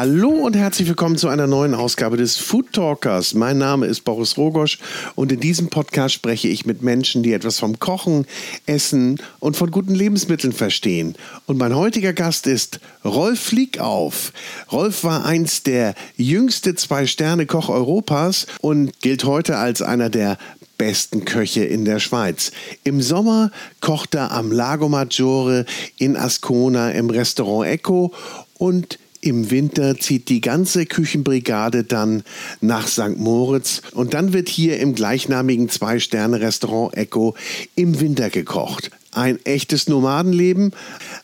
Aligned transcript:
Hallo 0.00 0.30
und 0.30 0.56
herzlich 0.56 0.88
willkommen 0.88 1.18
zu 1.18 1.28
einer 1.28 1.46
neuen 1.46 1.74
Ausgabe 1.74 2.16
des 2.16 2.38
Food 2.38 2.72
Talkers. 2.72 3.34
Mein 3.34 3.58
Name 3.58 3.84
ist 3.84 4.00
Boris 4.00 4.38
Rogosch 4.38 4.78
und 5.14 5.30
in 5.30 5.40
diesem 5.40 5.68
Podcast 5.68 6.14
spreche 6.14 6.48
ich 6.48 6.64
mit 6.64 6.80
Menschen, 6.80 7.22
die 7.22 7.34
etwas 7.34 7.58
vom 7.58 7.78
Kochen, 7.78 8.24
Essen 8.64 9.20
und 9.40 9.58
von 9.58 9.70
guten 9.70 9.94
Lebensmitteln 9.94 10.54
verstehen. 10.54 11.16
Und 11.44 11.58
mein 11.58 11.76
heutiger 11.76 12.14
Gast 12.14 12.46
ist 12.46 12.80
Rolf 13.04 13.40
Fliegauf. 13.40 14.32
Rolf 14.72 15.04
war 15.04 15.26
einst 15.26 15.66
der 15.66 15.94
jüngste 16.16 16.74
Zwei-Sterne-Koch 16.74 17.68
Europas 17.68 18.46
und 18.62 18.98
gilt 19.02 19.24
heute 19.24 19.58
als 19.58 19.82
einer 19.82 20.08
der 20.08 20.38
besten 20.80 21.26
Köche 21.26 21.62
in 21.62 21.84
der 21.84 22.00
Schweiz. 22.00 22.52
Im 22.84 23.02
Sommer 23.02 23.50
kocht 23.82 24.14
er 24.14 24.32
am 24.32 24.50
Lago 24.50 24.88
Maggiore 24.88 25.66
in 25.98 26.16
Ascona 26.16 26.92
im 26.92 27.10
Restaurant 27.10 27.68
Echo 27.68 28.14
und 28.56 28.98
im 29.20 29.50
Winter 29.50 29.98
zieht 29.98 30.30
die 30.30 30.40
ganze 30.40 30.86
Küchenbrigade 30.86 31.84
dann 31.84 32.22
nach 32.62 32.88
St. 32.88 33.18
Moritz 33.18 33.82
und 33.92 34.14
dann 34.14 34.32
wird 34.32 34.48
hier 34.48 34.80
im 34.80 34.94
gleichnamigen 34.94 35.68
Zwei-Sterne-Restaurant 35.68 36.96
Echo 36.96 37.34
im 37.74 38.00
Winter 38.00 38.30
gekocht. 38.30 38.90
Ein 39.12 39.38
echtes 39.44 39.86
Nomadenleben, 39.86 40.72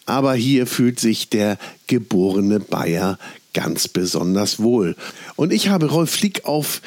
aber 0.04 0.34
hier 0.34 0.66
fühlt 0.66 1.00
sich 1.00 1.30
der 1.30 1.56
geborene 1.86 2.60
Bayer 2.60 3.18
ganz 3.54 3.88
besonders 3.88 4.58
wohl. 4.58 4.96
Und 5.34 5.50
ich 5.50 5.70
habe 5.70 5.86
Rolf 5.86 6.10
Flick 6.10 6.44
auf 6.44 6.82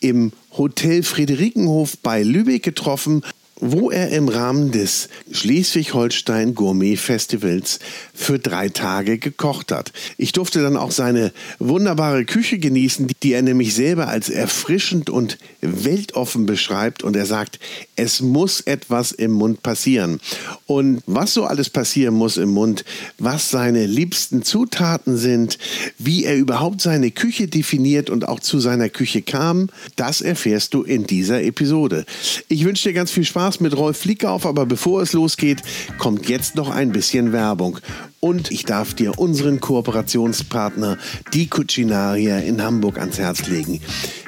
im 0.00 0.32
Hotel 0.56 1.02
Friederikenhof 1.02 1.98
bei 1.98 2.22
Lübeck 2.22 2.62
getroffen 2.62 3.24
wo 3.60 3.90
er 3.90 4.10
im 4.10 4.28
Rahmen 4.28 4.72
des 4.72 5.08
Schleswig-Holstein 5.30 6.54
Gourmet 6.54 6.96
Festivals 6.96 7.78
für 8.12 8.38
drei 8.38 8.68
Tage 8.68 9.18
gekocht 9.18 9.70
hat. 9.70 9.92
Ich 10.18 10.32
durfte 10.32 10.60
dann 10.62 10.76
auch 10.76 10.90
seine 10.90 11.32
wunderbare 11.58 12.24
Küche 12.24 12.58
genießen, 12.58 13.08
die 13.22 13.32
er 13.32 13.42
nämlich 13.42 13.74
selber 13.74 14.08
als 14.08 14.28
erfrischend 14.28 15.08
und 15.08 15.38
weltoffen 15.60 16.46
beschreibt. 16.46 17.04
Und 17.04 17.14
er 17.16 17.26
sagt, 17.26 17.60
es 17.94 18.20
muss 18.20 18.60
etwas 18.60 19.12
im 19.12 19.30
Mund 19.30 19.62
passieren. 19.62 20.20
Und 20.66 21.02
was 21.06 21.34
so 21.34 21.44
alles 21.44 21.70
passieren 21.70 22.14
muss 22.14 22.36
im 22.36 22.50
Mund, 22.50 22.84
was 23.18 23.50
seine 23.50 23.86
liebsten 23.86 24.42
Zutaten 24.42 25.16
sind, 25.16 25.58
wie 25.98 26.24
er 26.24 26.36
überhaupt 26.36 26.80
seine 26.80 27.12
Küche 27.12 27.46
definiert 27.46 28.10
und 28.10 28.26
auch 28.28 28.40
zu 28.40 28.58
seiner 28.58 28.88
Küche 28.88 29.22
kam, 29.22 29.68
das 29.96 30.20
erfährst 30.20 30.74
du 30.74 30.82
in 30.82 31.06
dieser 31.06 31.42
Episode. 31.42 32.04
Ich 32.48 32.64
wünsche 32.64 32.88
dir 32.88 32.94
ganz 32.94 33.12
viel 33.12 33.24
Spaß 33.24 33.43
Spaß 33.44 33.60
mit 33.60 33.76
Rolf 33.76 33.98
Fliekauf, 33.98 34.46
aber 34.46 34.64
bevor 34.64 35.02
es 35.02 35.12
losgeht, 35.12 35.60
kommt 35.98 36.30
jetzt 36.30 36.54
noch 36.54 36.70
ein 36.70 36.92
bisschen 36.92 37.32
Werbung. 37.32 37.78
Und 38.18 38.50
ich 38.50 38.64
darf 38.64 38.94
dir 38.94 39.18
unseren 39.18 39.60
Kooperationspartner, 39.60 40.96
die 41.34 41.48
Cucinaria 41.48 42.38
in 42.38 42.62
Hamburg, 42.62 42.98
ans 42.98 43.18
Herz 43.18 43.46
legen. 43.46 43.82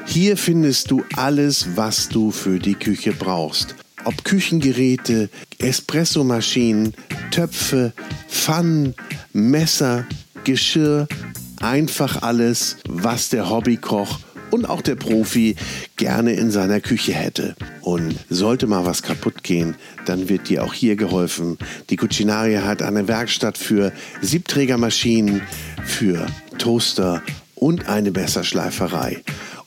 Hier 0.05 0.37
findest 0.37 0.91
du 0.91 1.03
alles, 1.15 1.77
was 1.77 2.11
du 2.11 2.31
für 2.31 2.59
die 2.59 2.75
Küche 2.75 3.15
brauchst. 3.19 3.75
Ob 4.05 4.23
Küchengeräte, 4.23 5.31
Espressomaschinen, 5.57 6.93
Töpfe, 7.31 7.95
Pfannen, 8.29 8.95
Messer, 9.33 10.05
Geschirr, 10.45 11.09
einfach 11.63 12.21
alles, 12.21 12.77
was 12.87 13.31
der 13.31 13.49
Hobbykoch 13.49 14.26
und 14.51 14.69
auch 14.69 14.83
der 14.83 14.95
Profi 14.95 15.57
gerne 15.97 16.33
in 16.33 16.51
seiner 16.51 16.81
Küche 16.81 17.13
hätte. 17.13 17.55
Und 17.83 18.17
sollte 18.31 18.67
mal 18.67 18.87
was 18.87 19.03
kaputt 19.03 19.43
gehen, 19.43 19.77
dann 20.07 20.29
wird 20.29 20.49
dir 20.49 20.65
auch 20.65 20.73
hier 20.73 20.97
geholfen. 20.97 21.59
Die 21.91 21.97
Cucinaria 21.97 22.63
hat 22.63 22.83
eine 22.83 23.09
Werkstatt 23.09 23.59
für 23.59 23.93
Siebträgermaschinen, 24.23 25.43
für 25.85 26.27
Toaster 26.59 27.23
und 27.55 27.89
eine 27.89 28.11
Messerschleiferei. 28.11 29.23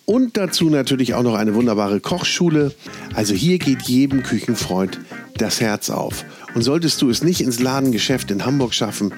Und 0.06 0.38
dazu 0.38 0.70
natürlich 0.72 1.14
auch 1.14 1.22
noch 1.22 1.36
eine 1.36 1.54
wunderbare 1.54 2.00
Kochschule. 2.00 2.74
Also 3.14 3.36
hier 3.36 3.60
geht 3.60 3.84
jedem 3.84 4.24
Küchenfreund 4.24 5.00
das 5.38 5.62
Herz 5.62 5.92
auf. 5.92 6.26
Und 6.56 6.62
solltest 6.62 7.02
du 7.02 7.10
es 7.10 7.24
nicht 7.24 7.42
ins 7.42 7.60
Ladengeschäft 7.60 8.32
in 8.32 8.46
Hamburg 8.46 8.74
schaffen, 8.74 9.14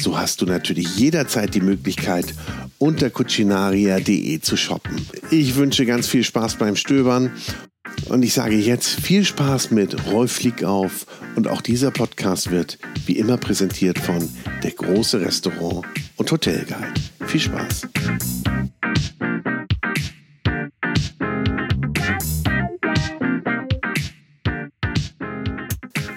so 0.00 0.18
hast 0.18 0.40
du 0.40 0.46
natürlich 0.46 0.96
jederzeit 0.96 1.54
die 1.54 1.60
Möglichkeit, 1.60 2.34
unter 2.78 3.10
cucinaria.de 3.10 4.40
zu 4.40 4.56
shoppen. 4.56 5.06
Ich 5.30 5.56
wünsche 5.56 5.86
ganz 5.86 6.06
viel 6.06 6.24
Spaß 6.24 6.56
beim 6.56 6.76
Stöbern 6.76 7.32
und 8.08 8.22
ich 8.22 8.34
sage 8.34 8.56
jetzt 8.56 8.88
viel 8.88 9.24
Spaß 9.24 9.70
mit 9.70 10.06
Rolf 10.06 10.32
Flieg 10.32 10.64
auf 10.64 11.06
und 11.34 11.48
auch 11.48 11.60
dieser 11.60 11.90
Podcast 11.90 12.50
wird 12.50 12.78
wie 13.06 13.16
immer 13.16 13.36
präsentiert 13.36 13.98
von 13.98 14.28
der 14.62 14.72
große 14.72 15.20
Restaurant 15.20 15.84
und 16.16 16.30
Hotelguide. 16.30 16.94
Viel 17.26 17.40
Spaß. 17.40 17.88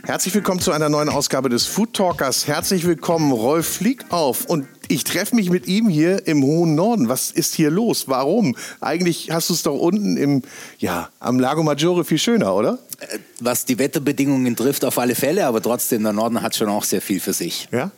Herzlich 0.09 0.33
willkommen 0.33 0.59
zu 0.59 0.71
einer 0.71 0.89
neuen 0.89 1.07
Ausgabe 1.07 1.49
des 1.49 1.67
Food 1.67 1.93
Talkers. 1.93 2.47
Herzlich 2.47 2.87
willkommen, 2.87 3.31
Rolf 3.31 3.67
Flieg 3.67 4.05
auf. 4.09 4.45
Und 4.45 4.67
ich 4.87 5.03
treffe 5.03 5.35
mich 5.35 5.51
mit 5.51 5.67
ihm 5.67 5.87
hier 5.87 6.25
im 6.25 6.41
hohen 6.41 6.73
Norden. 6.73 7.09
Was 7.09 7.29
ist 7.29 7.53
hier 7.53 7.69
los? 7.69 8.07
Warum? 8.07 8.55
Eigentlich 8.81 9.29
hast 9.29 9.51
du 9.51 9.53
es 9.53 9.61
doch 9.61 9.77
unten 9.77 10.17
im, 10.17 10.41
ja, 10.79 11.09
am 11.19 11.39
Lago 11.39 11.61
Maggiore 11.61 12.05
viel 12.05 12.17
schöner, 12.17 12.55
oder? 12.55 12.79
Äh, 13.01 13.19
was 13.39 13.65
die 13.65 13.77
Wetterbedingungen 13.77 14.55
trifft, 14.55 14.83
auf 14.83 14.97
alle 14.97 15.13
Fälle, 15.13 15.45
aber 15.45 15.61
trotzdem, 15.61 16.01
der 16.01 16.13
Norden 16.13 16.41
hat 16.41 16.55
schon 16.55 16.69
auch 16.69 16.85
sehr 16.85 17.03
viel 17.03 17.19
für 17.19 17.33
sich. 17.33 17.69
Ja? 17.71 17.91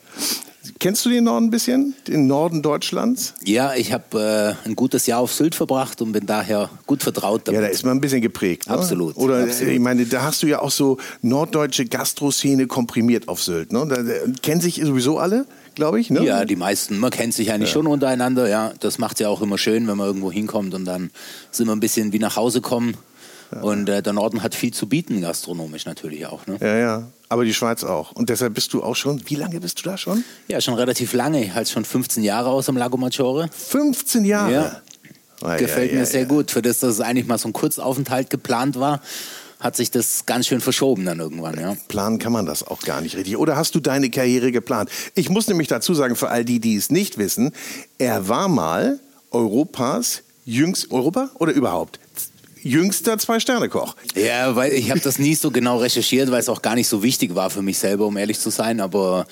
Kennst 0.80 1.06
du 1.06 1.10
den 1.10 1.24
Norden 1.24 1.48
ein 1.48 1.50
bisschen, 1.50 1.96
den 2.08 2.28
Norden 2.28 2.62
Deutschlands? 2.62 3.34
Ja, 3.44 3.74
ich 3.74 3.94
habe 3.94 4.58
äh, 4.64 4.68
ein 4.68 4.76
gutes 4.76 5.08
Jahr 5.08 5.20
auf 5.20 5.34
Sylt 5.34 5.56
verbracht 5.56 6.02
und 6.02 6.12
bin 6.12 6.26
daher 6.26 6.70
gut 6.86 7.02
vertraut 7.02 7.48
damit. 7.48 7.62
Ja, 7.62 7.68
da 7.68 7.72
ist 7.72 7.84
man 7.84 7.98
ein 7.98 8.02
bisschen 8.02 8.22
geprägt. 8.22 8.68
Ne? 8.68 8.74
Absolut. 8.74 9.18
Oder 9.18 9.40
äh, 9.40 9.44
absolut. 9.44 9.74
ich 9.74 9.80
meine, 9.80 10.06
da 10.06 10.22
hast 10.22 10.44
du 10.44 10.48
ja 10.48 10.62
auch 10.62 10.72
so 10.72 10.98
norddeutsche 11.22 11.86
Gastroszene 11.86 12.68
komprimiert 12.68 13.28
auf 13.28 13.42
Sylt. 13.42 13.72
Ne? 13.72 13.86
Da, 13.90 14.04
da 14.04 14.14
kennen 14.42 14.62
sich 14.62 14.82
sowieso 14.84 15.18
alle 15.18 15.46
glaube 15.74 16.02
ich. 16.02 16.10
Ne? 16.10 16.24
Ja, 16.26 16.44
die 16.44 16.58
meisten. 16.58 17.00
Man 17.00 17.12
kennt 17.12 17.34
sich 17.34 17.52
eigentlich 17.52 17.70
ja. 17.70 17.74
schon 17.74 17.88
untereinander. 17.88 18.48
Ja, 18.50 18.74
das 18.82 19.00
macht 19.00 19.14
es 19.14 19.20
ja 19.22 19.30
auch 19.30 19.42
immer 19.42 19.58
schön, 19.58 19.88
wenn 19.88 19.98
man 19.98 20.06
irgendwo 20.06 20.32
hinkommt 20.32 20.74
und 20.74 20.84
dann 20.86 21.12
sind 21.50 21.68
wir 21.68 21.74
ein 21.74 21.80
bisschen 21.80 22.12
wie 22.12 22.20
nach 22.20 22.36
Hause 22.36 22.60
kommen. 22.60 22.98
Ja. 23.52 23.62
Und 23.62 23.90
äh, 23.90 24.02
der 24.02 24.14
Norden 24.14 24.44
hat 24.44 24.56
viel 24.56 24.74
zu 24.74 24.88
bieten, 24.88 25.22
gastronomisch 25.22 25.86
natürlich 25.86 26.26
auch. 26.26 26.48
Ne? 26.48 26.58
Ja, 26.62 26.78
ja. 26.78 27.08
Aber 27.30 27.46
die 27.46 27.54
Schweiz 27.54 27.84
auch. 27.84 28.12
Und 28.12 28.30
deshalb 28.30 28.54
bist 28.54 28.74
du 28.74 28.84
auch 28.84 28.96
schon, 28.96 29.22
wie 29.28 29.36
lange 29.36 29.60
bist 29.60 29.80
du 29.80 29.90
da 29.90 29.98
schon? 29.98 30.24
Ja, 30.48 30.62
schon 30.62 30.74
relativ 30.74 31.14
lange. 31.14 31.44
Ich 31.44 31.54
halte 31.54 31.72
schon 31.72 31.86
15 31.86 32.24
Jahre 32.24 32.50
aus 32.50 32.68
am 32.70 32.78
Lago 32.78 32.98
Maggiore. 32.98 33.50
15 33.54 34.26
Jahre? 34.26 34.52
Ja. 34.52 34.82
Ah, 35.42 35.58
Gefällt 35.58 35.92
ja, 35.92 36.00
mir 36.00 36.06
sehr 36.06 36.26
gut. 36.26 36.52
Für 36.52 36.62
das, 36.62 36.80
dass 36.80 36.92
es 36.92 37.02
eigentlich 37.02 37.26
mal 37.26 37.38
so 37.38 37.50
ein 37.50 37.54
Kurzaufenthalt 37.54 38.30
geplant 38.30 38.80
war, 38.80 39.02
hat 39.60 39.76
sich 39.76 39.92
das 39.92 40.26
ganz 40.26 40.48
schön 40.48 40.60
verschoben 40.60 41.06
dann 41.06 41.20
irgendwann. 41.20 41.60
Ja. 41.60 41.76
Planen 41.88 42.20
kann 42.20 42.32
man 42.32 42.46
das 42.46 42.66
auch 42.66 42.82
gar 42.82 43.02
nicht 43.02 43.16
richtig. 43.16 43.38
Oder 43.38 43.56
hast 43.56 43.76
du 43.76 43.80
deine 43.80 44.10
Karriere 44.10 44.52
geplant? 44.52 44.90
Ich 45.16 45.30
muss 45.30 45.48
nämlich 45.48 45.68
dazu 45.68 45.94
sagen, 45.94 46.16
für 46.16 46.30
all 46.30 46.46
die, 46.46 46.60
die 46.60 46.76
es 46.76 46.90
nicht 46.90 47.18
wissen, 47.18 47.52
er 47.98 48.28
war 48.28 48.48
mal 48.48 49.00
Europas 49.30 50.24
jüngst, 50.46 50.92
Europa 50.92 51.30
oder 51.36 51.54
überhaupt 51.54 52.00
jüngster 52.64 53.18
Zwei-Sterne-Koch. 53.18 53.96
Ja, 54.16 54.56
weil 54.56 54.74
ich 54.74 54.90
habe 54.90 55.00
das 55.00 55.20
nie 55.20 55.36
so 55.36 55.52
genau 55.52 55.78
recherchiert, 55.78 56.32
weil 56.32 56.40
es 56.40 56.50
auch 56.50 56.62
gar 56.62 56.76
nicht 56.76 56.88
so 56.88 57.04
wichtig 57.04 57.36
war 57.36 57.50
für 57.50 57.62
mich 57.62 57.78
selber, 57.78 58.06
um 58.06 58.18
ehrlich 58.18 58.40
zu 58.40 58.50
sein. 58.50 58.80
Aber 58.80 59.26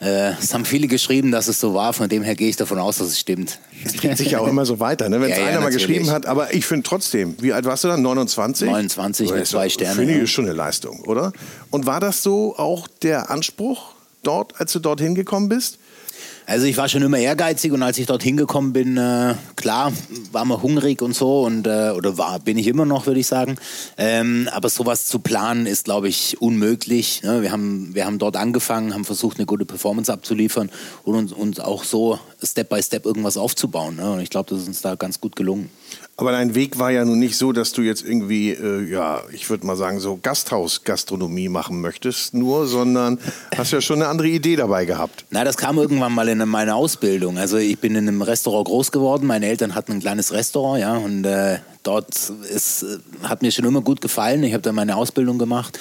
äh, 0.00 0.32
es 0.32 0.52
haben 0.54 0.64
viele 0.64 0.88
geschrieben, 0.88 1.30
dass 1.30 1.48
es 1.48 1.60
so 1.60 1.74
war. 1.74 1.92
Von 1.92 2.08
dem 2.08 2.22
her 2.22 2.34
gehe 2.34 2.48
ich 2.48 2.56
davon 2.56 2.78
aus, 2.78 2.98
dass 2.98 3.08
es 3.08 3.20
stimmt. 3.20 3.58
Es 3.84 3.94
dreht 3.94 4.16
sich 4.16 4.32
ja 4.32 4.40
auch 4.40 4.48
immer 4.48 4.64
so 4.64 4.80
weiter, 4.80 5.08
ne? 5.08 5.20
wenn 5.20 5.30
es 5.30 5.38
ja, 5.38 5.44
einer 5.44 5.54
ja, 5.54 5.60
mal 5.60 5.72
geschrieben 5.72 6.10
hat. 6.10 6.26
Aber 6.26 6.54
ich 6.54 6.66
finde 6.66 6.84
trotzdem, 6.84 7.36
wie 7.40 7.52
alt 7.52 7.64
warst 7.64 7.84
du 7.84 7.88
dann? 7.88 8.02
29? 8.02 8.68
29 8.68 9.30
mit 9.32 9.46
zwei 9.46 9.68
Sternen. 9.68 9.96
Finde 9.96 10.14
ich 10.14 10.20
ja. 10.20 10.26
schon 10.26 10.46
eine 10.46 10.54
Leistung, 10.54 11.00
oder? 11.02 11.32
Und 11.70 11.86
war 11.86 12.00
das 12.00 12.22
so 12.22 12.56
auch 12.56 12.88
der 12.88 13.30
Anspruch 13.30 13.94
dort, 14.22 14.60
als 14.60 14.72
du 14.72 14.78
dorthin 14.78 15.14
gekommen 15.14 15.48
bist? 15.48 15.78
Also 16.52 16.66
ich 16.66 16.76
war 16.76 16.86
schon 16.86 17.00
immer 17.00 17.16
ehrgeizig 17.16 17.72
und 17.72 17.82
als 17.82 17.96
ich 17.96 18.04
dort 18.04 18.22
hingekommen 18.22 18.74
bin, 18.74 18.98
äh, 18.98 19.36
klar, 19.56 19.90
war 20.32 20.44
man 20.44 20.60
hungrig 20.60 21.00
und 21.00 21.14
so 21.14 21.44
und 21.44 21.66
äh, 21.66 21.92
oder 21.96 22.18
war 22.18 22.40
bin 22.40 22.58
ich 22.58 22.66
immer 22.66 22.84
noch, 22.84 23.06
würde 23.06 23.20
ich 23.20 23.26
sagen. 23.26 23.56
Ähm, 23.96 24.50
aber 24.52 24.68
sowas 24.68 25.06
zu 25.06 25.20
planen 25.20 25.64
ist, 25.64 25.86
glaube 25.86 26.08
ich, 26.08 26.42
unmöglich. 26.42 27.22
Ne? 27.22 27.40
Wir 27.40 27.52
haben 27.52 27.94
wir 27.94 28.04
haben 28.04 28.18
dort 28.18 28.36
angefangen, 28.36 28.92
haben 28.92 29.06
versucht, 29.06 29.38
eine 29.38 29.46
gute 29.46 29.64
Performance 29.64 30.12
abzuliefern 30.12 30.68
und 31.04 31.14
uns, 31.14 31.32
uns 31.32 31.58
auch 31.58 31.84
so 31.84 32.20
Step 32.46 32.68
by 32.68 32.82
Step 32.82 33.06
irgendwas 33.06 33.36
aufzubauen. 33.36 33.96
Ne? 33.96 34.10
Und 34.10 34.20
ich 34.20 34.30
glaube, 34.30 34.50
das 34.50 34.62
ist 34.62 34.68
uns 34.68 34.82
da 34.82 34.94
ganz 34.94 35.20
gut 35.20 35.36
gelungen. 35.36 35.70
Aber 36.16 36.32
dein 36.32 36.54
Weg 36.54 36.78
war 36.78 36.90
ja 36.90 37.04
nun 37.04 37.18
nicht 37.18 37.36
so, 37.36 37.52
dass 37.52 37.72
du 37.72 37.82
jetzt 37.82 38.04
irgendwie, 38.04 38.50
äh, 38.50 38.88
ja, 38.88 39.22
ich 39.32 39.48
würde 39.48 39.66
mal 39.66 39.76
sagen, 39.76 39.98
so 39.98 40.18
Gasthausgastronomie 40.22 41.48
machen 41.48 41.80
möchtest, 41.80 42.34
nur, 42.34 42.66
sondern 42.66 43.18
hast 43.56 43.72
ja 43.72 43.80
schon 43.80 43.96
eine 43.96 44.08
andere 44.08 44.28
Idee 44.28 44.56
dabei 44.56 44.84
gehabt. 44.84 45.24
Na, 45.30 45.42
das 45.42 45.56
kam 45.56 45.78
irgendwann 45.78 46.12
mal 46.12 46.28
in 46.28 46.46
meine 46.48 46.74
Ausbildung. 46.74 47.38
Also 47.38 47.56
ich 47.56 47.78
bin 47.78 47.96
in 47.96 48.06
einem 48.06 48.22
Restaurant 48.22 48.66
groß 48.66 48.92
geworden. 48.92 49.26
Meine 49.26 49.46
Eltern 49.46 49.74
hatten 49.74 49.92
ein 49.92 50.00
kleines 50.00 50.32
Restaurant, 50.32 50.80
ja, 50.80 50.96
und 50.96 51.24
äh, 51.24 51.58
dort 51.82 52.14
ist, 52.54 52.84
hat 53.22 53.42
mir 53.42 53.50
schon 53.50 53.64
immer 53.64 53.80
gut 53.80 54.00
gefallen. 54.00 54.44
Ich 54.44 54.52
habe 54.52 54.62
da 54.62 54.72
meine 54.72 54.96
Ausbildung 54.96 55.38
gemacht 55.38 55.78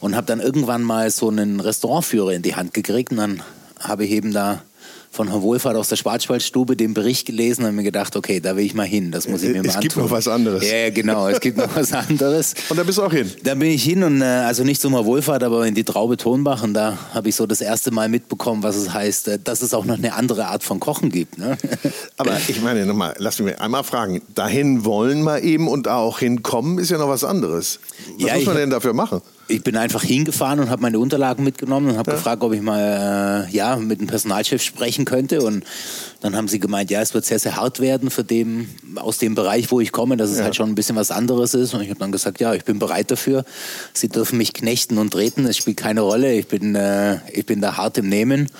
und 0.00 0.16
habe 0.16 0.26
dann 0.26 0.40
irgendwann 0.40 0.82
mal 0.82 1.10
so 1.10 1.28
einen 1.28 1.60
Restaurantführer 1.60 2.32
in 2.32 2.42
die 2.42 2.56
Hand 2.56 2.74
gekriegt 2.74 3.12
und 3.12 3.18
dann 3.18 3.42
habe 3.78 4.04
ich 4.04 4.10
eben 4.10 4.32
da 4.32 4.62
von 5.10 5.28
Herrn 5.28 5.42
Wohlfahrt 5.42 5.76
aus 5.76 5.88
der 5.88 5.96
Schwarzwaldstube 5.96 6.76
den 6.76 6.94
Bericht 6.94 7.26
gelesen 7.26 7.64
und 7.64 7.74
mir 7.74 7.82
gedacht, 7.82 8.14
okay, 8.16 8.40
da 8.40 8.56
will 8.56 8.64
ich 8.64 8.74
mal 8.74 8.86
hin, 8.86 9.10
das 9.10 9.26
muss 9.28 9.42
ich 9.42 9.50
mir 9.52 9.60
es 9.60 9.66
mal 9.66 9.74
Es 9.74 9.80
gibt 9.80 9.92
antun. 9.94 10.02
noch 10.04 10.10
was 10.10 10.28
anderes. 10.28 10.70
Ja, 10.70 10.90
genau, 10.90 11.28
es 11.28 11.40
gibt 11.40 11.56
noch 11.58 11.74
was 11.74 11.92
anderes. 11.92 12.54
Und 12.68 12.78
da 12.78 12.82
bist 12.84 12.98
du 12.98 13.02
auch 13.02 13.12
hin? 13.12 13.30
Da 13.42 13.54
bin 13.54 13.70
ich 13.70 13.82
hin 13.82 14.02
und 14.02 14.20
äh, 14.20 14.24
also 14.24 14.64
nicht 14.64 14.80
zum 14.80 14.92
Herr 14.94 15.04
Wohlfahrt, 15.04 15.42
aber 15.42 15.66
in 15.66 15.74
die 15.74 15.84
Traube 15.84 16.16
Tonbach 16.16 16.62
und 16.62 16.74
da 16.74 16.98
habe 17.14 17.28
ich 17.28 17.36
so 17.36 17.46
das 17.46 17.60
erste 17.60 17.90
Mal 17.90 18.08
mitbekommen, 18.08 18.62
was 18.62 18.76
es 18.76 18.92
heißt, 18.92 19.28
äh, 19.28 19.38
dass 19.42 19.62
es 19.62 19.74
auch 19.74 19.84
noch 19.84 19.96
eine 19.98 20.14
andere 20.14 20.46
Art 20.46 20.62
von 20.62 20.80
Kochen 20.80 21.10
gibt. 21.10 21.38
Ne? 21.38 21.56
Aber 22.16 22.32
ich 22.48 22.60
meine, 22.62 22.84
nochmal, 22.86 23.14
lass 23.18 23.38
mich 23.40 23.58
einmal 23.60 23.84
fragen, 23.84 24.20
dahin 24.34 24.84
wollen 24.84 25.22
wir 25.22 25.42
eben 25.42 25.68
und 25.68 25.88
auch 25.88 26.18
hinkommen 26.18 26.78
ist 26.78 26.90
ja 26.90 26.98
noch 26.98 27.08
was 27.08 27.24
anderes. 27.24 27.80
Was 28.18 28.26
Ja, 28.28 28.34
muss 28.36 28.46
man 28.46 28.56
denn 28.56 28.70
dafür 28.70 28.92
machen? 28.92 29.20
Ich 29.50 29.62
bin 29.62 29.76
einfach 29.78 30.02
hingefahren 30.02 30.60
und 30.60 30.68
habe 30.68 30.82
meine 30.82 30.98
Unterlagen 30.98 31.42
mitgenommen 31.42 31.88
und 31.90 31.96
habe 31.96 32.10
Ja. 32.10 32.16
gefragt, 32.18 32.42
ob 32.42 32.52
ich 32.52 32.60
mal 32.60 33.46
äh, 33.48 33.56
ja, 33.56 33.76
mit 33.76 33.98
dem 33.98 34.06
Personalchef 34.06 34.62
sprechen 34.62 35.06
könnte. 35.06 35.40
Und 35.40 35.64
dann 36.20 36.36
haben 36.36 36.48
sie 36.48 36.58
gemeint, 36.60 36.90
ja, 36.90 37.00
es 37.00 37.14
wird 37.14 37.24
sehr, 37.24 37.38
sehr 37.38 37.56
hart 37.56 37.80
werden 37.80 38.10
für 38.10 38.24
dem, 38.24 38.68
aus 38.96 39.16
dem 39.16 39.34
Bereich, 39.34 39.70
wo 39.70 39.80
ich 39.80 39.90
komme, 39.90 40.18
dass 40.18 40.28
es 40.30 40.38
Ja. 40.38 40.44
halt 40.44 40.54
schon 40.56 40.68
ein 40.68 40.74
bisschen 40.74 40.96
was 40.96 41.10
anderes 41.10 41.54
ist. 41.54 41.72
Und 41.72 41.80
ich 41.80 41.88
habe 41.88 41.98
dann 41.98 42.12
gesagt, 42.12 42.40
ja, 42.40 42.52
ich 42.52 42.64
bin 42.64 42.78
bereit 42.78 43.10
dafür. 43.10 43.44
Sie 43.94 44.08
dürfen 44.08 44.36
mich 44.36 44.52
knechten 44.52 44.98
und 44.98 45.12
treten, 45.12 45.46
es 45.46 45.56
spielt 45.56 45.78
keine 45.78 46.02
Rolle. 46.02 46.34
Ich 46.34 46.46
bin, 46.48 46.74
äh, 46.74 47.18
ich 47.32 47.46
bin 47.46 47.62
da 47.62 47.78
hart 47.78 47.96
im 47.96 48.08
Nehmen. 48.10 48.50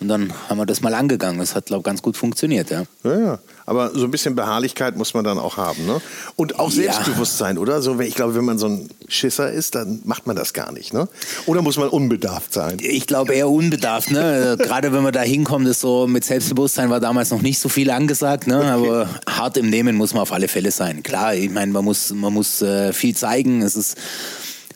Und 0.00 0.08
dann 0.08 0.30
haben 0.50 0.58
wir 0.58 0.66
das 0.66 0.82
mal 0.82 0.92
angegangen. 0.92 1.38
Das 1.40 1.54
hat, 1.54 1.66
glaube 1.66 1.80
ich, 1.80 1.84
ganz 1.84 2.02
gut 2.02 2.18
funktioniert. 2.18 2.68
Ja. 2.70 2.84
Ja, 3.02 3.18
ja. 3.18 3.38
Aber 3.66 3.90
so 3.94 4.04
ein 4.04 4.10
bisschen 4.10 4.34
Beharrlichkeit 4.34 4.96
muss 4.96 5.14
man 5.14 5.24
dann 5.24 5.38
auch 5.38 5.56
haben, 5.56 5.86
ne? 5.86 6.00
Und 6.36 6.58
auch 6.58 6.70
Ja. 6.70 6.92
Selbstbewusstsein, 6.92 7.58
oder? 7.58 7.80
So, 7.82 7.98
ich 8.00 8.14
glaube, 8.14 8.34
wenn 8.34 8.44
man 8.44 8.58
so 8.58 8.66
ein 8.66 8.88
Schisser 9.08 9.50
ist, 9.50 9.74
dann 9.74 10.00
macht 10.04 10.26
man 10.26 10.36
das 10.36 10.52
gar 10.52 10.72
nicht, 10.72 10.92
ne? 10.92 11.08
Oder 11.46 11.62
muss 11.62 11.76
man 11.76 11.88
unbedarft 11.88 12.52
sein? 12.52 12.76
Ich 12.80 13.06
glaube 13.06 13.34
eher 13.34 13.48
unbedarft, 13.48 14.10
ne? 14.10 14.56
Gerade 14.62 14.92
wenn 14.92 15.02
man 15.02 15.12
da 15.12 15.22
hinkommt, 15.22 15.66
ist 15.66 15.80
so 15.80 16.06
mit 16.06 16.24
Selbstbewusstsein 16.24 16.90
war 16.90 17.00
damals 17.00 17.30
noch 17.30 17.42
nicht 17.42 17.58
so 17.58 17.68
viel 17.68 17.90
angesagt, 17.90 18.46
ne? 18.46 18.64
Aber 18.64 19.08
hart 19.28 19.56
im 19.56 19.70
Nehmen 19.70 19.96
muss 19.96 20.12
man 20.12 20.22
auf 20.22 20.32
alle 20.32 20.48
Fälle 20.48 20.70
sein. 20.70 21.02
Klar, 21.02 21.34
ich 21.34 21.50
meine, 21.50 21.72
man 21.72 21.84
muss, 21.84 22.10
man 22.12 22.32
muss 22.32 22.60
äh, 22.62 22.92
viel 22.92 23.16
zeigen. 23.16 23.62
Es 23.62 23.76
ist 23.76 23.96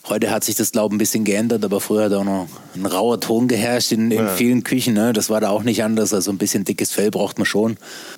Heute 0.09 0.31
hat 0.31 0.43
sich 0.45 0.55
das, 0.55 0.73
glaube 0.73 0.93
ich, 0.93 0.97
ein 0.97 0.99
bisschen 0.99 1.25
geändert, 1.25 1.65
aber 1.65 1.81
früher 1.81 2.05
hat 2.05 2.13
auch 2.15 2.25
noch 2.25 2.49
ein 2.75 2.87
rauer 2.87 3.21
Ton 3.21 3.47
geherrscht 3.47 3.93
in, 3.93 4.11
in 4.11 4.19
Ja. 4.19 4.29
vielen 4.29 4.65
Küchen. 4.65 4.95
Ne? 4.95 5.13
Das 5.13 5.29
war 5.29 5.41
da 5.41 5.51
auch 5.51 5.63
nicht 5.65 5.83
anders. 5.83 6.15
Also 6.15 6.31
ein 6.31 6.39
bisschen 6.39 6.65
dickes 6.65 6.93
Fell 6.93 7.11
braucht 7.11 7.39
man 7.39 7.45
schon. 7.47 7.77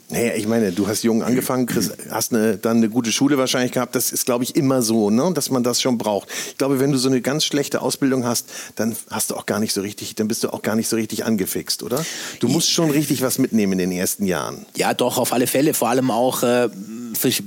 Naja, 0.09 0.33
ich 0.37 0.47
meine, 0.47 0.71
du 0.73 0.87
hast 0.87 1.03
jung 1.03 1.23
angefangen, 1.23 1.67
Chris, 1.67 1.91
hast 2.11 2.33
eine, 2.33 2.57
dann 2.59 2.77
eine 2.79 2.89
gute 2.91 3.11
Schule 3.11 3.39
wahrscheinlich 3.39 3.73
gehabt. 3.73 3.95
Das 3.95 4.13
ist, 4.13 4.25
glaube 4.25 4.45
ich, 4.45 4.55
immer 4.57 4.83
so, 4.83 5.11
ne? 5.11 5.33
dass 5.35 5.51
man 5.51 5.63
das 5.65 5.81
schon 5.81 5.99
braucht. 5.99 6.29
Ich 6.49 6.59
glaube, 6.59 6.79
wenn 6.79 6.93
du 6.93 6.99
so 6.99 7.09
eine 7.09 7.21
ganz 7.21 7.45
schlechte 7.45 7.83
Ausbildung 7.83 8.25
hast, 8.25 8.47
dann 8.77 8.95
hast 9.11 9.31
du 9.31 9.37
auch 9.37 9.47
gar 9.47 9.59
nicht 9.59 9.73
so 9.73 9.81
richtig, 9.81 10.15
dann 10.15 10.29
bist 10.29 10.45
du 10.45 10.53
auch 10.53 10.63
gar 10.63 10.77
nicht 10.77 10.89
so 10.89 10.97
richtig 10.97 11.25
angefixt, 11.25 11.83
oder? 11.83 12.05
Du 12.39 12.49
musst 12.49 12.71
schon 12.71 12.91
richtig 12.91 13.23
was 13.23 13.39
mitnehmen 13.39 13.73
in 13.73 13.79
den 13.79 13.93
ersten 13.93 14.27
Jahren. 14.27 14.67
Ja, 14.77 14.95
doch, 14.95 15.19
auf 15.19 15.33
alle 15.33 15.47
Fälle. 15.49 15.75
Vor 15.75 15.89
allem 15.89 16.11
auch 16.11 16.43
äh, 16.45 16.69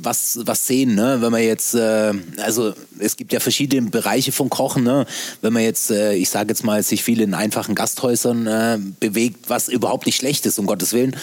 was, 0.02 0.40
was 0.44 0.68
sehen, 0.68 0.96
ne? 0.96 1.18
Wenn 1.20 1.32
man 1.32 1.42
jetzt, 1.42 1.76
äh, 1.76 2.14
also 2.38 2.74
es 3.00 3.16
gibt 3.16 3.34
ja 3.34 3.40
verschiedene 3.40 3.90
Bereiche 3.90 4.32
von 4.32 4.50
Kochen, 4.50 4.84
ne? 4.84 5.06
Wenn 5.42 5.54
man 5.54 5.64
jetzt, 5.64 5.92
äh, 5.92 6.14
ich 6.14 6.30
sage 6.30 6.50
jetzt 6.50 6.64
mal, 6.64 6.82
sich 6.84 7.04
viel 7.04 7.22
in 7.22 7.34
einfachen 7.34 7.76
Gasthäusern 7.76 8.48
äh, 8.48 8.78
bewegt, 9.00 9.50
was 9.50 9.70
überhaupt 9.70 10.06
nicht 10.06 10.16
schlecht 10.16 10.46
ist, 10.46 10.60
um 10.60 10.66
Gottes 10.66 10.94
Willen. 10.94 11.16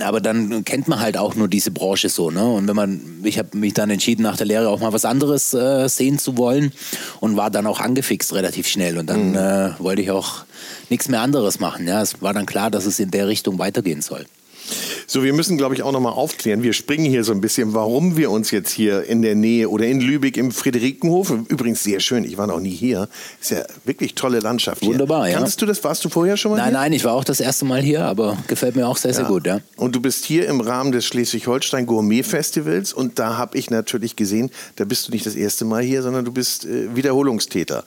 Aber 0.00 0.20
dann 0.20 0.64
kennt 0.64 0.88
man 0.88 1.00
halt 1.00 1.16
auch 1.16 1.34
nur 1.34 1.48
diese 1.48 1.70
Branche 1.70 2.08
so, 2.08 2.30
ne? 2.30 2.44
Und 2.46 2.68
wenn 2.68 2.76
man, 2.76 3.00
ich 3.24 3.38
habe 3.38 3.56
mich 3.56 3.74
dann 3.74 3.90
entschieden, 3.90 4.22
nach 4.22 4.36
der 4.36 4.46
Lehre 4.46 4.68
auch 4.68 4.80
mal 4.80 4.92
was 4.92 5.04
anderes 5.04 5.54
äh, 5.54 5.88
sehen 5.88 6.18
zu 6.18 6.36
wollen 6.36 6.72
und 7.20 7.36
war 7.36 7.50
dann 7.50 7.66
auch 7.66 7.80
angefixt 7.80 8.32
relativ 8.34 8.68
schnell. 8.68 8.98
Und 8.98 9.08
dann 9.08 9.34
äh, 9.34 9.72
wollte 9.78 10.02
ich 10.02 10.10
auch 10.10 10.44
nichts 10.90 11.08
mehr 11.08 11.20
anderes 11.20 11.60
machen. 11.60 11.86
Ja, 11.86 12.02
es 12.02 12.20
war 12.22 12.34
dann 12.34 12.46
klar, 12.46 12.70
dass 12.70 12.86
es 12.86 12.98
in 12.98 13.10
der 13.10 13.28
Richtung 13.28 13.58
weitergehen 13.58 14.02
soll. 14.02 14.26
So, 15.06 15.22
wir 15.22 15.32
müssen, 15.32 15.56
glaube 15.56 15.74
ich, 15.74 15.82
auch 15.82 15.92
nochmal 15.92 16.12
aufklären. 16.12 16.62
Wir 16.62 16.72
springen 16.72 17.04
hier 17.06 17.24
so 17.24 17.32
ein 17.32 17.40
bisschen, 17.40 17.74
warum 17.74 18.16
wir 18.16 18.30
uns 18.30 18.50
jetzt 18.50 18.70
hier 18.70 19.04
in 19.04 19.22
der 19.22 19.34
Nähe 19.34 19.68
oder 19.70 19.86
in 19.86 20.00
Lübeck 20.00 20.36
im 20.36 20.50
Friederikenhof, 20.52 21.30
übrigens 21.48 21.82
sehr 21.82 22.00
schön, 22.00 22.24
ich 22.24 22.36
war 22.36 22.46
noch 22.46 22.60
nie 22.60 22.70
hier, 22.74 23.08
ist 23.40 23.50
ja 23.50 23.64
wirklich 23.84 24.14
tolle 24.14 24.40
Landschaft 24.40 24.80
hier. 24.82 24.90
Wunderbar, 24.90 25.28
ja. 25.28 25.36
Kanntest 25.36 25.60
du 25.62 25.66
das? 25.66 25.82
Warst 25.84 26.04
du 26.04 26.08
vorher 26.08 26.36
schon 26.36 26.50
mal 26.50 26.56
Nein, 26.58 26.66
hier? 26.70 26.78
nein, 26.78 26.92
ich 26.92 27.04
war 27.04 27.14
auch 27.14 27.24
das 27.24 27.40
erste 27.40 27.64
Mal 27.64 27.80
hier, 27.80 28.04
aber 28.04 28.36
gefällt 28.46 28.76
mir 28.76 28.86
auch 28.86 28.96
sehr, 28.96 29.14
sehr 29.14 29.24
gut, 29.24 29.46
ja. 29.46 29.60
Und 29.76 29.94
du 29.94 30.00
bist 30.00 30.24
hier 30.24 30.46
im 30.48 30.60
Rahmen 30.60 30.92
des 30.92 31.04
Schleswig-Holstein 31.06 31.86
Gourmet 31.86 32.22
Festivals 32.22 32.92
und 32.92 33.18
da 33.18 33.36
habe 33.38 33.56
ich 33.56 33.70
natürlich 33.70 34.16
gesehen, 34.16 34.50
da 34.76 34.84
bist 34.84 35.08
du 35.08 35.12
nicht 35.12 35.24
das 35.26 35.34
erste 35.36 35.64
Mal 35.64 35.82
hier, 35.82 36.02
sondern 36.02 36.24
du 36.24 36.32
bist 36.32 36.64
äh, 36.66 36.94
Wiederholungstäter. 36.94 37.84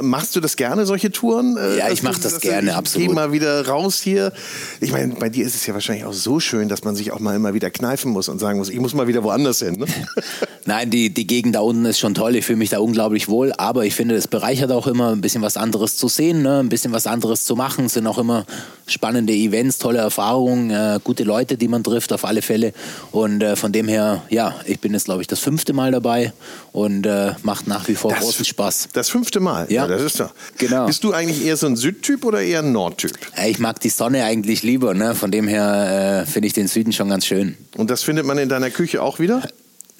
Machst 0.00 0.36
du 0.36 0.40
das 0.40 0.56
gerne, 0.56 0.86
solche 0.86 1.10
Touren? 1.10 1.56
Äh, 1.56 1.78
Ja, 1.78 1.86
ich 1.88 2.00
dass 2.00 2.02
mach 2.02 2.14
du- 2.16 2.20
das 2.22 2.32
dass 2.34 2.42
du- 2.42 2.48
gerne, 2.48 2.70
ich 2.70 2.76
absolut. 2.76 3.08
Geh 3.08 3.14
mal 3.14 3.32
wieder 3.32 3.66
raus 3.66 4.00
hier. 4.00 4.32
Ich 4.80 4.92
meine, 4.92 5.14
bei 5.14 5.28
dir 5.28 5.44
ist 5.46 5.54
es 5.54 5.66
ja 5.66 5.74
wahrscheinlich 5.74 6.04
auch 6.04 6.11
so 6.12 6.40
schön, 6.40 6.68
dass 6.68 6.84
man 6.84 6.94
sich 6.94 7.12
auch 7.12 7.20
mal 7.20 7.34
immer 7.34 7.54
wieder 7.54 7.70
kneifen 7.70 8.12
muss 8.12 8.28
und 8.28 8.38
sagen 8.38 8.58
muss, 8.58 8.68
ich 8.68 8.80
muss 8.80 8.94
mal 8.94 9.06
wieder 9.06 9.22
woanders 9.24 9.60
hin. 9.60 9.76
Ne? 9.76 9.86
Nein, 10.64 10.90
die, 10.90 11.12
die 11.12 11.26
Gegend 11.26 11.54
da 11.54 11.60
unten 11.60 11.84
ist 11.84 11.98
schon 11.98 12.14
toll. 12.14 12.36
Ich 12.36 12.46
fühle 12.46 12.58
mich 12.58 12.70
da 12.70 12.78
unglaublich 12.78 13.28
wohl. 13.28 13.52
Aber 13.58 13.84
ich 13.84 13.94
finde, 13.94 14.14
es 14.14 14.28
bereichert 14.28 14.70
auch 14.70 14.86
immer 14.86 15.10
ein 15.10 15.20
bisschen 15.20 15.42
was 15.42 15.56
anderes 15.56 15.96
zu 15.96 16.08
sehen, 16.08 16.42
ne? 16.42 16.60
ein 16.60 16.68
bisschen 16.68 16.92
was 16.92 17.06
anderes 17.06 17.44
zu 17.44 17.56
machen. 17.56 17.86
Es 17.86 17.94
sind 17.94 18.06
auch 18.06 18.18
immer 18.18 18.46
spannende 18.86 19.32
Events, 19.32 19.78
tolle 19.78 19.98
Erfahrungen, 19.98 20.70
äh, 20.70 20.98
gute 21.02 21.24
Leute, 21.24 21.56
die 21.56 21.68
man 21.68 21.82
trifft, 21.84 22.12
auf 22.12 22.24
alle 22.24 22.42
Fälle. 22.42 22.72
Und 23.10 23.42
äh, 23.42 23.56
von 23.56 23.72
dem 23.72 23.88
her, 23.88 24.22
ja, 24.28 24.54
ich 24.66 24.80
bin 24.80 24.92
jetzt, 24.92 25.04
glaube 25.06 25.20
ich, 25.22 25.26
das 25.26 25.38
fünfte 25.40 25.72
Mal 25.72 25.92
dabei 25.92 26.32
und 26.72 27.06
äh, 27.06 27.32
macht 27.42 27.66
nach 27.66 27.88
wie 27.88 27.94
vor 27.94 28.12
großen 28.12 28.44
Spaß. 28.44 28.88
Das 28.92 29.08
fünfte 29.08 29.40
Mal. 29.40 29.66
Ja. 29.70 29.86
das 29.86 30.02
ist 30.02 30.20
doch. 30.20 30.32
Genau. 30.58 30.86
Bist 30.86 31.04
du 31.04 31.12
eigentlich 31.12 31.44
eher 31.44 31.56
so 31.56 31.66
ein 31.66 31.76
Südtyp 31.76 32.24
oder 32.24 32.42
eher 32.42 32.60
ein 32.60 32.72
Nordtyp? 32.72 33.12
Äh, 33.36 33.50
Ich 33.50 33.58
mag 33.58 33.80
die 33.80 33.88
Sonne 33.90 34.24
eigentlich 34.24 34.62
lieber. 34.62 34.94
Ne? 34.94 35.14
Von 35.14 35.30
dem 35.30 35.48
her 35.48 36.22
äh, 36.22 36.30
finde 36.30 36.46
ich 36.48 36.52
den 36.52 36.68
Süden 36.68 36.92
schon 36.92 37.08
ganz 37.08 37.26
schön. 37.26 37.56
Und 37.76 37.90
das 37.90 38.02
findet 38.02 38.26
man 38.26 38.38
in 38.38 38.48
deiner 38.48 38.70
Küche 38.70 39.02
auch 39.02 39.18
wieder? 39.18 39.42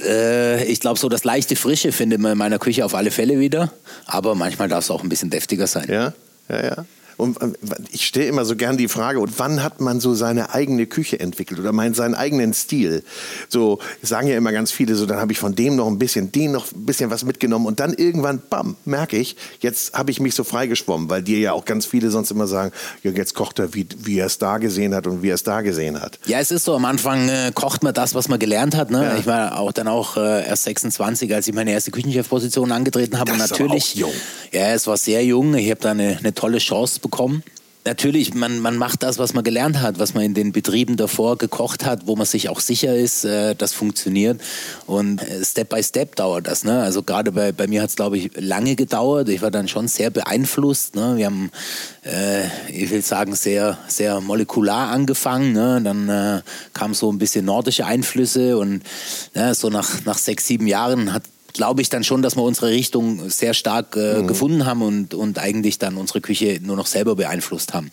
Äh, 0.05 0.65
ich 0.65 0.81
glaube, 0.81 0.99
so 0.99 1.09
das 1.09 1.25
leichte 1.25 1.57
Frische 1.57 1.93
findet 1.93 2.21
man 2.21 2.33
in 2.33 2.39
meiner 2.39 2.59
Küche 2.59 2.85
auf 2.85 2.95
alle 2.95 3.11
Fälle 3.11 3.39
wieder. 3.39 3.73
Aber 4.07 4.35
manchmal 4.35 4.69
darf 4.69 4.85
es 4.85 4.91
auch 4.91 5.03
ein 5.03 5.09
bisschen 5.09 5.31
deftiger 5.31 5.67
sein. 5.67 5.87
Ja, 5.89 6.13
ja, 6.49 6.65
ja. 6.65 6.85
Und 7.23 7.41
äh, 7.41 7.53
ich 7.91 8.07
stelle 8.07 8.27
immer 8.27 8.45
so 8.45 8.57
gern 8.57 8.77
die 8.77 8.89
Frage, 8.89 9.21
und 9.21 9.39
wann 9.39 9.63
hat 9.63 9.81
man 9.81 10.01
so 10.01 10.15
seine 10.15 10.53
eigene 10.53 10.87
Küche 10.87 11.21
entwickelt 11.21 11.61
oder 11.61 11.73
meinen 11.73 11.95
seinen 11.95 12.15
eigenen 12.15 12.53
Stil? 12.53 13.05
So 13.49 13.79
sagen 14.03 14.27
ja 14.27 14.37
immer 14.37 14.53
ganz 14.53 14.73
viele, 14.73 14.97
so 14.97 15.07
dann 15.07 15.19
habe 15.19 15.33
ich 15.33 15.39
von 15.39 15.55
dem 15.55 15.77
noch 15.77 15.87
ein 15.87 15.99
bisschen, 15.99 16.33
den 16.33 16.53
noch 16.53 16.73
ein 16.73 16.85
bisschen 16.85 17.11
was 17.11 17.25
mitgenommen 17.25 17.67
und 17.67 17.79
dann 17.79 17.95
irgendwann, 17.95 18.43
bam, 18.51 18.77
merke 18.85 19.17
ich, 19.17 19.37
jetzt 19.61 19.95
habe 19.95 20.11
ich 20.11 20.21
mich 20.21 20.35
so 20.35 20.43
freigeschwommen, 20.43 21.09
weil 21.09 21.23
dir 21.23 21.39
ja 21.39 21.53
auch 21.53 21.65
ganz 21.65 21.87
viele 21.87 22.11
sonst 22.11 22.31
immer 22.33 22.49
sagen, 22.49 22.73
ja, 23.05 23.13
jetzt 23.13 23.35
kocht 23.35 23.61
er, 23.61 23.73
wie, 23.73 23.87
wie 23.99 24.19
er 24.19 24.27
es 24.27 24.39
da 24.39 24.59
gesehen 24.59 24.95
hat 24.95 25.07
und 25.07 25.23
wie 25.23 25.31
er 25.31 25.37
es 25.37 25.45
da 25.45 25.61
gesehen 25.61 26.01
hat. 26.01 26.19
Ja, 26.27 26.41
es 26.41 26.51
ist 26.51 26.65
so, 26.65 26.75
am 26.75 26.85
Anfang 26.85 27.29
äh, 27.29 27.53
kocht 27.55 27.85
man 27.85 27.95
das, 27.95 28.17
was 28.17 28.29
man 28.29 28.41
gelernt 28.41 28.75
hat. 28.75 28.91
Ne? 28.91 29.05
Ja. 29.05 29.17
Ich 29.17 29.27
war 29.27 29.59
auch 29.59 29.71
dann 29.71 29.87
auch 29.87 30.17
äh, 30.17 30.45
erst 30.45 30.65
26, 30.65 31.33
als 31.33 31.47
ich 31.47 31.55
meine 31.55 31.71
erste 31.71 31.93
Küchenchefposition 31.93 32.73
angetreten 32.73 33.19
habe. 33.21 33.31
Das 33.31 33.41
Und 33.41 33.51
natürlich, 33.51 33.95
jung. 33.95 34.11
ja, 34.51 34.73
es 34.73 34.89
war 34.89 34.97
sehr 34.97 35.25
jung. 35.25 35.55
Ich 35.55 35.71
habe 35.71 35.81
da 35.81 35.93
eine, 35.93 36.19
eine 36.19 36.35
tolle 36.35 36.59
Chance 36.59 36.99
bekommen. 36.99 37.12
Natürlich, 37.85 38.33
man, 38.33 38.61
man 38.61 38.77
macht 38.77 39.03
das, 39.03 39.19
was 39.19 39.35
man 39.35 39.43
gelernt 39.43 39.81
hat, 39.81 39.99
was 39.99 40.15
man 40.15 40.23
in 40.23 40.35
den 40.35 40.53
Betrieben 40.53 40.97
davor 40.97 41.37
gekocht 41.37 41.85
hat, 41.85 42.07
wo 42.07 42.15
man 42.15 42.27
sich 42.27 42.49
auch 42.49 42.61
sicher 42.61 42.95
ist, 42.95 43.25
äh, 43.25 43.57
das 43.57 43.73
funktioniert. 43.73 44.41
Und 44.87 45.21
äh, 45.21 45.45
Step 45.45 45.71
by 45.71 45.83
Step 45.83 46.15
dauert 46.15 46.47
das. 46.47 46.63
Ne? 46.63 46.81
Also 46.81 47.03
gerade 47.03 47.33
bei, 47.33 47.51
bei 47.51 47.67
mir 47.67 47.83
hat 47.83 47.91
es, 47.91 47.97
glaube 47.97 48.19
ich, 48.19 48.31
lange 48.37 48.77
gedauert. 48.77 49.29
Ich 49.31 49.43
war 49.43 49.51
dann 49.51 49.67
schon 49.67 49.89
sehr 49.89 50.11
beeinflusst. 50.11 50.95
Ne? 50.95 51.17
Wir 51.17 51.27
haben, 51.27 51.51
äh, 52.05 52.45
ich 52.71 52.89
will 52.91 53.03
sagen, 53.03 53.35
sehr, 53.35 53.77
sehr 53.89 54.21
molekular 54.21 54.91
angefangen. 54.91 55.53
Ne? 55.53 55.81
Dann 55.83 56.09
äh, 56.09 56.43
kam 56.75 56.95
so 56.95 57.11
ein 57.11 57.19
bisschen 57.19 57.45
nordische 57.45 57.85
Einflüsse 57.85 58.59
und 58.59 58.85
ne, 59.35 59.57
so 59.57 59.71
nach, 59.71 60.05
nach 60.05 60.19
sechs, 60.19 60.47
sieben 60.47 60.69
Jahren 60.69 61.13
hat 61.13 61.25
glaube 61.53 61.83
ich 61.83 61.89
dann 61.89 62.05
schon, 62.05 62.23
dass 62.23 62.37
wir 62.37 62.43
unsere 62.43 62.69
Richtung 62.69 63.31
sehr 63.31 63.55
stark 63.55 63.97
äh, 63.97 64.23
gefunden 64.23 64.67
haben 64.67 64.83
und, 64.83 65.15
und 65.15 65.39
eigentlich 65.39 65.79
dann 65.79 65.97
unsere 65.97 66.21
Küche 66.21 66.59
nur 66.63 66.77
noch 66.77 66.87
selber 66.87 67.17
beeinflusst 67.17 67.75
haben. 67.75 67.91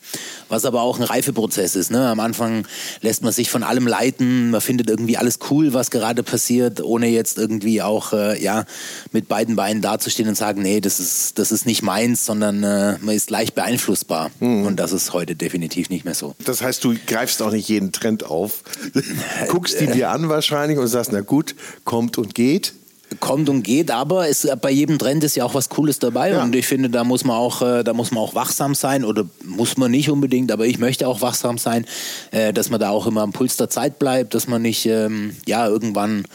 Was 0.47 0.65
aber 0.65 0.81
auch 0.81 0.97
ein 0.99 1.03
Reifeprozess 1.03 1.75
ist. 1.75 1.91
Ne? 1.91 2.07
Am 2.07 2.19
Anfang 2.19 2.65
lässt 3.01 3.23
man 3.23 3.31
sich 3.31 3.49
von 3.49 3.63
allem 3.63 3.87
leiten, 3.87 4.51
man 4.51 4.61
findet 4.61 4.89
irgendwie 4.89 5.17
alles 5.17 5.39
cool, 5.49 5.73
was 5.73 5.91
gerade 5.91 6.23
passiert, 6.23 6.81
ohne 6.81 7.07
jetzt 7.07 7.37
irgendwie 7.37 7.81
auch 7.81 8.13
äh, 8.13 8.41
ja, 8.41 8.65
mit 9.11 9.27
beiden 9.27 9.55
Beinen 9.55 9.81
dazustehen 9.81 10.29
und 10.29 10.35
sagen, 10.35 10.61
nee, 10.61 10.81
das 10.81 10.99
ist, 10.99 11.39
das 11.39 11.51
ist 11.51 11.65
nicht 11.65 11.81
meins, 11.81 12.25
sondern 12.25 12.63
äh, 12.63 12.97
man 13.01 13.15
ist 13.15 13.29
leicht 13.29 13.55
beeinflussbar. 13.55 14.31
Und 14.39 14.77
das 14.77 14.91
ist 14.91 15.13
heute 15.13 15.35
definitiv 15.35 15.89
nicht 15.89 16.05
mehr 16.05 16.15
so. 16.15 16.35
Das 16.45 16.61
heißt, 16.61 16.83
du 16.83 16.95
greifst 17.07 17.41
auch 17.41 17.51
nicht 17.51 17.67
jeden 17.67 17.91
Trend 17.91 18.23
auf, 18.23 18.63
guckst 19.47 19.79
die 19.79 19.87
dir 19.87 20.09
an 20.09 20.29
wahrscheinlich 20.29 20.77
und 20.77 20.87
sagst, 20.87 21.11
na 21.11 21.21
gut, 21.21 21.55
kommt 21.83 22.17
und 22.17 22.35
geht. 22.35 22.73
Kommt 23.19 23.49
und 23.49 23.63
geht, 23.63 23.91
aber 23.91 24.29
es, 24.29 24.47
bei 24.61 24.71
jedem 24.71 24.99
Trend 24.99 25.23
ist 25.23 25.35
ja 25.35 25.43
auch 25.43 25.53
was 25.53 25.69
Cooles 25.69 25.99
dabei 25.99 26.31
Ja. 26.31 26.43
und 26.43 26.55
ich 26.55 26.67
finde, 26.67 26.89
da 26.89 27.03
muss 27.03 27.25
man 27.25 27.35
auch, 27.35 27.61
äh, 27.61 27.83
da 27.83 27.93
muss 27.93 28.11
man 28.11 28.23
auch 28.23 28.35
wachsam 28.35 28.75
sein 28.75 29.03
oder 29.03 29.25
muss 29.43 29.77
man 29.77 29.91
nicht 29.91 30.09
unbedingt, 30.09 30.51
aber 30.51 30.65
ich 30.65 30.79
möchte 30.79 31.07
auch 31.07 31.21
wachsam 31.21 31.57
sein, 31.57 31.85
äh, 32.31 32.53
dass 32.53 32.69
man 32.69 32.79
da 32.79 32.89
auch 32.91 33.07
immer 33.07 33.21
am 33.21 33.33
Puls 33.33 33.57
der 33.57 33.69
Zeit 33.69 33.99
bleibt, 33.99 34.35
dass 34.35 34.47
man 34.47 34.61
nicht, 34.61 34.85
ähm, 34.85 35.35
ja, 35.45 35.67
irgendwann 35.67 36.25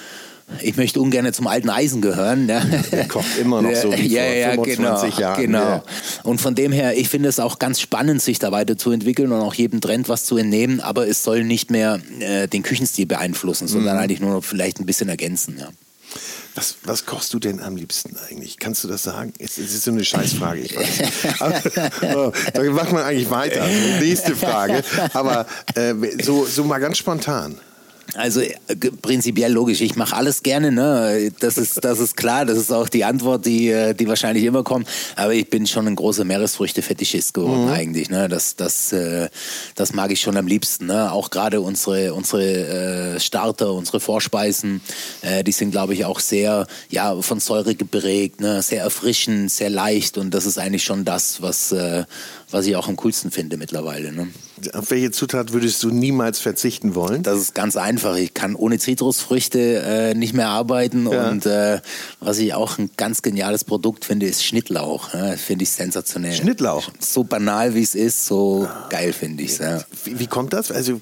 ich 0.61 0.77
möchte 0.77 1.01
ungern 1.01 1.33
zum 1.33 1.47
alten 1.47 1.71
Eisen 1.71 2.03
gehören. 2.03 2.49
Ja. 2.49 2.61
Der 2.93 3.09
kocht 3.09 3.39
immer 3.41 3.63
noch 3.63 3.75
so 3.83 3.93
wie 3.93 4.09
ja, 4.09 4.23
vor 4.23 4.35
ja, 4.35 4.51
25 4.53 4.77
genau, 4.77 5.21
Jahren. 5.21 5.43
Genau. 5.43 5.59
Ja. 5.59 5.83
Und 6.23 6.41
von 6.41 6.55
dem 6.55 6.71
her, 6.71 6.97
ich 6.97 7.09
finde 7.09 7.29
es 7.29 7.41
auch 7.41 7.59
ganz 7.59 7.81
spannend, 7.81 8.21
sich 8.23 8.39
da 8.39 8.53
weiterzuentwickeln 8.53 9.33
und 9.33 9.41
auch 9.41 9.55
jedem 9.55 9.81
Trend 9.81 10.09
was 10.09 10.25
zu 10.25 10.37
entnehmen, 10.37 10.81
aber 10.81 11.09
es 11.09 11.25
soll 11.25 11.45
nicht 11.45 11.71
mehr 11.71 11.99
äh, 12.21 12.47
den 12.47 12.63
Küchenstil 12.63 13.07
beeinflussen, 13.07 13.69
sondern 13.69 13.97
mhm. 13.97 14.03
eigentlich 14.03 14.21
nur 14.21 14.33
noch 14.33 14.45
vielleicht 14.45 14.81
ein 14.81 14.87
bisschen 14.87 15.09
ergänzen. 15.09 15.57
Ja. 15.59 15.69
Was, 16.55 16.77
was, 16.85 17.05
kochst 17.05 17.33
du 17.35 17.39
denn 17.39 17.61
am 17.61 17.77
liebsten 17.77 18.17
eigentlich? 18.29 18.59
Kannst 18.59 18.85
du 18.85 18.89
das 18.89 19.03
sagen? 19.03 19.33
Es, 19.39 19.59
ist 19.59 19.83
so 19.83 19.91
eine 19.91 20.05
Scheißfrage, 20.05 20.61
ich 20.61 20.77
weiß. 20.77 21.41
Aber, 21.41 21.63
oh, 22.15 22.33
dann 22.53 22.69
macht 22.69 22.93
man 22.93 23.03
eigentlich 23.03 23.31
weiter. 23.31 23.67
Nächste 24.01 24.37
Frage. 24.37 24.85
Aber 25.13 25.47
äh, 25.75 25.95
so, 26.23 26.45
so 26.47 26.65
mal 26.65 26.79
ganz 26.79 26.99
spontan. 26.99 27.59
Also 28.15 28.41
äh, 28.41 28.55
prinzipiell 29.03 29.53
logisch, 29.53 29.81
ich 29.81 29.97
mache 29.97 30.15
alles 30.15 30.43
gerne, 30.43 30.71
ne? 30.71 31.33
Das 31.41 31.59
ist, 31.59 31.85
das 31.85 31.99
ist 31.99 32.17
klar, 32.17 32.47
das 32.47 32.59
ist 32.59 32.73
auch 32.73 32.89
die 32.89 33.05
Antwort, 33.05 33.45
die, 33.45 33.69
äh, 33.69 33.95
die 33.95 34.07
wahrscheinlich 34.07 34.45
immer 34.45 34.63
kommt. 34.63 34.89
Aber 35.17 35.35
ich 35.35 35.51
bin 35.51 35.67
schon 35.67 35.87
ein 35.87 35.97
großer 35.97 36.25
Meeresfrüchte-Fetischist 36.25 37.35
geworden 37.35 37.67
mhm. 37.67 37.73
eigentlich. 37.73 38.11
Ne? 38.11 38.29
Das, 38.29 38.57
das, 38.57 38.93
äh, 38.93 39.29
das 39.75 39.93
mag 39.93 40.13
ich 40.13 40.21
schon 40.21 40.37
am 40.37 40.47
liebsten. 40.47 40.87
Ne? 40.87 41.11
Auch 41.11 41.31
gerade 41.31 41.61
unsere, 41.61 42.15
unsere 42.15 43.19
Starter, 43.19 43.73
unsere 43.73 44.01
Vorspeisen, 44.01 44.81
die 45.47 45.53
sind, 45.53 45.71
glaube 45.71 45.95
ich, 45.95 46.05
auch 46.05 46.21
sehr 46.21 46.67
ja, 46.91 47.21
von 47.21 47.41
Säure 47.41 47.75
geprägt, 47.75 48.41
ne? 48.41 48.63
sehr 48.63 48.83
erfrischend, 48.83 49.51
sehr 49.51 49.71
leicht. 49.71 50.19
Und 50.19 50.33
das 50.33 50.47
ist 50.47 50.59
eigentlich 50.59 50.85
schon 50.85 51.05
das, 51.05 51.43
was, 51.43 51.75
was 52.55 52.67
ich 52.67 52.77
auch 52.77 52.87
am 52.87 52.95
coolsten 52.95 53.33
finde 53.33 53.57
mittlerweile. 53.57 54.13
Ne? 54.13 54.29
Auf 54.75 54.93
welche 54.93 55.11
Zutat 55.11 55.53
würdest 55.53 55.83
du 55.83 55.91
niemals 55.91 56.39
verzichten 56.39 56.95
wollen? 56.95 57.25
Das 57.25 57.41
ist 57.41 57.55
ganz 57.57 57.77
einfach. 57.77 58.15
Ich 58.15 58.33
kann 58.33 58.55
ohne 58.55 58.79
Zitrusfrüchte 58.79 59.59
äh, 59.59 60.15
nicht 60.15 60.35
mehr 60.35 60.49
arbeiten. 60.49 61.11
Ja. 61.11 61.29
Und 61.29 61.47
äh, 61.47 61.81
was 62.21 62.39
ich 62.39 62.55
auch 62.55 62.79
ein 62.79 62.91
ganz 62.97 63.23
geniales 63.23 63.65
Produkt 63.65 64.05
finde, 64.05 64.27
ist 64.27 64.45
Schnittlauch. 64.45 65.13
Ja, 65.13 65.37
finde 65.37 65.65
ich 65.65 65.71
sensationell. 65.71 66.33
Schnittlauch? 66.33 66.91
So 67.01 67.25
banal 67.25 67.75
wie 67.75 67.83
es 67.83 67.97
ist, 67.97 68.25
so 68.25 68.69
ah. 68.71 68.87
geil 68.89 69.13
finde 69.13 69.43
ich 69.43 69.51
es. 69.51 69.59
Ja. 69.59 69.85
Wie, 70.05 70.21
wie, 70.21 70.29
kommt 70.29 70.53
das? 70.53 70.71
Also 70.71 71.01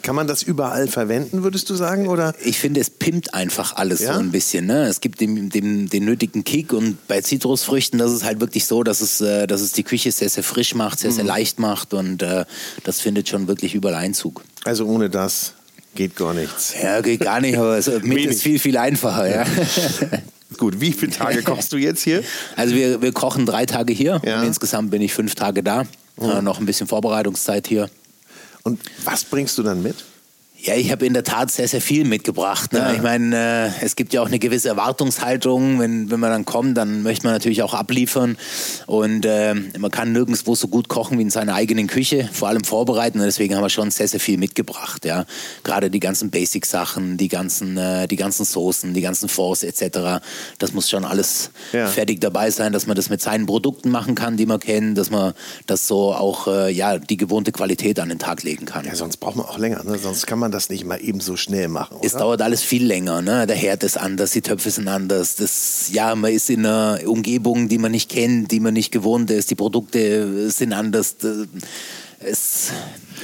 kann 0.00 0.14
man 0.14 0.26
das 0.26 0.42
überall 0.42 0.88
verwenden, 0.88 1.42
würdest 1.42 1.68
du 1.68 1.74
sagen? 1.74 2.08
Oder? 2.08 2.34
Ich 2.42 2.58
finde, 2.58 2.80
es 2.80 2.88
pimmt 2.88 3.34
einfach 3.34 3.76
alles 3.76 4.00
so 4.00 4.12
ein 4.12 4.30
bisschen. 4.30 4.64
Ne? 4.64 4.86
Es 4.86 5.02
gibt 5.02 5.20
dem, 5.20 5.50
dem, 5.50 5.90
den 5.90 6.04
nötigen 6.06 6.42
Kick. 6.42 6.72
Und 6.72 7.06
bei 7.06 7.20
Zitrusfrüchten, 7.20 7.98
das 7.98 8.12
ist 8.12 8.24
halt 8.24 8.40
wirklich 8.40 8.64
so, 8.64 8.82
dass 8.82 9.02
es, 9.02 9.20
äh, 9.20 9.46
dass 9.46 9.60
es 9.60 9.72
die 9.72 9.82
Küche 9.82 10.10
sehr, 10.10 10.30
sehr 10.30 10.42
frisch 10.42 10.74
macht, 10.74 10.85
sehr, 10.94 11.12
sehr 11.12 11.24
mhm. 11.24 11.28
leicht 11.28 11.58
macht. 11.58 11.94
Und 11.94 12.22
äh, 12.22 12.44
das 12.84 12.96
das 12.96 13.02
findet 13.02 13.28
schon 13.28 13.46
wirklich 13.46 13.74
überall 13.74 13.94
Einzug. 13.94 14.42
Also 14.64 14.86
ohne 14.86 15.10
das 15.10 15.52
geht 15.94 16.16
gar 16.16 16.32
nichts. 16.32 16.74
Ja, 16.82 17.00
geht 17.02 17.20
gar 17.20 17.40
nicht, 17.40 17.58
aber 17.58 17.76
es, 17.76 17.90
mit 18.02 18.24
ist 18.24 18.42
viel, 18.42 18.58
viel 18.58 18.76
einfacher. 18.78 19.28
Ja. 19.28 19.44
Gut, 20.56 20.80
wie 20.80 20.92
viele 20.92 21.12
Tage 21.12 21.42
kochst 21.44 21.72
du 21.72 21.76
jetzt 21.76 22.02
hier? 22.02 22.22
Also 22.56 22.74
wir, 22.74 23.02
wir 23.02 23.12
kochen 23.12 23.44
drei 23.44 23.66
Tage 23.66 23.92
hier 23.92 24.20
ja. 24.24 24.40
und 24.40 24.46
insgesamt 24.46 24.90
bin 24.90 25.02
ich 25.02 25.12
fünf 25.12 25.34
Tage 25.34 25.62
da. 25.62 25.84
Mhm. 26.18 26.30
Äh, 26.30 26.42
noch 26.42 26.58
ein 26.58 26.64
bisschen 26.64 26.86
Vorbereitungszeit 26.86 27.66
hier. 27.66 27.90
Und 28.62 28.80
was 29.04 29.24
bringst 29.24 29.58
du 29.58 29.62
dann 29.62 29.82
mit? 29.82 29.96
Ja, 30.66 30.74
ich 30.74 30.90
habe 30.90 31.06
in 31.06 31.14
der 31.14 31.24
Tat 31.24 31.50
sehr, 31.50 31.68
sehr 31.68 31.80
viel 31.80 32.04
mitgebracht. 32.04 32.72
Ne? 32.72 32.78
Ja. 32.78 32.92
Ich 32.92 33.02
meine, 33.02 33.72
äh, 33.80 33.84
es 33.84 33.94
gibt 33.94 34.12
ja 34.12 34.22
auch 34.22 34.26
eine 34.26 34.38
gewisse 34.38 34.68
Erwartungshaltung. 34.68 35.78
Wenn, 35.78 36.10
wenn 36.10 36.18
man 36.18 36.30
dann 36.30 36.44
kommt, 36.44 36.76
dann 36.76 37.02
möchte 37.02 37.26
man 37.26 37.34
natürlich 37.34 37.62
auch 37.62 37.74
abliefern. 37.74 38.36
Und 38.86 39.26
äh, 39.26 39.54
man 39.54 39.90
kann 39.90 40.12
nirgendwo 40.12 40.54
so 40.54 40.68
gut 40.68 40.88
kochen 40.88 41.18
wie 41.18 41.22
in 41.22 41.30
seiner 41.30 41.54
eigenen 41.54 41.86
Küche, 41.86 42.28
vor 42.32 42.48
allem 42.48 42.64
vorbereiten. 42.64 43.18
Und 43.18 43.26
deswegen 43.26 43.54
haben 43.54 43.62
wir 43.62 43.70
schon 43.70 43.90
sehr, 43.90 44.08
sehr 44.08 44.20
viel 44.20 44.38
mitgebracht. 44.38 45.04
Ja? 45.04 45.26
Gerade 45.62 45.90
die 45.90 46.00
ganzen 46.00 46.30
Basic-Sachen, 46.30 47.16
die 47.16 47.28
ganzen, 47.28 47.76
äh, 47.76 48.08
die 48.08 48.16
ganzen 48.16 48.44
Soßen, 48.44 48.94
die 48.94 49.02
ganzen 49.02 49.28
Force 49.28 49.62
etc. 49.62 50.24
Das 50.58 50.72
muss 50.72 50.88
schon 50.88 51.04
alles 51.04 51.50
ja. 51.72 51.86
fertig 51.86 52.20
dabei 52.20 52.50
sein, 52.50 52.72
dass 52.72 52.86
man 52.86 52.96
das 52.96 53.10
mit 53.10 53.20
seinen 53.20 53.46
Produkten 53.46 53.90
machen 53.90 54.14
kann, 54.14 54.36
die 54.36 54.46
man 54.46 54.58
kennt, 54.58 54.96
dass 54.96 55.10
man 55.10 55.34
das 55.66 55.86
so 55.86 56.14
auch 56.14 56.48
äh, 56.48 56.72
ja, 56.72 56.98
die 56.98 57.18
gewohnte 57.18 57.52
Qualität 57.52 58.00
an 58.00 58.08
den 58.08 58.18
Tag 58.18 58.42
legen 58.42 58.64
kann. 58.64 58.84
Ja, 58.84 58.94
sonst 58.96 59.18
braucht 59.18 59.36
man 59.36 59.46
auch 59.46 59.58
länger. 59.58 59.84
Ne? 59.84 59.98
Sonst 59.98 60.26
kann 60.26 60.38
man 60.38 60.46
man 60.46 60.52
das 60.56 60.68
nicht 60.70 60.84
mal 60.84 60.96
eben 60.96 61.20
so 61.20 61.36
schnell 61.36 61.68
machen. 61.68 61.98
Oder? 61.98 62.06
Es 62.06 62.12
dauert 62.12 62.42
alles 62.42 62.62
viel 62.62 62.84
länger. 62.84 63.22
Ne? 63.22 63.46
Der 63.46 63.56
Herd 63.56 63.84
ist 63.84 63.96
anders, 63.98 64.32
die 64.32 64.40
Töpfe 64.40 64.70
sind 64.70 64.88
anders. 64.88 65.36
Das, 65.36 65.90
ja, 65.92 66.14
man 66.14 66.32
ist 66.32 66.50
in 66.50 66.66
einer 66.66 67.00
Umgebung, 67.06 67.68
die 67.68 67.78
man 67.78 67.92
nicht 67.92 68.10
kennt, 68.10 68.50
die 68.50 68.60
man 68.60 68.74
nicht 68.74 68.90
gewohnt 68.90 69.30
ist. 69.30 69.50
Die 69.50 69.54
Produkte 69.54 70.50
sind 70.50 70.72
anders. 70.72 71.16
Es, 72.18 72.70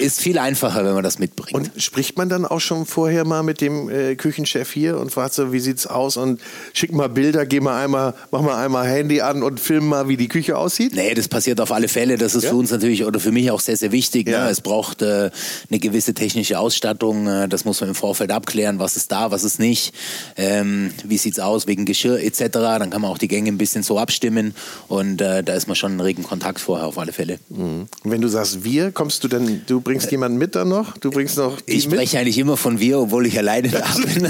ist 0.03 0.21
viel 0.21 0.39
einfacher, 0.39 0.85
wenn 0.85 0.95
man 0.95 1.05
das 1.05 1.19
mitbringt. 1.19 1.55
Und 1.55 1.83
spricht 1.83 2.19
man 2.19 2.29
dann 2.29 2.45
auch 2.45 2.61
schon 2.61 2.87
vorher 2.87 3.25
mal 3.25 3.43
mit 3.43 3.61
dem 3.61 3.89
äh, 3.89 4.17
Küchenchef 4.17 4.71
hier 4.71 4.99
und 4.99 5.11
fragt 5.11 5.35
so, 5.35 5.53
wie 5.53 5.61
sieht's 5.61 5.87
aus 5.87 6.17
und 6.17 6.41
schick 6.73 6.93
mal 6.93 7.09
Bilder, 7.09 7.47
geh 7.47 7.61
mal 7.61 7.83
einmal, 7.83 8.15
mach 8.31 8.43
mal 8.43 8.63
einmal 8.63 8.87
Handy 8.87 9.21
an 9.21 9.43
und 9.43 9.61
film 9.61 9.87
mal, 9.87 10.09
wie 10.09 10.17
die 10.17 10.29
Küche 10.29 10.59
aussieht? 10.59 10.95
Nee, 10.95 11.15
das 11.15 11.29
passiert 11.29 11.61
auf 11.61 11.73
alle 11.73 11.89
Fälle. 11.89 12.19
Das 12.19 12.35
ist 12.35 12.45
ja? 12.45 12.51
für 12.51 12.57
uns 12.57 12.71
natürlich 12.71 13.05
oder 13.05 13.21
für 13.21 13.33
mich 13.33 13.51
auch 13.51 13.61
sehr, 13.61 13.77
sehr 13.77 13.93
wichtig. 13.93 14.27
Ne? 14.27 14.33
Ja. 14.33 14.45
Ne? 14.45 14.51
Es 14.51 14.61
braucht 14.61 15.03
äh, 15.03 15.31
eine 15.71 15.79
gewisse 15.79 16.15
technische 16.15 16.59
Ausstattung. 16.59 17.27
Äh, 17.27 17.49
das 17.49 17.65
muss 17.65 17.81
man 17.81 17.91
im 17.91 17.95
Vorfeld 17.95 18.33
abklären. 18.33 18.79
Was 18.79 18.97
ist 18.97 19.13
da, 19.13 19.31
was 19.31 19.45
ist 19.45 19.59
nicht? 19.59 19.95
Ähm, 20.37 20.91
wie 21.05 21.19
sieht's 21.19 21.39
aus 21.39 21.67
wegen 21.67 21.85
Geschirr 21.85 22.21
etc. 22.21 22.49
Dann 22.53 22.91
kann 22.91 23.03
man 23.03 23.11
auch 23.11 23.19
die 23.19 23.29
Gänge 23.29 23.51
ein 23.51 23.59
bisschen 23.59 23.83
so 23.83 23.99
abstimmen 23.99 24.55
und 24.89 25.21
äh, 25.21 25.43
da 25.43 25.55
ist 25.55 25.67
man 25.67 25.77
schon 25.77 25.93
in 25.93 26.01
regen 26.01 26.23
Kontakt 26.23 26.61
vorher 26.61 26.87
auf 26.87 26.99
alle 26.99 27.13
Fälle. 27.13 27.39
Mhm. 27.49 27.87
Wenn 28.05 28.21
du 28.21 28.29
sagst 28.29 28.65
wir, 28.65 28.93
kommst 28.93 29.23
du 29.25 29.29
denn, 29.29 29.63
du 29.67 29.81
bringst 29.93 30.11
jemanden 30.11 30.39
mit 30.39 30.55
dann 30.55 30.69
noch? 30.69 30.97
Du 30.97 31.11
bringst 31.11 31.37
noch 31.37 31.59
Ich 31.67 31.85
spreche 31.85 32.19
eigentlich 32.19 32.39
immer 32.39 32.57
von 32.57 32.81
wir, 32.81 32.99
obwohl 32.99 33.27
ich 33.27 33.37
alleine 33.37 33.69
da 33.69 33.85
bin. 34.03 34.23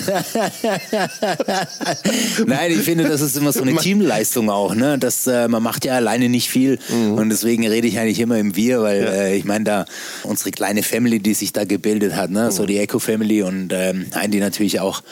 Nein, 2.46 2.72
ich 2.72 2.80
finde, 2.80 3.04
das 3.04 3.20
ist 3.20 3.36
immer 3.36 3.52
so 3.52 3.62
eine 3.62 3.76
Teamleistung 3.76 4.50
auch. 4.50 4.74
Ne? 4.74 4.98
Das, 4.98 5.28
äh, 5.28 5.46
man 5.46 5.62
macht 5.62 5.84
ja 5.84 5.94
alleine 5.94 6.28
nicht 6.28 6.48
viel 6.48 6.80
mhm. 6.88 7.12
und 7.12 7.28
deswegen 7.28 7.64
rede 7.66 7.86
ich 7.86 8.00
eigentlich 8.00 8.18
immer 8.18 8.38
im 8.38 8.56
Wir, 8.56 8.82
weil 8.82 9.04
ja. 9.04 9.10
äh, 9.10 9.36
ich 9.36 9.44
meine, 9.44 9.64
da 9.64 9.84
unsere 10.24 10.50
kleine 10.50 10.82
Family, 10.82 11.20
die 11.20 11.34
sich 11.34 11.52
da 11.52 11.64
gebildet 11.64 12.16
hat, 12.16 12.30
ne? 12.30 12.46
Mhm. 12.46 12.50
so 12.50 12.66
die 12.66 12.78
Eco-Family 12.78 13.42
und 13.42 13.72
ähm, 13.72 14.06
die 14.28 14.40
natürlich 14.40 14.80
auch 14.80 15.02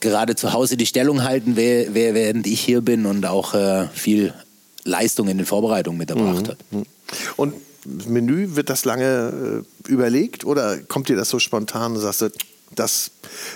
gerade 0.00 0.34
zu 0.34 0.52
Hause 0.52 0.76
die 0.76 0.86
Stellung 0.86 1.22
halten, 1.22 1.56
während 1.56 2.48
ich 2.48 2.60
hier 2.60 2.80
bin 2.80 3.06
und 3.06 3.24
auch 3.24 3.54
äh, 3.54 3.86
viel 3.94 4.34
Leistung 4.82 5.28
in 5.28 5.36
den 5.36 5.46
Vorbereitungen 5.46 5.98
mitgebracht 5.98 6.42
mhm. 6.42 6.48
hat. 6.48 6.58
Und 7.36 7.54
Menü, 7.84 8.54
wird 8.54 8.70
das 8.70 8.84
lange 8.84 9.64
äh, 9.88 9.90
überlegt 9.90 10.44
oder 10.44 10.78
kommt 10.78 11.08
dir 11.08 11.16
das 11.16 11.28
so 11.28 11.38
spontan 11.38 11.92
und 11.92 12.00
sagst 12.00 12.22
du, 12.22 12.30
das, 12.74 13.10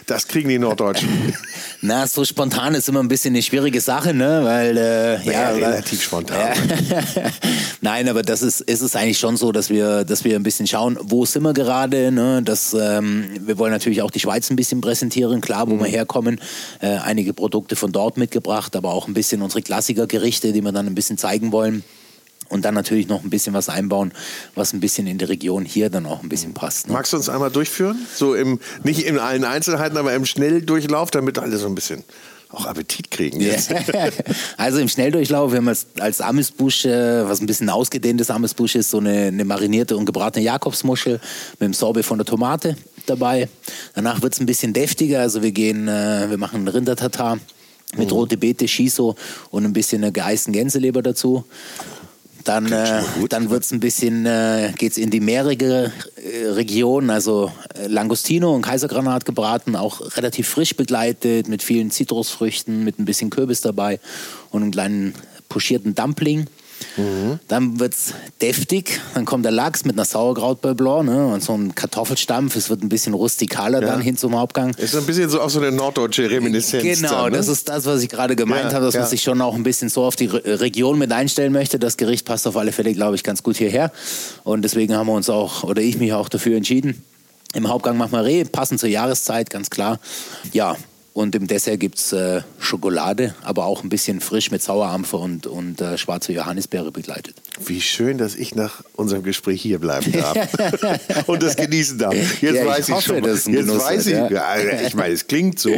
das 0.06 0.28
kriegen 0.28 0.48
die 0.48 0.58
Norddeutschen. 0.58 1.08
Na, 1.80 2.06
so 2.06 2.24
spontan 2.24 2.74
ist 2.74 2.88
immer 2.88 3.00
ein 3.00 3.08
bisschen 3.08 3.34
eine 3.34 3.42
schwierige 3.42 3.80
Sache, 3.80 4.12
ne? 4.12 4.40
Weil 4.44 4.76
äh, 4.76 5.24
ja, 5.24 5.32
ja, 5.32 5.68
relativ 5.68 6.02
spontan. 6.02 6.54
Nein, 7.80 8.08
aber 8.08 8.22
das 8.22 8.42
ist, 8.42 8.60
ist 8.62 8.82
es 8.82 8.96
eigentlich 8.96 9.18
schon 9.18 9.36
so, 9.36 9.52
dass 9.52 9.70
wir, 9.70 10.04
dass 10.04 10.24
wir 10.24 10.36
ein 10.36 10.42
bisschen 10.42 10.66
schauen, 10.66 10.98
wo 11.00 11.24
sind 11.24 11.42
wir 11.42 11.54
gerade. 11.54 12.10
Ne? 12.12 12.42
Das, 12.42 12.74
ähm, 12.74 13.26
wir 13.40 13.58
wollen 13.58 13.72
natürlich 13.72 14.02
auch 14.02 14.10
die 14.10 14.20
Schweiz 14.20 14.50
ein 14.50 14.56
bisschen 14.56 14.80
präsentieren, 14.80 15.40
klar, 15.40 15.68
wo 15.68 15.74
mhm. 15.74 15.80
wir 15.80 15.86
herkommen. 15.86 16.40
Äh, 16.80 16.96
einige 16.98 17.32
Produkte 17.32 17.76
von 17.76 17.92
dort 17.92 18.16
mitgebracht, 18.16 18.76
aber 18.76 18.92
auch 18.92 19.08
ein 19.08 19.14
bisschen 19.14 19.42
unsere 19.42 19.62
Klassikergerichte, 19.62 20.52
die 20.52 20.62
wir 20.62 20.72
dann 20.72 20.86
ein 20.86 20.94
bisschen 20.94 21.18
zeigen 21.18 21.52
wollen. 21.52 21.84
Und 22.48 22.64
dann 22.64 22.74
natürlich 22.74 23.08
noch 23.08 23.24
ein 23.24 23.30
bisschen 23.30 23.54
was 23.54 23.68
einbauen, 23.68 24.12
was 24.54 24.72
ein 24.72 24.80
bisschen 24.80 25.06
in 25.06 25.18
die 25.18 25.24
Region 25.24 25.64
hier 25.64 25.90
dann 25.90 26.06
auch 26.06 26.22
ein 26.22 26.28
bisschen 26.28 26.54
passt. 26.54 26.86
Ne? 26.86 26.92
Magst 26.92 27.12
du 27.12 27.16
uns 27.16 27.28
einmal 27.28 27.50
durchführen? 27.50 27.98
So 28.14 28.34
im, 28.34 28.60
nicht 28.82 29.04
in 29.04 29.18
allen 29.18 29.44
Einzelheiten, 29.44 29.96
aber 29.96 30.14
im 30.14 30.26
Schnelldurchlauf, 30.26 31.10
damit 31.10 31.38
alle 31.38 31.56
so 31.56 31.66
ein 31.66 31.74
bisschen 31.74 32.04
auch 32.50 32.66
Appetit 32.66 33.10
kriegen. 33.10 33.40
Jetzt. 33.40 33.74
also 34.56 34.78
im 34.78 34.88
Schnelldurchlauf, 34.88 35.50
wir 35.50 35.58
haben 35.58 35.68
als, 35.68 35.86
als 35.98 36.20
Amüsbusch, 36.20 36.84
was 36.84 37.40
ein 37.40 37.46
bisschen 37.46 37.68
ausgedehntes 37.68 38.30
Amüsbusch 38.30 38.76
ist, 38.76 38.90
so 38.90 38.98
eine, 38.98 39.26
eine 39.26 39.44
marinierte 39.44 39.96
und 39.96 40.06
gebratene 40.06 40.44
Jakobsmuschel 40.44 41.20
mit 41.58 41.60
dem 41.60 41.74
Sorbe 41.74 42.02
von 42.02 42.18
der 42.18 42.24
Tomate 42.24 42.76
dabei. 43.06 43.48
Danach 43.94 44.22
wird 44.22 44.34
es 44.34 44.40
ein 44.40 44.46
bisschen 44.46 44.72
deftiger, 44.72 45.20
also 45.20 45.42
wir 45.42 45.52
gehen, 45.52 45.88
äh, 45.88 46.30
wir 46.30 46.38
machen 46.38 46.68
Rindertatar 46.68 47.38
mit 47.96 48.08
mhm. 48.08 48.14
rote 48.14 48.36
Beete, 48.36 48.68
Shiso 48.68 49.16
und 49.50 49.64
ein 49.64 49.72
bisschen 49.72 50.02
eine 50.02 50.12
geeisten 50.12 50.52
Gänseleber 50.52 51.02
dazu. 51.02 51.44
Dann, 52.46 52.70
äh, 52.70 53.02
dann 53.28 53.50
wird's 53.50 53.72
ein 53.72 53.80
bisschen, 53.80 54.24
äh, 54.24 54.72
geht's 54.78 54.98
in 54.98 55.10
die 55.10 55.18
mehrige 55.18 55.92
äh, 56.14 56.46
Region, 56.50 57.10
also 57.10 57.50
äh, 57.74 57.88
Langostino 57.88 58.54
und 58.54 58.62
Kaisergranat 58.62 59.24
gebraten, 59.24 59.74
auch 59.74 60.16
relativ 60.16 60.48
frisch 60.48 60.76
begleitet, 60.76 61.48
mit 61.48 61.64
vielen 61.64 61.90
Zitrusfrüchten, 61.90 62.84
mit 62.84 63.00
ein 63.00 63.04
bisschen 63.04 63.30
Kürbis 63.30 63.62
dabei 63.62 63.98
und 64.50 64.62
einem 64.62 64.70
kleinen 64.70 65.14
pochierten 65.48 65.96
Dumpling. 65.96 66.46
Mhm. 66.96 67.38
Dann 67.48 67.78
wird 67.80 67.94
es 67.94 68.14
deftig, 68.40 69.00
dann 69.14 69.24
kommt 69.24 69.44
der 69.44 69.52
Lachs 69.52 69.84
mit 69.84 69.96
einer 69.96 70.04
Sauerkrautbeurre 70.04 71.04
ne? 71.04 71.26
und 71.26 71.42
so 71.42 71.54
ein 71.54 71.74
Kartoffelstampf. 71.74 72.56
Es 72.56 72.70
wird 72.70 72.82
ein 72.82 72.88
bisschen 72.88 73.14
rustikaler 73.14 73.80
ja. 73.80 73.88
dann 73.88 74.00
hin 74.00 74.16
zum 74.16 74.38
Hauptgang. 74.38 74.74
Ist 74.74 74.96
ein 74.96 75.04
bisschen 75.04 75.28
so 75.28 75.40
auch 75.40 75.50
so 75.50 75.60
eine 75.60 75.72
norddeutsche 75.72 76.30
Reminiszenz. 76.30 76.82
Genau, 76.82 77.24
dann, 77.24 77.32
ne? 77.32 77.38
das 77.38 77.48
ist 77.48 77.68
das, 77.68 77.84
was 77.86 78.02
ich 78.02 78.08
gerade 78.08 78.36
gemeint 78.36 78.70
ja, 78.70 78.72
habe, 78.74 78.86
dass 78.86 78.94
ja. 78.94 79.00
man 79.00 79.10
sich 79.10 79.22
schon 79.22 79.40
auch 79.40 79.54
ein 79.54 79.62
bisschen 79.62 79.88
so 79.88 80.04
auf 80.04 80.16
die 80.16 80.26
Region 80.26 80.98
mit 80.98 81.12
einstellen 81.12 81.52
möchte. 81.52 81.78
Das 81.78 81.96
Gericht 81.96 82.24
passt 82.24 82.46
auf 82.46 82.56
alle 82.56 82.72
Fälle, 82.72 82.92
glaube 82.92 83.16
ich, 83.16 83.24
ganz 83.24 83.42
gut 83.42 83.56
hierher. 83.56 83.92
Und 84.44 84.62
deswegen 84.62 84.94
haben 84.94 85.06
wir 85.06 85.14
uns 85.14 85.28
auch, 85.28 85.64
oder 85.64 85.82
ich 85.82 85.98
mich 85.98 86.12
auch 86.12 86.28
dafür 86.28 86.56
entschieden. 86.56 87.02
Im 87.54 87.68
Hauptgang 87.68 87.96
machen 87.96 88.12
wir 88.12 88.24
Reh, 88.24 88.44
passend 88.44 88.80
zur 88.80 88.88
Jahreszeit, 88.88 89.50
ganz 89.50 89.70
klar. 89.70 89.98
Ja, 90.52 90.76
Und 91.16 91.34
im 91.34 91.46
Dessert 91.46 91.80
gibt 91.80 91.96
es 91.96 92.12
äh, 92.12 92.42
Schokolade, 92.58 93.34
aber 93.42 93.64
auch 93.64 93.82
ein 93.82 93.88
bisschen 93.88 94.20
frisch 94.20 94.50
mit 94.50 94.62
Sauerampfer 94.62 95.18
und, 95.18 95.46
und 95.46 95.80
äh, 95.80 95.96
schwarze 95.96 96.34
Johannisbeere 96.34 96.92
begleitet. 96.92 97.36
Wie 97.64 97.80
schön, 97.80 98.18
dass 98.18 98.34
ich 98.34 98.54
nach 98.54 98.82
unserem 98.96 99.22
Gespräch 99.22 99.62
hier 99.62 99.78
bleiben 99.78 100.12
darf 100.12 100.36
und 101.26 101.42
das 101.42 101.56
genießen 101.56 101.96
darf. 101.96 102.14
Jetzt 102.42 102.56
Ja, 102.56 102.66
weiß 102.66 102.90
ich 102.90 102.94
ich, 102.98 103.04
schon. 103.06 103.16
hoffe, 103.16 103.28
dass 103.28 103.38
es 103.38 103.46
ein 103.46 103.54
Jetzt 103.54 103.66
Genuss 103.66 103.82
weiß 103.82 104.04
wird, 104.04 104.30
ich. 104.30 104.36
ja. 104.36 104.56
Ja, 104.58 104.80
ich 104.86 104.94
meine, 104.94 105.14
es 105.14 105.26
klingt 105.26 105.58
so. 105.58 105.74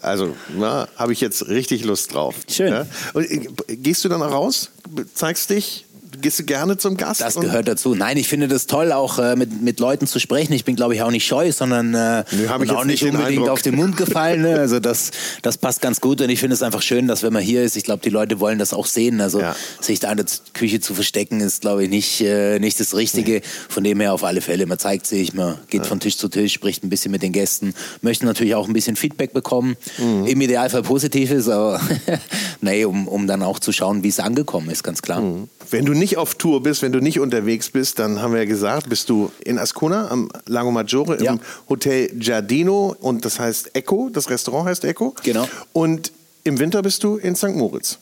Also, 0.00 0.36
na, 0.56 0.86
habe 0.94 1.12
ich 1.12 1.20
jetzt 1.20 1.48
richtig 1.48 1.84
Lust 1.84 2.14
drauf. 2.14 2.36
Schön. 2.48 2.68
Ja? 2.68 2.86
Und, 3.14 3.24
äh, 3.28 3.48
gehst 3.78 4.04
du 4.04 4.08
dann 4.08 4.22
auch 4.22 4.30
raus? 4.30 4.70
Zeigst 5.12 5.50
dich? 5.50 5.86
Gehst 6.20 6.38
du 6.38 6.44
gerne 6.44 6.76
zum 6.76 6.96
Gast? 6.96 7.20
Das 7.20 7.34
gehört 7.36 7.68
dazu. 7.68 7.94
Nein, 7.94 8.16
ich 8.16 8.28
finde 8.28 8.48
das 8.48 8.66
toll, 8.66 8.92
auch 8.92 9.18
äh, 9.18 9.36
mit, 9.36 9.62
mit 9.62 9.78
Leuten 9.80 10.06
zu 10.06 10.18
sprechen. 10.18 10.52
Ich 10.52 10.64
bin, 10.64 10.74
glaube 10.76 10.94
ich, 10.94 11.02
auch 11.02 11.10
nicht 11.10 11.26
scheu, 11.26 11.52
sondern 11.52 11.94
äh, 11.94 12.24
hab 12.48 12.62
ich 12.62 12.70
auch 12.70 12.84
nicht 12.84 13.02
unbedingt 13.02 13.28
Eindruck. 13.28 13.48
auf 13.50 13.62
den 13.62 13.76
Mund 13.76 13.96
gefallen. 13.96 14.42
Ne? 14.42 14.58
Also 14.58 14.80
das, 14.80 15.10
das 15.42 15.58
passt 15.58 15.80
ganz 15.82 16.00
gut 16.00 16.20
und 16.20 16.30
ich 16.30 16.40
finde 16.40 16.54
es 16.54 16.62
einfach 16.62 16.82
schön, 16.82 17.06
dass 17.08 17.22
wenn 17.22 17.32
man 17.32 17.42
hier 17.42 17.62
ist, 17.62 17.76
ich 17.76 17.84
glaube, 17.84 18.02
die 18.02 18.10
Leute 18.10 18.40
wollen 18.40 18.58
das 18.58 18.72
auch 18.72 18.86
sehen. 18.86 19.20
Also 19.20 19.40
Ja. 19.40 19.54
sich 19.80 20.00
da 20.00 20.10
in 20.10 20.16
der 20.16 20.26
Küche 20.54 20.80
zu 20.80 20.94
verstecken, 20.94 21.40
ist, 21.40 21.60
glaube 21.60 21.84
ich, 21.84 21.90
nicht, 21.90 22.20
äh, 22.20 22.58
nicht 22.58 22.80
das 22.80 22.96
Richtige. 22.96 23.42
Von 23.68 23.84
dem 23.84 24.00
her 24.00 24.12
auf 24.12 24.24
alle 24.24 24.40
Fälle. 24.40 24.66
Man 24.66 24.78
zeigt 24.78 25.06
sich, 25.06 25.34
man 25.34 25.58
geht 25.68 25.86
von 25.86 26.00
Tisch 26.00 26.16
zu 26.16 26.28
Tisch, 26.28 26.52
spricht 26.52 26.82
ein 26.84 26.88
bisschen 26.88 27.12
mit 27.12 27.22
den 27.22 27.32
Gästen, 27.32 27.74
möchte 28.02 28.24
natürlich 28.24 28.54
auch 28.54 28.66
ein 28.66 28.72
bisschen 28.72 28.96
Feedback 28.96 29.32
bekommen. 29.32 29.76
Mhm. 29.98 30.26
Im 30.26 30.40
Idealfall 30.40 30.82
positives, 30.82 31.48
aber 31.48 31.80
nee, 32.60 32.84
um, 32.84 33.06
um 33.08 33.26
dann 33.26 33.42
auch 33.42 33.58
zu 33.58 33.72
schauen, 33.72 34.02
wie 34.02 34.08
es 34.08 34.20
angekommen 34.20 34.70
ist, 34.70 34.82
ganz 34.82 35.02
klar. 35.02 35.22
Wenn 35.70 35.84
du 35.84 35.92
nicht 35.98 36.16
auf 36.16 36.34
Tour 36.34 36.62
bist, 36.62 36.82
wenn 36.82 36.92
du 36.92 37.00
nicht 37.00 37.20
unterwegs 37.20 37.70
bist, 37.70 37.98
dann 37.98 38.22
haben 38.22 38.32
wir 38.32 38.40
ja 38.40 38.46
gesagt, 38.46 38.88
bist 38.88 39.08
du 39.08 39.30
in 39.44 39.58
Ascona 39.58 40.10
am 40.10 40.30
Lago 40.46 40.70
Maggiore 40.70 41.16
im 41.16 41.24
Ja. 41.24 41.38
Hotel 41.68 42.08
Giardino 42.14 42.96
und 43.00 43.24
das 43.24 43.38
heißt 43.38 43.74
Echo, 43.74 44.08
das 44.12 44.30
Restaurant 44.30 44.68
heißt 44.68 44.84
Echo. 44.84 45.14
Genau. 45.22 45.48
Und 45.72 46.12
im 46.44 46.58
Winter 46.58 46.82
bist 46.82 47.04
du 47.04 47.16
in 47.16 47.36
St. 47.36 47.54
Moritz. 47.54 47.98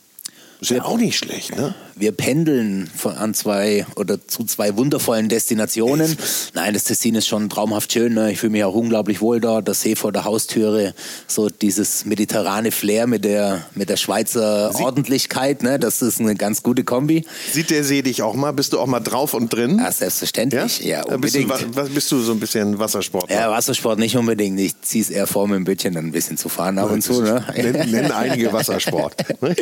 Ist 0.61 0.71
ja 0.71 0.85
auch 0.85 0.97
nicht 0.97 1.19
schlecht, 1.19 1.55
ne? 1.57 1.75
Wir 1.99 2.13
pendeln 2.13 2.91
von, 2.95 3.15
an 3.15 3.33
zwei 3.33 3.87
oder 3.97 4.19
zu 4.27 4.45
zwei 4.45 4.77
wundervollen 4.77 5.31
Destinationen. 5.31 6.15
Nein, 6.53 6.75
das 6.75 6.85
Tessin 6.85 7.15
ist 7.15 7.27
schon 7.27 7.49
traumhaft 7.49 7.91
schön. 7.91 8.13
Ne? 8.13 8.33
Ich 8.33 8.39
fühle 8.39 8.53
mich 8.53 8.65
auch 8.65 8.75
unglaublich 8.75 9.23
wohl 9.23 9.41
dort. 9.41 9.67
Das 9.67 9.81
See 9.81 9.97
vor 9.97 10.13
der 10.13 10.25
Haustüre, 10.25 10.95
so 11.27 11.49
dieses 11.49 12.05
mediterrane 12.05 12.71
Flair 12.71 13.07
mit 13.07 13.25
der, 13.25 13.65
mit 13.75 13.89
der 13.89 13.97
Schweizer 13.97 14.75
Ordentlichkeit. 14.79 15.63
Ne? 15.63 15.79
Das 15.79 16.03
ist 16.03 16.21
eine 16.21 16.35
ganz 16.35 16.63
gute 16.63 16.85
Kombi. 16.85 17.25
Sieht 17.51 17.71
der 17.71 17.83
See 17.83 18.03
dich 18.03 18.21
auch 18.21 18.35
mal? 18.35 18.53
Bist 18.53 18.75
du 18.75 18.79
auch 18.79 18.87
mal 18.87 19.01
drauf 19.01 19.33
und 19.33 19.51
drin? 19.55 19.79
Ja, 19.79 19.91
selbstverständlich. 19.91 20.81
Ja, 20.85 20.99
bist, 21.17 21.35
du, 21.35 21.41
unbedingt. 21.41 21.49
wa- 21.49 21.83
was, 21.83 21.89
bist 21.89 22.13
du 22.13 22.21
so 22.21 22.33
ein 22.33 22.41
bisschen 22.41 22.79
Wassersport? 22.79 23.31
Ja, 23.31 23.51
Wassersport 23.51 23.99
nicht 23.99 24.17
unbedingt. 24.19 24.61
Ich 24.61 24.79
ziehe 24.83 25.03
es 25.03 25.09
eher 25.09 25.27
vor, 25.27 25.49
mit 25.49 25.57
dem 25.57 25.65
Bötchen 25.65 25.95
dann 25.95 26.05
ein 26.07 26.13
bisschen 26.13 26.37
zu 26.37 26.51
fahren 26.51 26.79
ab 26.79 26.91
und 26.91 27.01
zu. 27.01 27.23
Ne? 27.23 27.43
Nennen, 27.57 27.91
nennen 27.91 28.13
einige 28.13 28.53
Wassersport. 28.53 29.15
ne? 29.41 29.57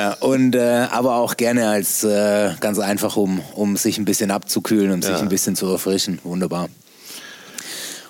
Ja, 0.00 0.14
und 0.20 0.54
äh, 0.54 0.86
aber 0.90 1.16
auch 1.16 1.36
gerne 1.36 1.68
als 1.68 2.02
äh, 2.04 2.52
ganz 2.60 2.78
einfach, 2.78 3.16
um, 3.16 3.42
um 3.54 3.76
sich 3.76 3.98
ein 3.98 4.06
bisschen 4.06 4.30
abzukühlen 4.30 4.92
und 4.92 5.04
Ja. 5.04 5.12
sich 5.12 5.20
ein 5.20 5.28
bisschen 5.28 5.56
zu 5.56 5.66
erfrischen. 5.66 6.20
Wunderbar. 6.24 6.70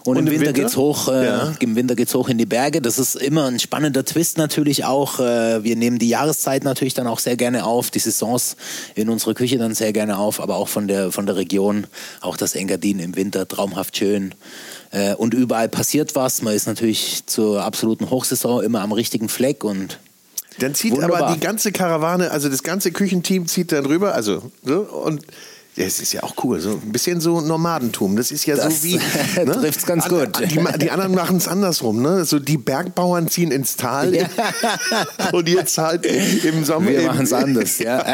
Und, 0.04 0.16
Und 0.16 0.18
im 0.18 0.26
im 0.28 0.32
Winter, 0.34 0.46
Winter? 0.46 0.60
geht's 0.62 0.76
hoch, 0.76 1.08
äh, 1.08 1.26
Ja. 1.26 1.52
im 1.58 1.74
Winter 1.74 1.96
geht's 1.96 2.14
hoch 2.14 2.28
in 2.28 2.38
die 2.38 2.46
Berge. 2.46 2.80
Das 2.80 2.98
ist 3.00 3.16
immer 3.16 3.46
ein 3.46 3.58
spannender 3.58 4.04
Twist 4.04 4.38
natürlich 4.38 4.84
auch. 4.84 5.18
Äh, 5.18 5.64
wir 5.64 5.74
nehmen 5.74 5.98
die 5.98 6.08
Jahreszeit 6.08 6.62
natürlich 6.62 6.94
dann 6.94 7.08
auch 7.08 7.18
sehr 7.18 7.36
gerne 7.36 7.64
auf, 7.66 7.90
die 7.90 7.98
Saisons 7.98 8.56
in 8.94 9.08
unserer 9.10 9.34
Küche 9.34 9.58
dann 9.58 9.74
sehr 9.74 9.92
gerne 9.92 10.16
auf, 10.18 10.40
aber 10.40 10.56
auch 10.56 10.68
von 10.68 10.86
der 10.86 11.10
von 11.10 11.26
der 11.26 11.34
Region, 11.34 11.88
auch 12.20 12.36
das 12.36 12.54
Engadin 12.54 13.00
im 13.00 13.16
Winter 13.16 13.48
traumhaft 13.48 13.96
schön. 13.96 14.32
Äh, 14.92 15.14
und 15.16 15.34
überall 15.34 15.68
passiert 15.68 16.14
was. 16.14 16.40
Man 16.40 16.54
ist 16.54 16.66
natürlich 16.68 17.26
zur 17.26 17.64
absoluten 17.64 18.10
Hochsaison 18.10 18.62
immer 18.62 18.80
am 18.82 18.92
richtigen 18.92 19.28
Fleck 19.28 19.64
und 19.64 19.98
Dann 20.58 20.74
zieht 20.74 20.92
Wunderbar. 20.92 21.22
aber 21.22 21.34
die 21.34 21.40
ganze 21.40 21.72
Karawane, 21.72 22.30
also 22.30 22.48
das 22.48 22.62
ganze 22.62 22.90
Küchenteam 22.92 23.46
zieht 23.46 23.72
dann 23.72 23.86
rüber, 23.86 24.14
also 24.14 24.50
so, 24.64 24.80
und 24.80 25.22
ja, 25.76 25.84
es 25.86 26.00
ist 26.00 26.12
ja 26.12 26.24
auch 26.24 26.34
cool, 26.42 26.60
so 26.60 26.70
ein 26.70 26.90
bisschen 26.92 27.20
so 27.20 27.40
Nomadentum. 27.40 28.16
Das 28.16 28.32
ist 28.32 28.44
ja 28.44 28.56
Das 28.56 28.82
so 28.82 28.88
wie. 28.88 28.98
trifft's 29.52 29.86
ganz 29.86 30.06
An- 30.06 30.10
gut. 30.10 30.50
Die, 30.50 30.58
die 30.80 30.90
anderen 30.90 31.14
machen 31.14 31.36
es 31.36 31.46
andersrum, 31.46 32.02
ne? 32.02 32.24
So 32.24 32.40
die 32.40 32.58
Bergbauern 32.58 33.28
ziehen 33.28 33.52
ins 33.52 33.76
Tal 33.76 34.28
und 35.32 35.48
jetzt 35.48 35.78
halt 35.78 36.04
im 36.06 36.64
Sommer. 36.64 36.88
Wir 36.90 37.00
im- 37.00 37.06
machen's 37.06 37.32
anders, 37.32 37.78
ja. 37.78 38.04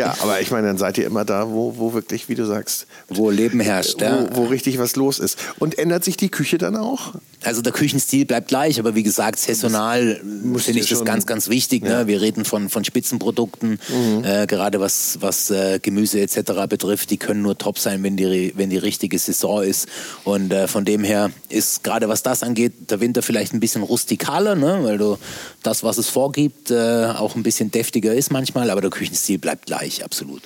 Ja, 0.00 0.14
aber 0.20 0.40
ich 0.40 0.50
meine, 0.50 0.66
dann 0.66 0.78
seid 0.78 0.98
ihr 0.98 1.06
immer 1.06 1.24
da, 1.24 1.50
wo, 1.50 1.76
wo 1.76 1.92
wirklich, 1.92 2.28
wie 2.28 2.34
du 2.34 2.46
sagst, 2.46 2.86
wo 3.08 3.30
Leben 3.30 3.60
herrscht. 3.60 4.00
Ja. 4.00 4.26
wo, 4.32 4.44
wo 4.44 4.46
richtig 4.46 4.78
was 4.78 4.96
los 4.96 5.18
ist. 5.18 5.38
Und 5.58 5.78
ändert 5.78 6.04
sich 6.04 6.16
die 6.16 6.30
Küche 6.30 6.58
dann 6.58 6.74
auch? 6.76 7.14
Also 7.42 7.62
der 7.62 7.72
Küchenstil 7.72 8.24
bleibt 8.26 8.48
gleich, 8.48 8.78
aber 8.78 8.94
wie 8.94 9.02
gesagt, 9.02 9.38
saisonal 9.38 10.20
finde 10.58 10.80
ich 10.80 10.88
das 10.88 11.04
ganz, 11.04 11.26
ganz 11.26 11.48
wichtig. 11.48 11.82
Ne? 11.82 12.06
Wir 12.06 12.20
reden 12.20 12.44
von, 12.44 12.68
von 12.68 12.84
Spitzenprodukten, 12.84 13.78
Mhm. 13.90 14.24
äh, 14.24 14.46
gerade 14.46 14.80
was, 14.80 15.18
was 15.20 15.50
äh, 15.50 15.78
Gemüse 15.80 16.20
etc. 16.20 16.66
betrifft. 16.68 17.10
Die 17.10 17.16
können 17.16 17.42
nur 17.42 17.56
top 17.58 17.78
sein, 17.78 18.02
wenn 18.02 18.16
die, 18.16 18.52
wenn 18.56 18.70
die 18.70 18.78
richtige 18.78 19.18
Saison 19.18 19.62
ist. 19.62 19.86
Und 20.24 20.52
äh, 20.52 20.68
von 20.68 20.84
dem 20.84 21.04
her 21.04 21.30
ist 21.48 21.82
gerade 21.84 22.08
was 22.08 22.22
das 22.22 22.42
angeht, 22.42 22.90
der 22.90 23.00
Winter 23.00 23.22
vielleicht 23.22 23.52
ein 23.52 23.60
bisschen 23.60 23.82
rustikaler, 23.82 24.54
ne? 24.54 24.80
weil 24.82 24.98
du 24.98 25.16
das, 25.62 25.82
was 25.82 25.98
es 25.98 26.08
vorgibt, 26.08 26.70
äh, 26.70 27.06
auch 27.16 27.36
ein 27.36 27.42
bisschen 27.42 27.70
deftiger 27.70 28.14
ist 28.14 28.30
manchmal, 28.30 28.70
aber 28.70 28.80
der 28.80 28.90
Küchenstil 28.90 29.38
bleibt 29.38 29.66
gleich, 29.66 30.04
absolut. 30.04 30.42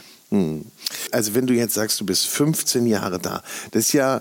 Also 1.13 1.35
wenn 1.35 1.47
du 1.47 1.55
jetzt 1.55 1.75
sagst, 1.75 2.01
du 2.01 2.05
bist 2.07 2.27
15 2.27 2.87
Jahre 2.87 3.21
da, 3.21 3.43
das 3.71 3.87
ist 3.87 3.93
ja 3.93 4.21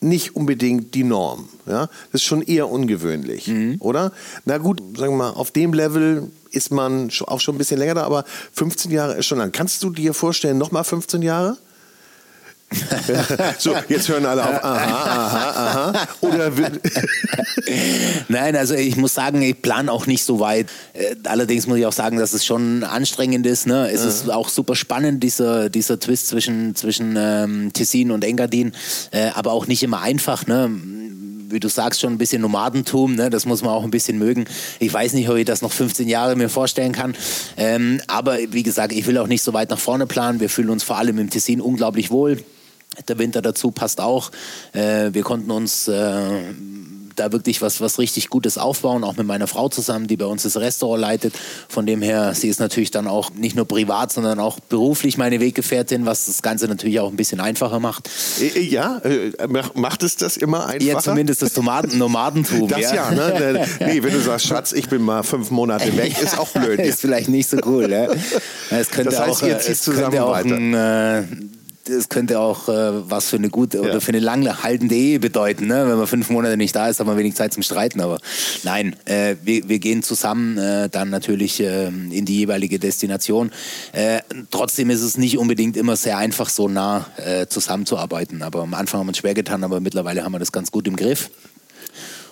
nicht 0.00 0.34
unbedingt 0.34 0.94
die 0.94 1.04
Norm. 1.04 1.48
Ja? 1.66 1.88
Das 2.12 2.22
ist 2.22 2.24
schon 2.24 2.40
eher 2.40 2.70
ungewöhnlich, 2.70 3.48
Mhm. 3.48 3.76
oder? 3.80 4.12
Na 4.46 4.56
gut, 4.56 4.80
sagen 4.96 5.12
wir 5.12 5.18
mal, 5.18 5.30
auf 5.30 5.50
dem 5.50 5.74
Level 5.74 6.30
ist 6.50 6.70
man 6.72 7.10
auch 7.26 7.40
schon 7.40 7.54
ein 7.56 7.58
bisschen 7.58 7.78
länger 7.78 7.94
da, 7.94 8.04
aber 8.04 8.24
15 8.54 8.90
Jahre 8.90 9.16
ist 9.18 9.26
schon 9.26 9.36
lang. 9.36 9.52
Kannst 9.52 9.82
du 9.82 9.90
dir 9.90 10.14
vorstellen, 10.14 10.56
nochmal 10.56 10.84
15 10.84 11.20
Jahre? 11.20 11.58
So, 13.58 13.74
jetzt 13.88 14.08
hören 14.08 14.26
alle 14.26 14.44
auf. 14.44 14.64
Aha, 14.64 15.26
aha, 15.26 15.92
aha. 15.92 16.08
Oder 16.20 16.52
Nein, 18.28 18.54
also 18.54 18.74
ich 18.74 18.96
muss 18.96 19.12
sagen, 19.12 19.42
ich 19.42 19.60
plane 19.60 19.90
auch 19.90 20.06
nicht 20.06 20.22
so 20.22 20.38
weit. 20.38 20.68
Äh, 20.92 21.16
allerdings 21.24 21.66
muss 21.66 21.78
ich 21.78 21.86
auch 21.86 21.92
sagen, 21.92 22.18
dass 22.18 22.32
es 22.32 22.44
schon 22.44 22.84
anstrengend 22.84 23.44
ist. 23.46 23.66
Ne? 23.66 23.90
Es 23.90 24.04
ist 24.04 24.30
auch 24.30 24.48
super 24.48 24.76
spannend, 24.76 25.24
dieser, 25.24 25.68
dieser 25.68 25.98
Twist 25.98 26.28
zwischen, 26.28 26.76
zwischen 26.76 27.16
ähm, 27.18 27.72
Tessin 27.72 28.12
und 28.12 28.24
Engadin, 28.24 28.72
äh, 29.10 29.30
aber 29.34 29.50
auch 29.52 29.66
nicht 29.66 29.82
immer 29.82 30.00
einfach. 30.02 30.46
Ne? 30.46 30.70
Wie 31.48 31.58
du 31.58 31.68
sagst, 31.68 32.00
schon 32.00 32.12
ein 32.12 32.18
bisschen 32.18 32.40
Nomadentum, 32.40 33.16
ne? 33.16 33.30
das 33.30 33.46
muss 33.46 33.62
man 33.62 33.72
auch 33.72 33.82
ein 33.82 33.90
bisschen 33.90 34.16
mögen. 34.18 34.44
Ich 34.78 34.92
weiß 34.92 35.14
nicht, 35.14 35.28
ob 35.28 35.36
ich 35.36 35.44
das 35.44 35.60
noch 35.60 35.72
15 35.72 36.08
Jahre 36.08 36.36
mir 36.36 36.48
vorstellen 36.48 36.92
kann. 36.92 37.16
Ähm, 37.56 38.00
aber 38.06 38.38
wie 38.50 38.62
gesagt, 38.62 38.92
ich 38.92 39.08
will 39.08 39.18
auch 39.18 39.26
nicht 39.26 39.42
so 39.42 39.52
weit 39.52 39.70
nach 39.70 39.80
vorne 39.80 40.06
planen. 40.06 40.38
Wir 40.38 40.48
fühlen 40.48 40.70
uns 40.70 40.84
vor 40.84 40.98
allem 40.98 41.18
im 41.18 41.30
Tessin 41.30 41.60
unglaublich 41.60 42.12
wohl. 42.12 42.38
Der 43.08 43.18
Winter 43.18 43.40
dazu 43.42 43.70
passt 43.70 44.00
auch. 44.00 44.30
Äh, 44.72 45.10
wir 45.12 45.22
konnten 45.22 45.50
uns 45.50 45.88
äh, 45.88 46.20
da 47.16 47.32
wirklich 47.32 47.60
was, 47.62 47.80
was 47.80 47.98
richtig 47.98 48.28
Gutes 48.30 48.56
aufbauen, 48.58 49.04
auch 49.04 49.16
mit 49.16 49.26
meiner 49.26 49.46
Frau 49.46 49.68
zusammen, 49.68 50.06
die 50.06 50.16
bei 50.16 50.24
uns 50.26 50.42
das 50.42 50.56
Restaurant 50.56 51.00
leitet. 51.00 51.34
Von 51.68 51.86
dem 51.86 52.02
her, 52.02 52.34
sie 52.34 52.48
ist 52.48 52.60
natürlich 52.60 52.90
dann 52.90 53.06
auch 53.06 53.30
nicht 53.32 53.56
nur 53.56 53.66
privat, 53.66 54.12
sondern 54.12 54.38
auch 54.40 54.58
beruflich 54.60 55.18
meine 55.18 55.38
Weggefährtin, 55.40 56.04
was 56.06 56.26
das 56.26 56.42
Ganze 56.42 56.66
natürlich 56.66 56.98
auch 57.00 57.10
ein 57.10 57.16
bisschen 57.16 57.40
einfacher 57.40 57.78
macht. 57.78 58.08
Äh, 58.40 58.60
ja, 58.60 58.98
äh, 58.98 59.32
mach- 59.48 59.74
macht 59.74 60.02
es 60.02 60.16
das 60.16 60.36
immer 60.36 60.66
einfacher? 60.66 60.92
Ja, 60.92 60.98
zumindest 60.98 61.42
das 61.42 61.56
Nomaden 61.56 61.96
Nomadentum. 61.98 62.68
Das 62.68 62.80
ja, 62.92 63.10
ne? 63.12 63.66
Nee, 63.80 64.02
wenn 64.02 64.12
du 64.12 64.20
sagst, 64.20 64.46
Schatz, 64.46 64.72
ich 64.72 64.88
bin 64.88 65.02
mal 65.02 65.22
fünf 65.22 65.50
Monate 65.50 65.96
weg, 65.96 66.14
ist 66.22 66.38
auch 66.38 66.48
blöd. 66.48 66.80
ist 66.80 67.00
vielleicht 67.00 67.28
nicht 67.28 67.48
so 67.48 67.58
cool. 67.66 67.90
Ja. 67.90 68.08
Es 68.70 68.88
könnte 68.90 69.10
Das 69.10 69.20
heißt, 69.20 69.42
auch, 69.42 69.46
ihr 69.46 69.56
äh, 69.56 69.60
zieht 69.60 69.76
zusammen 69.76 70.18
auch 70.18 70.32
weiter. 70.32 70.54
ein, 70.56 70.74
äh, 70.74 71.22
es 71.90 72.08
könnte 72.08 72.38
auch 72.40 72.68
äh, 72.68 73.10
was 73.10 73.30
für 73.30 73.36
eine 73.36 73.50
gute 73.50 73.78
Ja. 73.78 73.82
oder 73.84 74.00
für 74.00 74.10
eine 74.10 74.20
langhaltende 74.20 74.94
Ehe 74.94 75.20
bedeuten, 75.20 75.66
ne? 75.66 75.86
wenn 75.88 75.98
man 75.98 76.06
fünf 76.06 76.30
Monate 76.30 76.56
nicht 76.56 76.74
da 76.74 76.88
ist, 76.88 77.00
hat 77.00 77.06
man 77.06 77.16
wenig 77.16 77.34
Zeit 77.34 77.52
zum 77.52 77.62
Streiten. 77.62 78.00
Aber 78.00 78.18
nein, 78.62 78.96
äh, 79.04 79.36
wir, 79.42 79.68
wir 79.68 79.78
gehen 79.78 80.02
zusammen 80.02 80.58
äh, 80.58 80.88
dann 80.88 81.10
natürlich 81.10 81.60
äh, 81.60 81.86
in 81.88 82.24
die 82.24 82.38
jeweilige 82.38 82.78
Destination. 82.78 83.50
Äh, 83.92 84.20
trotzdem 84.50 84.90
ist 84.90 85.02
es 85.02 85.16
nicht 85.16 85.38
unbedingt 85.38 85.76
immer 85.76 85.96
sehr 85.96 86.18
einfach, 86.18 86.48
so 86.48 86.68
nah 86.68 87.06
äh, 87.16 87.46
zusammenzuarbeiten. 87.46 88.42
Aber 88.42 88.62
am 88.62 88.74
Anfang 88.74 89.00
haben 89.00 89.06
wir 89.06 89.10
uns 89.10 89.18
schwer 89.18 89.34
getan, 89.34 89.64
aber 89.64 89.80
mittlerweile 89.80 90.24
haben 90.24 90.32
wir 90.32 90.38
das 90.38 90.52
ganz 90.52 90.70
gut 90.70 90.86
im 90.86 90.96
Griff. 90.96 91.30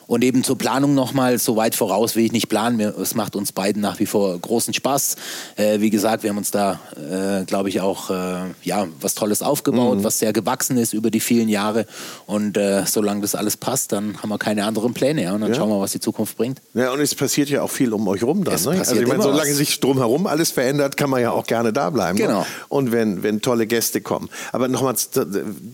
Und 0.08 0.24
eben 0.24 0.42
zur 0.42 0.56
Planung 0.56 0.94
nochmal, 0.94 1.38
so 1.38 1.54
weit 1.56 1.74
voraus 1.74 2.16
will 2.16 2.24
ich 2.24 2.32
nicht 2.32 2.48
planen. 2.48 2.80
Es 2.80 3.14
macht 3.14 3.36
uns 3.36 3.52
beiden 3.52 3.82
nach 3.82 4.00
wie 4.00 4.06
vor 4.06 4.36
großen 4.38 4.72
Spaß. 4.72 5.16
Äh, 5.56 5.80
wie 5.80 5.90
gesagt, 5.90 6.22
wir 6.22 6.30
haben 6.30 6.38
uns 6.38 6.50
da, 6.50 6.80
äh, 6.96 7.44
glaube 7.44 7.68
ich, 7.68 7.82
auch 7.82 8.08
äh, 8.08 8.38
ja, 8.62 8.86
was 9.02 9.14
Tolles 9.14 9.42
aufgebaut, 9.42 9.98
was 10.02 10.18
sehr 10.18 10.32
gewachsen 10.32 10.78
ist 10.78 10.94
über 10.94 11.10
die 11.10 11.20
vielen 11.20 11.50
Jahre. 11.50 11.84
Und 12.24 12.56
äh, 12.56 12.86
solange 12.86 13.20
das 13.20 13.34
alles 13.34 13.58
passt, 13.58 13.92
dann 13.92 14.22
haben 14.22 14.30
wir 14.30 14.38
keine 14.38 14.64
anderen 14.64 14.94
Pläne. 14.94 15.24
Ja? 15.24 15.34
Und 15.34 15.42
dann 15.42 15.50
Ja. 15.50 15.56
schauen 15.56 15.68
wir, 15.68 15.78
was 15.78 15.92
die 15.92 16.00
Zukunft 16.00 16.38
bringt. 16.38 16.62
Ja, 16.72 16.90
und 16.90 17.00
es 17.00 17.14
passiert 17.14 17.50
ja 17.50 17.60
auch 17.60 17.70
viel 17.70 17.92
um 17.92 18.08
euch 18.08 18.22
rum 18.22 18.44
dann. 18.44 18.54
Ne? 18.62 18.78
Also 18.78 18.94
ich 18.94 19.06
meine, 19.06 19.22
solange 19.22 19.50
was. 19.50 19.56
sich 19.58 19.78
drumherum 19.78 20.26
alles 20.26 20.50
verändert, 20.50 20.96
kann 20.96 21.10
man 21.10 21.20
ja 21.20 21.32
auch 21.32 21.46
gerne 21.46 21.74
da 21.74 21.90
bleiben. 21.90 22.16
Genau. 22.16 22.40
Ne? 22.40 22.46
Und 22.68 22.92
wenn, 22.92 23.22
wenn 23.22 23.42
tolle 23.42 23.66
Gäste 23.66 24.00
kommen. 24.00 24.30
Aber 24.52 24.68
nochmal 24.68 24.94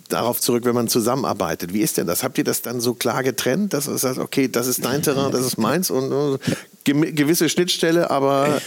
darauf 0.09 0.41
zurück, 0.41 0.65
wenn 0.65 0.75
man 0.75 0.89
zusammenarbeitet. 0.89 1.73
Wie 1.73 1.83
ist 1.83 1.99
denn 1.99 2.09
das? 2.09 2.25
Habt 2.25 2.37
ihr 2.39 2.45
das 2.45 2.63
dann 2.63 2.81
so 2.81 2.95
klar 2.95 3.23
getrennt, 3.23 3.73
dass 3.75 3.87
es 3.87 4.05
okay, 4.25 4.49
das 4.49 4.67
ist 4.67 4.85
dein 4.85 5.03
Terrain, 5.03 5.31
das 5.31 5.45
ist 5.45 5.59
meins 5.59 5.91
und 5.91 6.13
uh, 6.13 6.39
gewisse 6.85 7.49
Schnittstelle, 7.49 8.11
aber 8.11 8.61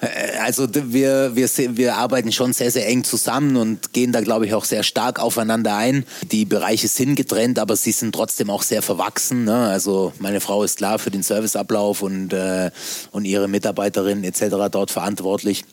äh, 0.00 0.38
also 0.38 0.66
wir, 0.72 1.34
wir, 1.34 1.48
wir 1.76 1.96
arbeiten 1.96 2.32
schon 2.32 2.52
sehr, 2.52 2.70
sehr 2.70 2.86
eng 2.88 3.04
zusammen 3.04 3.56
und 3.56 3.92
gehen 3.92 4.12
da, 4.12 4.20
glaube 4.20 4.46
ich, 4.46 4.54
auch 4.54 4.64
sehr 4.64 4.82
stark 4.82 5.18
aufeinander 5.20 5.76
ein. 5.76 6.04
Die 6.30 6.44
Bereiche 6.44 6.88
sind 6.88 7.14
getrennt, 7.16 7.58
aber 7.58 7.76
sie 7.76 7.92
sind 7.92 8.14
trotzdem 8.14 8.50
auch 8.50 8.62
sehr 8.62 8.82
verwachsen. 8.82 9.44
Ne? 9.44 9.54
Also 9.54 10.12
meine 10.18 10.40
Frau 10.40 10.62
ist 10.62 10.78
klar 10.78 10.98
für 10.98 11.10
den 11.10 11.22
Serviceablauf 11.22 12.02
und, 12.02 12.32
äh, 12.32 12.70
und 13.12 13.24
ihre 13.24 13.48
Mitarbeiterin 13.48 14.24
etc. 14.24 14.68
dort 14.70 14.90
verantwortlich. 14.90 15.64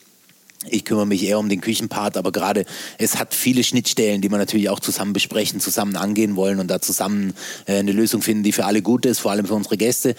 Ich 0.68 0.84
kümmere 0.84 1.06
mich 1.06 1.24
eher 1.24 1.38
um 1.38 1.48
den 1.48 1.60
Küchenpart, 1.60 2.16
aber 2.16 2.30
gerade 2.30 2.64
es 2.98 3.18
hat 3.18 3.34
viele 3.34 3.64
Schnittstellen, 3.64 4.20
die 4.20 4.30
wir 4.30 4.38
natürlich 4.38 4.68
auch 4.68 4.80
zusammen 4.80 5.12
besprechen, 5.12 5.60
zusammen 5.60 5.96
angehen 5.96 6.36
wollen 6.36 6.60
und 6.60 6.68
da 6.68 6.80
zusammen 6.80 7.34
äh, 7.66 7.78
eine 7.78 7.92
Lösung 7.92 8.22
finden, 8.22 8.42
die 8.42 8.52
für 8.52 8.64
alle 8.64 8.82
gut 8.82 9.04
ist, 9.04 9.18
vor 9.18 9.32
allem 9.32 9.46
für 9.46 9.54
unsere 9.54 9.76
Gäste. 9.76 10.14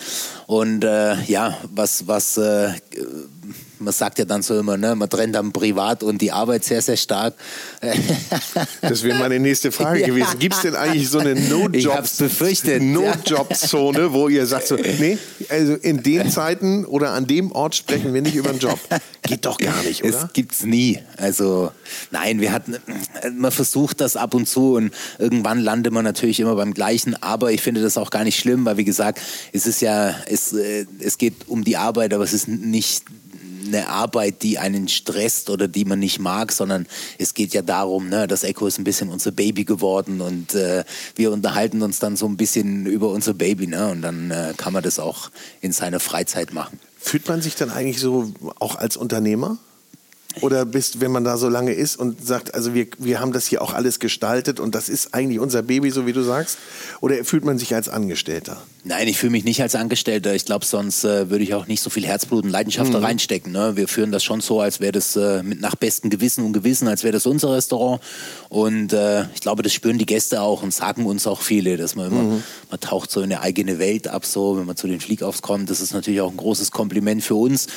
Und 0.45 0.83
äh, 0.83 1.21
ja, 1.23 1.57
was, 1.73 2.07
was 2.07 2.37
äh, 2.37 2.73
man 3.83 3.93
sagt 3.93 4.19
ja 4.19 4.25
dann 4.25 4.41
so 4.41 4.57
immer, 4.57 4.77
ne, 4.77 4.95
man 4.95 5.09
trennt 5.09 5.35
dann 5.35 5.51
Privat 5.51 6.03
und 6.03 6.21
die 6.21 6.31
Arbeit 6.31 6.63
sehr, 6.63 6.81
sehr 6.81 6.97
stark. 6.97 7.33
Das 8.81 9.03
wäre 9.03 9.17
meine 9.17 9.39
nächste 9.39 9.71
Frage 9.71 10.03
gewesen. 10.03 10.39
Gibt 10.39 10.55
es 10.55 10.61
denn 10.61 10.75
eigentlich 10.75 11.09
so 11.09 11.19
eine 11.19 11.35
No-Job-Zone, 11.35 13.99
no 13.99 14.13
wo 14.13 14.27
ihr 14.27 14.45
sagt 14.45 14.67
so, 14.67 14.75
nee, 14.99 15.17
also 15.49 15.73
in 15.75 16.03
den 16.03 16.29
Zeiten 16.29 16.85
oder 16.85 17.11
an 17.11 17.27
dem 17.27 17.51
Ort 17.51 17.75
sprechen 17.75 18.13
wir 18.13 18.21
nicht 18.21 18.35
über 18.35 18.51
den 18.51 18.59
Job? 18.59 18.79
Geht 19.23 19.45
doch 19.45 19.57
gar 19.57 19.81
nicht, 19.83 20.03
oder? 20.03 20.25
Es 20.25 20.33
gibt's 20.33 20.63
nie. 20.63 20.99
Also 21.17 21.71
nein, 22.11 22.41
wir 22.41 22.51
hatten, 22.51 22.77
man 23.35 23.51
versucht 23.51 24.01
das 24.01 24.15
ab 24.15 24.33
und 24.33 24.47
zu 24.47 24.75
und 24.75 24.93
irgendwann 25.17 25.59
landet 25.59 25.93
man 25.93 26.03
natürlich 26.03 26.39
immer 26.39 26.55
beim 26.55 26.73
Gleichen. 26.73 27.21
Aber 27.21 27.51
ich 27.51 27.61
finde 27.61 27.81
das 27.81 27.97
auch 27.97 28.09
gar 28.09 28.23
nicht 28.23 28.37
schlimm, 28.37 28.65
weil 28.65 28.77
wie 28.77 28.85
gesagt, 28.85 29.19
es 29.51 29.65
ist 29.65 29.81
ja, 29.81 30.15
es, 30.27 30.53
äh, 30.53 30.85
es 30.99 31.17
geht 31.17 31.47
um 31.47 31.63
die 31.63 31.77
Arbeit, 31.77 32.13
aber 32.13 32.23
es 32.23 32.33
ist 32.33 32.47
nicht 32.47 33.05
eine 33.65 33.89
Arbeit, 33.89 34.43
die 34.43 34.59
einen 34.59 34.87
stresst 34.87 35.49
oder 35.49 35.67
die 35.67 35.85
man 35.85 35.99
nicht 35.99 36.19
mag, 36.19 36.51
sondern 36.51 36.87
es 37.17 37.33
geht 37.33 37.53
ja 37.53 37.61
darum, 37.61 38.09
ne, 38.09 38.27
das 38.27 38.43
Echo 38.43 38.67
ist 38.67 38.77
ein 38.77 38.83
bisschen 38.83 39.09
unser 39.09 39.31
Baby 39.31 39.63
geworden 39.63 40.21
und 40.21 40.53
äh, 40.55 40.83
wir 41.15 41.31
unterhalten 41.31 41.81
uns 41.81 41.99
dann 41.99 42.15
so 42.15 42.25
ein 42.27 42.37
bisschen 42.37 42.85
über 42.85 43.09
unser 43.09 43.33
Baby 43.33 43.67
ne, 43.67 43.89
und 43.89 44.01
dann 44.01 44.31
äh, 44.31 44.53
kann 44.57 44.73
man 44.73 44.83
das 44.83 44.99
auch 44.99 45.31
in 45.61 45.71
seiner 45.71 45.99
Freizeit 45.99 46.53
machen. 46.53 46.79
Fühlt 46.99 47.27
man 47.27 47.41
sich 47.41 47.55
dann 47.55 47.69
eigentlich 47.69 47.99
so 47.99 48.33
auch 48.59 48.75
als 48.75 48.95
Unternehmer? 48.97 49.57
Oder 50.41 50.65
bist, 50.65 50.99
wenn 50.99 51.11
man 51.11 51.23
da 51.23 51.37
so 51.37 51.47
lange 51.47 51.73
ist 51.73 51.95
und 51.95 52.25
sagt, 52.25 52.55
also 52.55 52.73
wir, 52.73 52.87
wir 52.97 53.19
haben 53.19 53.33
das 53.33 53.45
hier 53.47 53.61
auch 53.61 53.73
alles 53.73 53.99
gestaltet 53.99 54.59
und 54.59 54.73
das 54.75 54.89
ist 54.89 55.13
eigentlich 55.13 55.39
unser 55.39 55.61
Baby, 55.61 55.91
so 55.91 56.07
wie 56.07 56.13
du 56.13 56.23
sagst? 56.23 56.57
Oder 57.01 57.23
fühlt 57.23 57.45
man 57.45 57.59
sich 57.59 57.75
als 57.75 57.87
Angestellter? 57.89 58.61
Nein, 58.85 59.07
ich 59.07 59.17
fühle 59.17 59.31
mich 59.31 59.45
nicht 59.45 59.61
als 59.61 59.75
Angestellter. 59.75 60.35
Ich 60.35 60.43
glaube, 60.43 60.65
sonst 60.65 61.05
äh, 61.05 61.29
würde 61.29 61.43
ich 61.43 61.53
auch 61.53 61.67
nicht 61.67 61.81
so 61.81 61.89
viel 61.89 62.05
Herzblut 62.05 62.43
und 62.43 62.49
Leidenschaft 62.49 62.89
mhm. 62.89 62.93
da 62.93 62.99
reinstecken. 62.99 63.51
Ne? 63.53 63.77
Wir 63.77 63.87
führen 63.87 64.11
das 64.11 64.23
schon 64.23 64.41
so, 64.41 64.59
als 64.59 64.81
wäre 64.81 64.91
das 64.91 65.15
äh, 65.15 65.41
mit 65.41 65.61
nach 65.61 65.75
bestem 65.75 66.09
Gewissen 66.09 66.43
und 66.43 66.51
Gewissen, 66.51 66.89
als 66.89 67.03
wäre 67.03 67.13
das 67.13 67.25
unser 67.25 67.53
Restaurant. 67.53 68.01
Und 68.49 68.91
äh, 68.91 69.23
ich 69.35 69.41
glaube, 69.41 69.63
das 69.63 69.71
spüren 69.71 69.97
die 69.97 70.05
Gäste 70.05 70.41
auch 70.41 70.63
und 70.63 70.73
sagen 70.73 71.05
uns 71.05 71.27
auch 71.27 71.41
viele, 71.41 71.77
dass 71.77 71.95
man 71.95 72.07
immer, 72.07 72.23
mhm. 72.23 72.43
man 72.69 72.79
taucht 72.81 73.09
so 73.09 73.21
in 73.21 73.31
eine 73.31 73.41
eigene 73.41 73.79
Welt 73.79 74.09
ab, 74.09 74.25
so, 74.25 74.57
wenn 74.57 74.65
man 74.65 74.75
zu 74.75 74.87
den 74.87 74.99
Fliegauffs 74.99 75.41
kommt. 75.41 75.69
Das 75.69 75.79
ist 75.79 75.93
natürlich 75.93 76.19
auch 76.19 76.31
ein 76.31 76.37
großes 76.37 76.71
Kompliment 76.71 77.23
für 77.23 77.35
uns. 77.35 77.67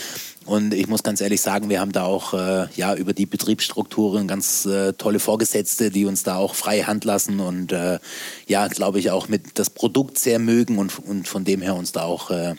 Und 0.46 0.74
ich 0.74 0.86
muss 0.86 1.02
ganz 1.02 1.20
ehrlich 1.20 1.40
sagen, 1.40 1.68
wir 1.68 1.80
haben 1.80 1.92
da 1.92 2.04
auch 2.04 2.32
äh, 2.32 2.68
ja 2.76 2.94
über 2.94 3.12
die 3.12 3.26
Betriebsstrukturen 3.26 4.28
ganz 4.28 4.64
äh, 4.64 4.92
tolle 4.92 5.18
Vorgesetzte, 5.18 5.90
die 5.90 6.06
uns 6.06 6.22
da 6.22 6.36
auch 6.36 6.54
freie 6.54 6.86
Hand 6.86 7.04
lassen 7.04 7.40
und 7.40 7.72
äh, 7.72 7.98
ja, 8.46 8.68
glaube 8.68 9.00
ich, 9.00 9.10
auch 9.10 9.28
mit 9.28 9.58
das 9.58 9.70
Produkt 9.70 10.18
sehr 10.18 10.38
mögen 10.38 10.78
und, 10.78 10.98
und 11.00 11.26
von 11.26 11.44
dem 11.44 11.62
her 11.62 11.74
uns 11.74 11.92
da 11.92 12.02
auch 12.02 12.30
äh, 12.30 12.54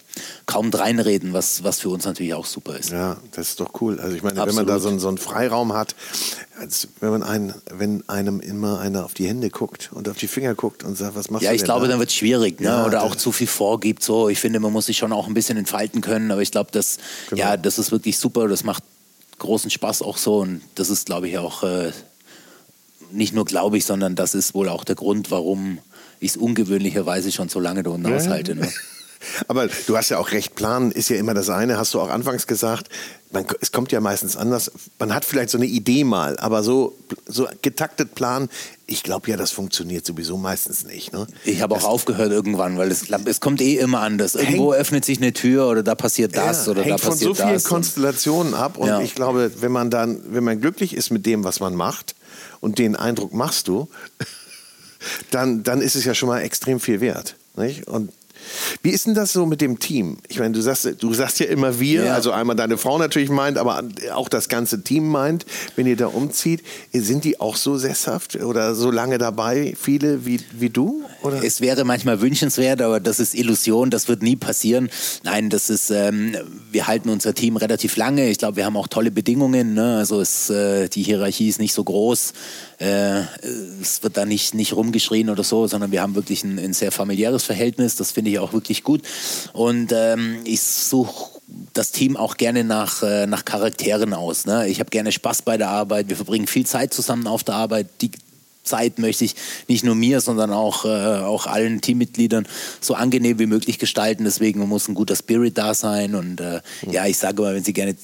kaum 0.45 0.69
reinreden, 0.69 1.33
was, 1.33 1.63
was 1.63 1.79
für 1.79 1.89
uns 1.89 2.05
natürlich 2.05 2.33
auch 2.33 2.45
super 2.45 2.77
ist. 2.77 2.91
Ja, 2.91 3.17
das 3.31 3.49
ist 3.49 3.59
doch 3.59 3.81
cool. 3.81 3.99
Also 3.99 4.15
ich 4.15 4.23
meine, 4.23 4.41
Absolut. 4.41 4.49
wenn 4.49 4.65
man 4.65 4.67
da 4.67 4.79
so, 4.79 4.97
so 4.99 5.07
einen 5.07 5.17
Freiraum 5.17 5.73
hat, 5.73 5.95
als 6.59 6.87
wenn 6.99 7.11
man 7.11 7.23
einen, 7.23 7.53
wenn 7.71 8.07
einem 8.09 8.39
immer 8.39 8.79
einer 8.79 9.05
auf 9.05 9.13
die 9.13 9.27
Hände 9.27 9.49
guckt 9.49 9.91
und 9.93 10.09
auf 10.09 10.17
die 10.17 10.27
Finger 10.27 10.55
guckt 10.55 10.83
und 10.83 10.97
sagt, 10.97 11.15
was 11.15 11.29
machst 11.29 11.43
ja, 11.43 11.49
du 11.49 11.55
Ja, 11.55 11.55
ich 11.55 11.63
glaube, 11.63 11.85
da? 11.85 11.91
dann 11.91 11.99
wird 11.99 12.09
es 12.09 12.15
schwierig, 12.15 12.59
ne? 12.59 12.67
Ja, 12.67 12.85
oder 12.85 13.03
auch 13.03 13.15
zu 13.15 13.31
viel 13.31 13.47
vorgibt. 13.47 14.03
So, 14.03 14.29
ich 14.29 14.39
finde, 14.39 14.59
man 14.59 14.73
muss 14.73 14.87
sich 14.87 14.97
schon 14.97 15.13
auch 15.13 15.27
ein 15.27 15.33
bisschen 15.33 15.57
entfalten 15.57 16.01
können, 16.01 16.31
aber 16.31 16.41
ich 16.41 16.51
glaube, 16.51 16.71
das, 16.71 16.97
genau. 17.29 17.41
ja, 17.41 17.57
das 17.57 17.77
ist 17.77 17.91
wirklich 17.91 18.17
super. 18.17 18.47
Das 18.47 18.63
macht 18.63 18.83
großen 19.39 19.69
Spaß 19.69 20.01
auch 20.01 20.17
so 20.17 20.39
und 20.39 20.61
das 20.75 20.89
ist, 20.89 21.05
glaube 21.05 21.29
ich, 21.29 21.37
auch 21.37 21.63
äh, 21.63 21.91
nicht 23.11 23.33
nur 23.33 23.45
glaube 23.45 23.77
ich, 23.77 23.85
sondern 23.85 24.15
das 24.15 24.33
ist 24.33 24.53
wohl 24.53 24.69
auch 24.69 24.83
der 24.83 24.95
Grund, 24.95 25.31
warum 25.31 25.77
ich 26.19 26.31
es 26.31 26.37
ungewöhnlicherweise 26.37 27.31
schon 27.31 27.49
so 27.49 27.59
lange 27.59 27.83
da 27.83 27.91
unten 27.91 28.11
aushalte. 28.11 28.55
Ne? 28.55 28.67
Aber 29.47 29.67
du 29.67 29.97
hast 29.97 30.09
ja 30.09 30.17
auch 30.17 30.31
recht, 30.31 30.55
planen 30.55 30.91
ist 30.91 31.09
ja 31.09 31.17
immer 31.17 31.33
das 31.33 31.49
eine, 31.49 31.77
hast 31.77 31.93
du 31.93 31.99
auch 31.99 32.09
anfangs 32.09 32.47
gesagt. 32.47 32.89
Man, 33.31 33.45
es 33.59 33.73
kommt 33.73 33.91
ja 33.91 33.99
meistens 33.99 34.37
anders. 34.37 34.71
Man 34.99 35.13
hat 35.13 35.25
vielleicht 35.25 35.49
so 35.49 35.57
eine 35.57 35.65
Idee 35.65 36.05
mal, 36.05 36.39
aber 36.39 36.63
so, 36.63 36.97
so 37.25 37.47
getaktet 37.61 38.15
planen, 38.15 38.47
ich 38.85 39.03
glaube 39.03 39.29
ja, 39.29 39.35
das 39.35 39.51
funktioniert 39.51 40.05
sowieso 40.05 40.37
meistens 40.37 40.85
nicht. 40.85 41.11
Ne? 41.11 41.27
Ich 41.43 41.61
habe 41.61 41.75
auch 41.75 41.83
aufgehört 41.83 42.31
irgendwann, 42.31 42.77
weil 42.77 42.89
es, 42.89 43.09
es 43.25 43.41
kommt 43.41 43.61
eh 43.61 43.75
immer 43.77 43.99
anders. 43.99 44.35
Irgendwo 44.35 44.71
hängt, 44.71 44.81
öffnet 44.81 45.05
sich 45.05 45.17
eine 45.17 45.33
Tür 45.33 45.67
oder 45.67 45.83
da 45.83 45.95
passiert 45.95 46.37
das 46.37 46.65
ja, 46.65 46.71
oder 46.71 46.83
da 46.83 46.95
passiert 46.95 47.09
das. 47.11 47.19
von 47.19 47.35
so 47.35 47.35
vielen 47.35 47.63
Konstellationen 47.63 48.53
ab 48.53 48.77
und 48.77 48.87
ja. 48.87 49.01
ich 49.01 49.13
glaube, 49.13 49.51
wenn 49.59 49.73
man 49.73 49.89
dann, 49.89 50.21
wenn 50.29 50.45
man 50.45 50.61
glücklich 50.61 50.95
ist 50.95 51.11
mit 51.11 51.25
dem, 51.25 51.43
was 51.43 51.59
man 51.59 51.75
macht 51.75 52.15
und 52.61 52.79
den 52.79 52.95
Eindruck 52.95 53.33
machst 53.33 53.67
du, 53.67 53.89
dann, 55.31 55.63
dann 55.63 55.81
ist 55.81 55.95
es 55.95 56.05
ja 56.05 56.13
schon 56.13 56.29
mal 56.29 56.39
extrem 56.39 56.79
viel 56.79 57.01
wert. 57.01 57.35
Nicht? 57.57 57.87
Und 57.87 58.11
wie 58.83 58.89
ist 58.89 59.07
denn 59.07 59.13
das 59.13 59.33
so 59.33 59.45
mit 59.45 59.61
dem 59.61 59.79
Team? 59.79 60.17
Ich 60.27 60.39
meine, 60.39 60.53
du 60.53 60.61
sagst, 60.61 60.87
du 60.99 61.13
sagst 61.13 61.39
ja 61.39 61.47
immer 61.47 61.79
wir, 61.79 62.05
ja. 62.05 62.13
also 62.13 62.31
einmal 62.31 62.55
deine 62.55 62.77
Frau 62.77 62.97
natürlich 62.97 63.29
meint, 63.29 63.57
aber 63.57 63.83
auch 64.13 64.29
das 64.29 64.49
ganze 64.49 64.83
Team 64.83 65.07
meint, 65.09 65.45
wenn 65.75 65.87
ihr 65.87 65.97
da 65.97 66.07
umzieht. 66.07 66.63
Sind 66.93 67.23
die 67.23 67.39
auch 67.39 67.55
so 67.55 67.77
sesshaft 67.77 68.35
oder 68.35 68.75
so 68.75 68.91
lange 68.91 69.17
dabei, 69.17 69.73
viele 69.79 70.25
wie, 70.25 70.39
wie 70.51 70.69
du? 70.69 71.03
Oder? 71.21 71.43
Es 71.43 71.61
wäre 71.61 71.83
manchmal 71.83 72.21
wünschenswert, 72.21 72.81
aber 72.81 72.99
das 72.99 73.19
ist 73.19 73.33
Illusion, 73.33 73.89
das 73.89 74.07
wird 74.07 74.21
nie 74.21 74.35
passieren. 74.35 74.89
Nein, 75.23 75.49
das 75.49 75.69
ist, 75.69 75.89
ähm, 75.89 76.35
wir 76.71 76.87
halten 76.87 77.09
unser 77.09 77.33
Team 77.33 77.57
relativ 77.57 77.95
lange. 77.97 78.29
Ich 78.29 78.37
glaube, 78.37 78.57
wir 78.57 78.65
haben 78.65 78.77
auch 78.77 78.87
tolle 78.87 79.11
Bedingungen. 79.11 79.73
Ne? 79.73 79.97
Also 79.97 80.21
es, 80.21 80.49
äh, 80.49 80.89
die 80.89 81.03
Hierarchie 81.03 81.49
ist 81.49 81.59
nicht 81.59 81.73
so 81.73 81.83
groß. 81.83 82.33
Äh, 82.79 83.21
es 83.81 84.03
wird 84.03 84.17
da 84.17 84.25
nicht, 84.25 84.53
nicht 84.53 84.73
rumgeschrien 84.73 85.29
oder 85.29 85.43
so, 85.43 85.67
sondern 85.67 85.91
wir 85.91 86.01
haben 86.01 86.15
wirklich 86.15 86.43
ein, 86.43 86.59
ein 86.59 86.73
sehr 86.73 86.91
familiäres 86.91 87.43
Verhältnis. 87.43 87.95
Das 87.95 88.11
finde 88.11 88.31
ich 88.31 88.39
auch 88.39 88.53
wirklich 88.53 88.83
gut. 88.83 89.01
Und 89.53 89.91
ähm, 89.91 90.39
ich 90.43 90.61
suche 90.61 91.37
das 91.73 91.91
Team 91.91 92.17
auch 92.17 92.37
gerne 92.37 92.63
nach, 92.63 93.01
äh, 93.03 93.25
nach 93.25 93.45
Charakteren 93.45 94.13
aus. 94.13 94.45
Ne? 94.45 94.67
Ich 94.67 94.79
habe 94.79 94.89
gerne 94.89 95.11
Spaß 95.11 95.43
bei 95.43 95.57
der 95.57 95.69
Arbeit. 95.69 96.09
Wir 96.09 96.15
verbringen 96.15 96.47
viel 96.47 96.65
Zeit 96.65 96.93
zusammen 96.93 97.27
auf 97.27 97.43
der 97.43 97.55
Arbeit. 97.55 97.87
Die, 98.01 98.11
Zeit 98.67 98.99
möchte 98.99 99.25
ich 99.25 99.35
nicht 99.67 99.83
nur 99.83 99.95
mir, 99.95 100.21
sondern 100.21 100.51
auch, 100.51 100.85
äh, 100.85 100.87
auch 100.87 101.47
allen 101.47 101.81
Teammitgliedern 101.81 102.47
so 102.81 102.93
angenehm 102.93 103.39
wie 103.39 103.45
möglich 103.45 103.79
gestalten. 103.79 104.23
Deswegen 104.23 104.59
muss 104.67 104.87
ein 104.87 104.95
guter 104.95 105.15
Spirit 105.15 105.57
da 105.57 105.73
sein. 105.73 106.15
Und 106.15 106.41
äh, 106.41 106.61
mhm. 106.85 106.91
ja, 106.91 107.05
ich 107.05 107.17
sage 107.17 107.41
mal, 107.41 107.55
wenn 107.55 107.63
Sie 107.63 107.73
gerne 107.73 107.95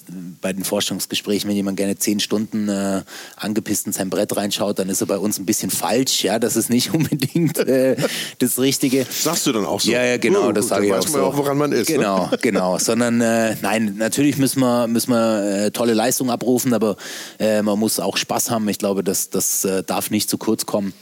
bei 0.41 0.53
den 0.53 0.63
Forschungsgesprächen, 0.63 1.49
wenn 1.49 1.55
jemand 1.55 1.77
gerne 1.77 1.97
zehn 1.97 2.19
Stunden 2.19 2.69
äh, 2.69 3.01
angepisst 3.35 3.87
in 3.87 3.93
sein 3.93 4.09
Brett 4.09 4.35
reinschaut, 4.35 4.79
dann 4.79 4.89
ist 4.89 5.01
er 5.01 5.07
bei 5.07 5.17
uns 5.17 5.37
ein 5.37 5.45
bisschen 5.45 5.69
falsch. 5.69 6.23
Ja, 6.23 6.39
das 6.39 6.55
ist 6.55 6.69
nicht 6.69 6.93
unbedingt 6.93 7.57
äh, 7.59 7.95
das 8.39 8.59
Richtige. 8.59 9.05
Sagst 9.09 9.45
du 9.45 9.51
dann 9.51 9.65
auch 9.65 9.79
so? 9.79 9.91
Ja, 9.91 10.03
ja, 10.03 10.17
genau, 10.17 10.49
uh, 10.49 10.51
das 10.51 10.69
sage 10.69 10.87
ich 10.87 10.93
auch 10.93 11.07
so. 11.07 11.19
Auch, 11.19 11.37
woran 11.37 11.57
man 11.57 11.71
ist. 11.71 11.87
Genau, 11.87 12.27
ne? 12.27 12.37
genau. 12.41 12.77
Sondern 12.83 13.21
äh, 13.21 13.55
nein, 13.61 13.95
natürlich 13.97 14.37
müssen 14.37 14.61
wir, 14.61 14.87
müssen 14.87 15.11
wir 15.11 15.65
äh, 15.65 15.71
tolle 15.71 15.93
Leistungen 15.93 16.29
abrufen, 16.29 16.73
aber 16.73 16.95
äh, 17.39 17.61
man 17.61 17.77
muss 17.79 17.99
auch 17.99 18.17
Spaß 18.17 18.51
haben. 18.51 18.67
Ich 18.69 18.77
glaube, 18.77 19.03
das, 19.03 19.29
das 19.29 19.65
äh, 19.65 19.83
darf 19.83 20.09
nicht 20.09 20.29
zu 20.29 20.37
kurz 20.37 20.52
kurz 20.53 20.67
kommen. 20.67 20.93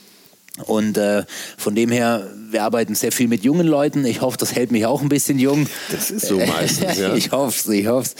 Und 0.65 0.97
äh, 0.97 1.23
von 1.57 1.75
dem 1.75 1.91
her, 1.91 2.27
wir 2.49 2.63
arbeiten 2.63 2.93
sehr 2.93 3.13
viel 3.13 3.29
mit 3.29 3.45
jungen 3.45 3.65
Leuten. 3.65 4.03
Ich 4.03 4.19
hoffe, 4.19 4.37
das 4.37 4.53
hält 4.53 4.71
mich 4.71 4.85
auch 4.85 5.01
ein 5.01 5.07
bisschen 5.07 5.39
jung. 5.39 5.67
Das 5.89 6.11
ist 6.11 6.25
so 6.25 6.37
meistens, 6.39 6.97
ja. 6.99 7.15
ich 7.15 7.31
hoffe 7.31 7.57
es, 7.57 7.73
ich 7.73 7.87
hoffe 7.87 8.09
es. 8.13 8.15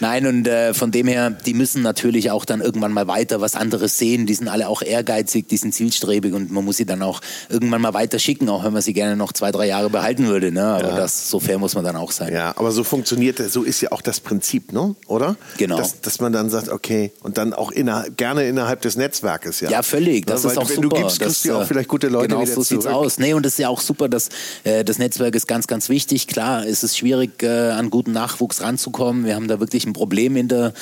Nein, 0.00 0.26
und 0.26 0.48
äh, 0.48 0.74
von 0.74 0.90
dem 0.90 1.06
her, 1.06 1.30
die 1.30 1.54
müssen 1.54 1.82
natürlich 1.82 2.32
auch 2.32 2.44
dann 2.44 2.60
irgendwann 2.60 2.92
mal 2.92 3.06
weiter 3.06 3.40
was 3.40 3.54
anderes 3.54 3.98
sehen. 3.98 4.26
Die 4.26 4.34
sind 4.34 4.48
alle 4.48 4.68
auch 4.68 4.82
ehrgeizig, 4.82 5.46
die 5.46 5.56
sind 5.56 5.74
zielstrebig 5.74 6.34
und 6.34 6.50
man 6.50 6.64
muss 6.64 6.76
sie 6.76 6.86
dann 6.86 7.02
auch 7.02 7.20
irgendwann 7.48 7.80
mal 7.82 7.94
weiter 7.94 8.18
schicken, 8.18 8.48
auch 8.48 8.64
wenn 8.64 8.72
man 8.72 8.82
sie 8.82 8.92
gerne 8.92 9.14
noch 9.14 9.32
zwei, 9.32 9.52
drei 9.52 9.68
Jahre 9.68 9.88
behalten 9.88 10.26
würde. 10.26 10.50
Ne? 10.50 10.64
Aber 10.64 10.88
ja. 10.88 10.96
das, 10.96 11.30
so 11.30 11.38
fair 11.38 11.58
muss 11.58 11.76
man 11.76 11.84
dann 11.84 11.94
auch 11.94 12.10
sein. 12.10 12.32
Ja, 12.32 12.52
aber 12.56 12.72
so 12.72 12.82
funktioniert, 12.82 13.38
so 13.38 13.62
ist 13.62 13.80
ja 13.80 13.92
auch 13.92 14.02
das 14.02 14.18
Prinzip, 14.18 14.72
ne? 14.72 14.96
oder? 15.06 15.36
Genau. 15.56 15.76
Dass, 15.76 16.00
dass 16.00 16.20
man 16.20 16.32
dann 16.32 16.50
sagt, 16.50 16.68
okay, 16.68 17.12
und 17.22 17.38
dann 17.38 17.54
auch 17.54 17.70
inner, 17.70 18.06
gerne 18.16 18.48
innerhalb 18.48 18.82
des 18.82 18.96
Netzwerkes. 18.96 19.60
Ja, 19.60 19.70
ja 19.70 19.82
völlig. 19.82 20.26
Das 20.26 20.42
ja, 20.42 20.50
ist 20.50 20.58
auch 20.58 20.68
wenn 20.68 20.82
super. 20.82 20.96
Du 20.96 21.02
gibst, 21.02 21.20
kriegst 21.20 21.44
du 21.44 21.54
auch 21.54 21.62
äh, 21.62 21.75
vielleicht 21.76 21.88
gute 21.88 22.08
Leute 22.08 22.28
genau 22.28 22.42
wieder 22.42 22.52
so 22.52 22.62
sieht's 22.62 22.84
zurück. 22.84 22.96
aus. 22.96 23.18
Nee, 23.18 23.34
und 23.34 23.44
das 23.44 23.52
ist 23.52 23.58
ja 23.58 23.68
auch 23.68 23.80
super, 23.80 24.08
dass 24.08 24.30
äh, 24.64 24.84
das 24.84 24.98
Netzwerk 24.98 25.34
ist 25.34 25.46
ganz, 25.46 25.66
ganz 25.66 25.88
wichtig. 25.88 26.26
Klar, 26.26 26.66
es 26.66 26.82
ist 26.82 26.96
schwierig, 26.96 27.42
äh, 27.42 27.70
an 27.70 27.90
guten 27.90 28.12
Nachwuchs 28.12 28.62
ranzukommen. 28.62 29.24
Wir 29.24 29.34
haben 29.34 29.48
da 29.48 29.60
wirklich 29.60 29.86
ein 29.86 29.92
Problem 29.92 30.36
in 30.36 30.48
der, 30.48 30.72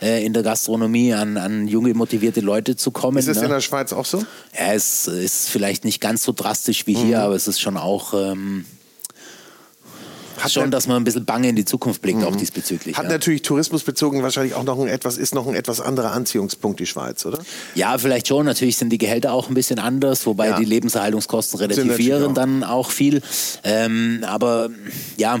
äh, 0.00 0.24
in 0.24 0.32
der 0.32 0.42
Gastronomie, 0.42 1.12
an, 1.14 1.36
an 1.36 1.66
junge, 1.66 1.92
motivierte 1.94 2.40
Leute 2.40 2.76
zu 2.76 2.90
kommen. 2.90 3.18
Ist 3.18 3.28
das 3.28 3.38
ne? 3.38 3.44
in 3.44 3.50
der 3.50 3.60
Schweiz 3.60 3.92
auch 3.92 4.06
so? 4.06 4.18
Ja, 4.58 4.72
es 4.72 5.08
ist 5.08 5.50
vielleicht 5.50 5.84
nicht 5.84 6.00
ganz 6.00 6.22
so 6.22 6.32
drastisch 6.32 6.86
wie 6.86 6.94
hier, 6.94 7.18
mhm. 7.18 7.24
aber 7.24 7.34
es 7.34 7.48
ist 7.48 7.60
schon 7.60 7.76
auch. 7.76 8.14
Ähm, 8.14 8.64
hat 10.38 10.52
schon, 10.52 10.70
dass 10.70 10.86
man 10.86 10.96
ein 10.98 11.04
bisschen 11.04 11.24
bange 11.24 11.48
in 11.48 11.56
die 11.56 11.64
Zukunft 11.64 12.02
blickt, 12.02 12.20
mhm. 12.20 12.26
auch 12.26 12.36
diesbezüglich. 12.36 12.96
Hat 12.96 13.04
ja. 13.04 13.10
natürlich 13.10 13.42
tourismusbezogen 13.42 14.22
wahrscheinlich 14.22 14.54
auch 14.54 14.64
noch 14.64 14.78
ein 14.80 14.88
etwas, 14.88 15.18
ist 15.18 15.34
noch 15.34 15.46
ein 15.46 15.54
etwas 15.54 15.80
anderer 15.80 16.12
Anziehungspunkt, 16.12 16.80
die 16.80 16.86
Schweiz, 16.86 17.24
oder? 17.26 17.38
Ja, 17.74 17.96
vielleicht 17.98 18.28
schon. 18.28 18.46
Natürlich 18.46 18.76
sind 18.76 18.90
die 18.90 18.98
Gehälter 18.98 19.32
auch 19.32 19.48
ein 19.48 19.54
bisschen 19.54 19.78
anders, 19.78 20.26
wobei 20.26 20.48
ja. 20.48 20.58
die 20.58 20.64
Lebenserhaltungskosten 20.64 21.58
relativieren 21.58 22.32
auch. 22.32 22.34
dann 22.34 22.64
auch 22.64 22.90
viel. 22.90 23.22
Ähm, 23.62 24.24
aber 24.26 24.70
ja, 25.16 25.38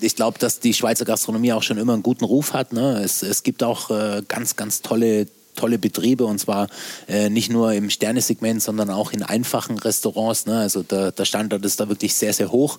ich 0.00 0.14
glaube, 0.14 0.38
dass 0.38 0.60
die 0.60 0.74
Schweizer 0.74 1.04
Gastronomie 1.04 1.52
auch 1.52 1.62
schon 1.62 1.78
immer 1.78 1.94
einen 1.94 2.02
guten 2.02 2.24
Ruf 2.24 2.52
hat. 2.52 2.72
Ne? 2.72 3.00
Es, 3.02 3.22
es 3.22 3.42
gibt 3.42 3.62
auch 3.62 3.90
äh, 3.90 4.22
ganz, 4.26 4.56
ganz 4.56 4.82
tolle 4.82 5.26
tolle 5.56 5.78
Betriebe 5.78 6.24
und 6.26 6.38
zwar 6.38 6.68
äh, 7.08 7.30
nicht 7.30 7.50
nur 7.50 7.72
im 7.72 7.90
Sternesegment, 7.90 8.62
sondern 8.62 8.90
auch 8.90 9.12
in 9.12 9.22
einfachen 9.22 9.78
Restaurants. 9.78 10.46
Ne? 10.46 10.58
Also 10.58 10.82
der, 10.82 11.12
der 11.12 11.24
Standard 11.24 11.64
ist 11.64 11.80
da 11.80 11.88
wirklich 11.88 12.14
sehr, 12.14 12.32
sehr 12.32 12.52
hoch. 12.52 12.78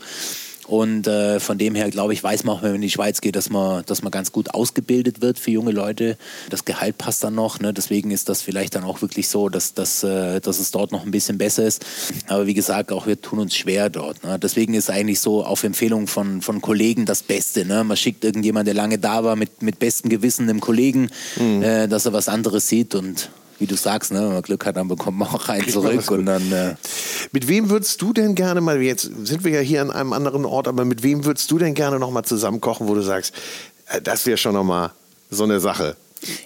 Und 0.67 1.07
äh, 1.07 1.39
von 1.39 1.57
dem 1.57 1.75
her, 1.75 1.89
glaube 1.89 2.13
ich, 2.13 2.21
weiß 2.21 2.43
man 2.43 2.57
auch, 2.57 2.61
wenn 2.61 2.71
man 2.71 2.75
in 2.75 2.81
die 2.81 2.89
Schweiz 2.89 3.21
geht, 3.21 3.35
dass 3.35 3.49
man, 3.49 3.83
dass 3.85 4.01
man 4.01 4.11
ganz 4.11 4.31
gut 4.33 4.53
ausgebildet 4.53 5.21
wird 5.21 5.39
für 5.39 5.51
junge 5.51 5.71
Leute. 5.71 6.17
Das 6.49 6.65
Gehalt 6.65 6.97
passt 6.97 7.23
dann 7.23 7.35
noch. 7.35 7.59
Ne? 7.59 7.73
Deswegen 7.73 8.11
ist 8.11 8.27
das 8.27 8.41
vielleicht 8.41 8.75
dann 8.75 8.83
auch 8.83 9.01
wirklich 9.01 9.29
so, 9.29 9.47
dass, 9.47 9.73
dass, 9.73 10.03
äh, 10.03 10.41
dass 10.41 10.59
es 10.59 10.71
dort 10.71 10.91
noch 10.91 11.05
ein 11.05 11.11
bisschen 11.11 11.37
besser 11.37 11.65
ist. 11.65 11.85
Aber 12.27 12.47
wie 12.47 12.53
gesagt, 12.53 12.91
auch 12.91 13.07
wir 13.07 13.21
tun 13.21 13.39
uns 13.39 13.55
schwer 13.55 13.89
dort. 13.89 14.23
Ne? 14.23 14.37
Deswegen 14.37 14.73
ist 14.73 14.89
eigentlich 14.89 15.21
so 15.21 15.45
auf 15.45 15.63
Empfehlung 15.63 16.07
von, 16.07 16.41
von 16.41 16.59
Kollegen 16.59 17.05
das 17.05 17.23
Beste. 17.23 17.65
Ne? 17.65 17.85
Man 17.85 17.95
schickt 17.95 18.25
irgendjemand, 18.25 18.67
der 18.67 18.73
lange 18.73 18.97
da 18.97 19.23
war, 19.23 19.37
mit, 19.37 19.61
mit 19.61 19.79
bestem 19.79 20.09
Gewissen 20.09 20.47
dem 20.47 20.59
Kollegen, 20.59 21.09
mhm. 21.37 21.63
äh, 21.63 21.87
dass 21.87 22.05
er 22.05 22.13
was 22.13 22.27
anderes 22.27 22.67
sieht 22.67 22.93
und 22.93 23.29
wie 23.59 23.65
du 23.67 23.75
sagst, 23.75 24.11
ne, 24.11 24.19
wenn 24.21 24.33
man 24.33 24.41
Glück 24.41 24.65
hat, 24.65 24.77
dann 24.77 24.87
bekommt 24.87 25.17
man 25.17 25.27
auch 25.29 25.49
einen 25.49 25.67
zurück 25.67 26.11
und 26.11 26.25
dann. 26.25 26.51
Äh 26.51 26.75
mit 27.31 27.47
wem 27.47 27.69
würdest 27.69 28.01
du 28.01 28.13
denn 28.13 28.35
gerne 28.35 28.61
mal, 28.61 28.81
jetzt 28.81 29.09
sind 29.23 29.43
wir 29.43 29.51
ja 29.51 29.59
hier 29.59 29.81
an 29.81 29.91
einem 29.91 30.13
anderen 30.13 30.45
Ort, 30.45 30.67
aber 30.67 30.85
mit 30.85 31.03
wem 31.03 31.25
würdest 31.25 31.49
du 31.51 31.57
denn 31.57 31.73
gerne 31.73 31.99
noch 31.99 32.11
mal 32.11 32.23
zusammen 32.23 32.61
kochen, 32.61 32.87
wo 32.87 32.95
du 32.95 33.01
sagst, 33.01 33.33
äh, 33.87 34.01
das 34.01 34.25
wäre 34.25 34.37
schon 34.37 34.53
noch 34.53 34.63
mal 34.63 34.91
so 35.29 35.43
eine 35.43 35.59
Sache? 35.59 35.95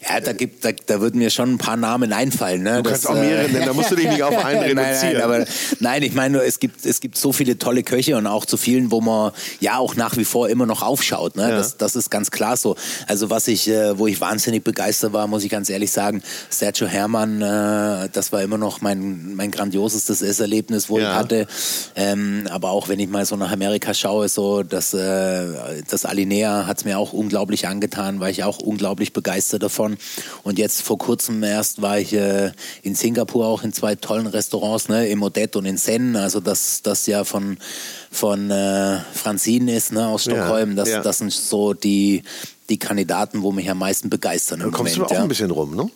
Ja, 0.07 0.19
da 0.19 0.34
gibt, 0.34 0.65
da, 0.65 0.71
da 0.71 1.01
würden 1.01 1.19
mir 1.19 1.29
schon 1.29 1.53
ein 1.53 1.57
paar 1.57 1.77
Namen 1.77 2.13
einfallen. 2.13 2.63
Ne? 2.63 2.81
Du 2.84 2.89
kannst 2.89 3.05
das, 3.05 3.12
auch 3.12 3.15
mehrere 3.15 3.49
nennen, 3.49 3.65
da 3.65 3.73
musst 3.73 3.91
du 3.91 3.95
dich 3.95 4.10
nicht 4.10 4.23
auf 4.23 4.43
einen 4.43 4.60
reduzieren. 4.60 4.75
nein, 4.75 5.12
nein, 5.13 5.21
aber, 5.21 5.45
nein, 5.79 6.03
ich 6.03 6.13
meine, 6.13 6.39
es 6.39 6.60
gibt, 6.60 6.86
es 6.86 6.99
gibt 6.99 7.17
so 7.17 7.31
viele 7.31 7.57
tolle 7.57 7.84
Köche 7.84 8.17
und 8.17 8.27
auch 8.27 8.45
zu 8.45 8.57
vielen, 8.57 8.91
wo 8.91 9.01
man 9.01 9.31
ja 9.60 9.77
auch 9.77 9.95
nach 9.95 10.17
wie 10.17 10.25
vor 10.25 10.49
immer 10.49 10.65
noch 10.65 10.81
aufschaut. 10.81 11.36
Ne? 11.36 11.43
Ja. 11.43 11.57
Das, 11.57 11.77
das 11.77 11.95
ist 11.95 12.10
ganz 12.10 12.31
klar 12.31 12.57
so. 12.57 12.75
Also 13.07 13.29
was 13.29 13.47
ich, 13.47 13.67
äh, 13.69 13.97
wo 13.97 14.07
ich 14.07 14.19
wahnsinnig 14.21 14.63
begeistert 14.63 15.13
war, 15.13 15.27
muss 15.27 15.43
ich 15.43 15.49
ganz 15.49 15.69
ehrlich 15.69 15.91
sagen, 15.91 16.21
Sergio 16.49 16.88
Herrmann, 16.88 17.41
äh, 17.41 18.10
das 18.12 18.31
war 18.31 18.41
immer 18.41 18.57
noch 18.57 18.81
mein, 18.81 19.36
mein 19.36 19.51
grandiosestes 19.51 20.21
Esserlebnis, 20.21 20.89
wo 20.89 20.99
ja. 20.99 21.12
ich 21.12 21.15
hatte. 21.17 21.47
Ähm, 21.95 22.47
aber 22.49 22.71
auch 22.71 22.89
wenn 22.89 22.99
ich 22.99 23.10
mal 23.10 23.25
so 23.25 23.36
nach 23.36 23.51
Amerika 23.51 23.93
schaue, 23.93 24.29
so 24.29 24.63
das, 24.63 24.93
äh, 24.93 25.81
das 25.89 26.05
Alinea 26.05 26.67
hat 26.67 26.79
es 26.79 26.86
mir 26.86 26.97
auch 26.97 27.13
unglaublich 27.13 27.67
angetan, 27.67 28.19
war 28.19 28.29
ich 28.29 28.43
auch 28.43 28.60
unglaublich 28.60 29.13
begeistert 29.13 29.61
davon. 29.62 29.97
Und 30.43 30.60
jetzt 30.60 30.82
vor 30.82 30.97
kurzem 30.97 31.43
erst 31.43 31.82
war 31.82 32.00
ich 32.00 32.13
äh, 32.13 32.52
in 32.82 32.95
Singapur 32.95 33.45
auch 33.45 33.63
in 33.63 33.74
zwei 33.74 33.95
tollen 33.95 34.28
Restaurants, 34.28 34.89
ne, 34.89 35.08
im 35.08 35.24
Odette 35.24 35.58
und 35.58 35.65
in 35.65 35.78
Sen, 35.78 36.15
also 36.15 36.39
das, 36.39 36.82
das 36.82 37.08
ja 37.08 37.24
von, 37.24 37.58
von 38.12 38.52
äh, 38.52 39.00
Francine 39.13 39.76
ist, 39.76 39.91
ne, 39.91 40.08
aus 40.08 40.24
Stockholm. 40.24 40.71
Ja, 40.71 40.76
das, 40.76 40.89
ja. 40.89 41.02
das 41.02 41.19
sind 41.19 41.32
so 41.32 41.74
die, 41.74 42.24
die 42.69 42.78
Kandidaten, 42.78 43.41
wo 43.41 43.52
mich 43.52 43.69
am 43.69 43.80
meisten 43.80 44.10
begeistern. 44.10 44.60
Da 44.60 44.65
kommst 44.69 44.95
Moment, 44.95 44.97
du 44.97 45.06
auch 45.06 45.17
ja. 45.17 45.21
ein 45.24 45.28
bisschen 45.28 45.52
rum, 45.52 45.76
ne? 45.76 45.89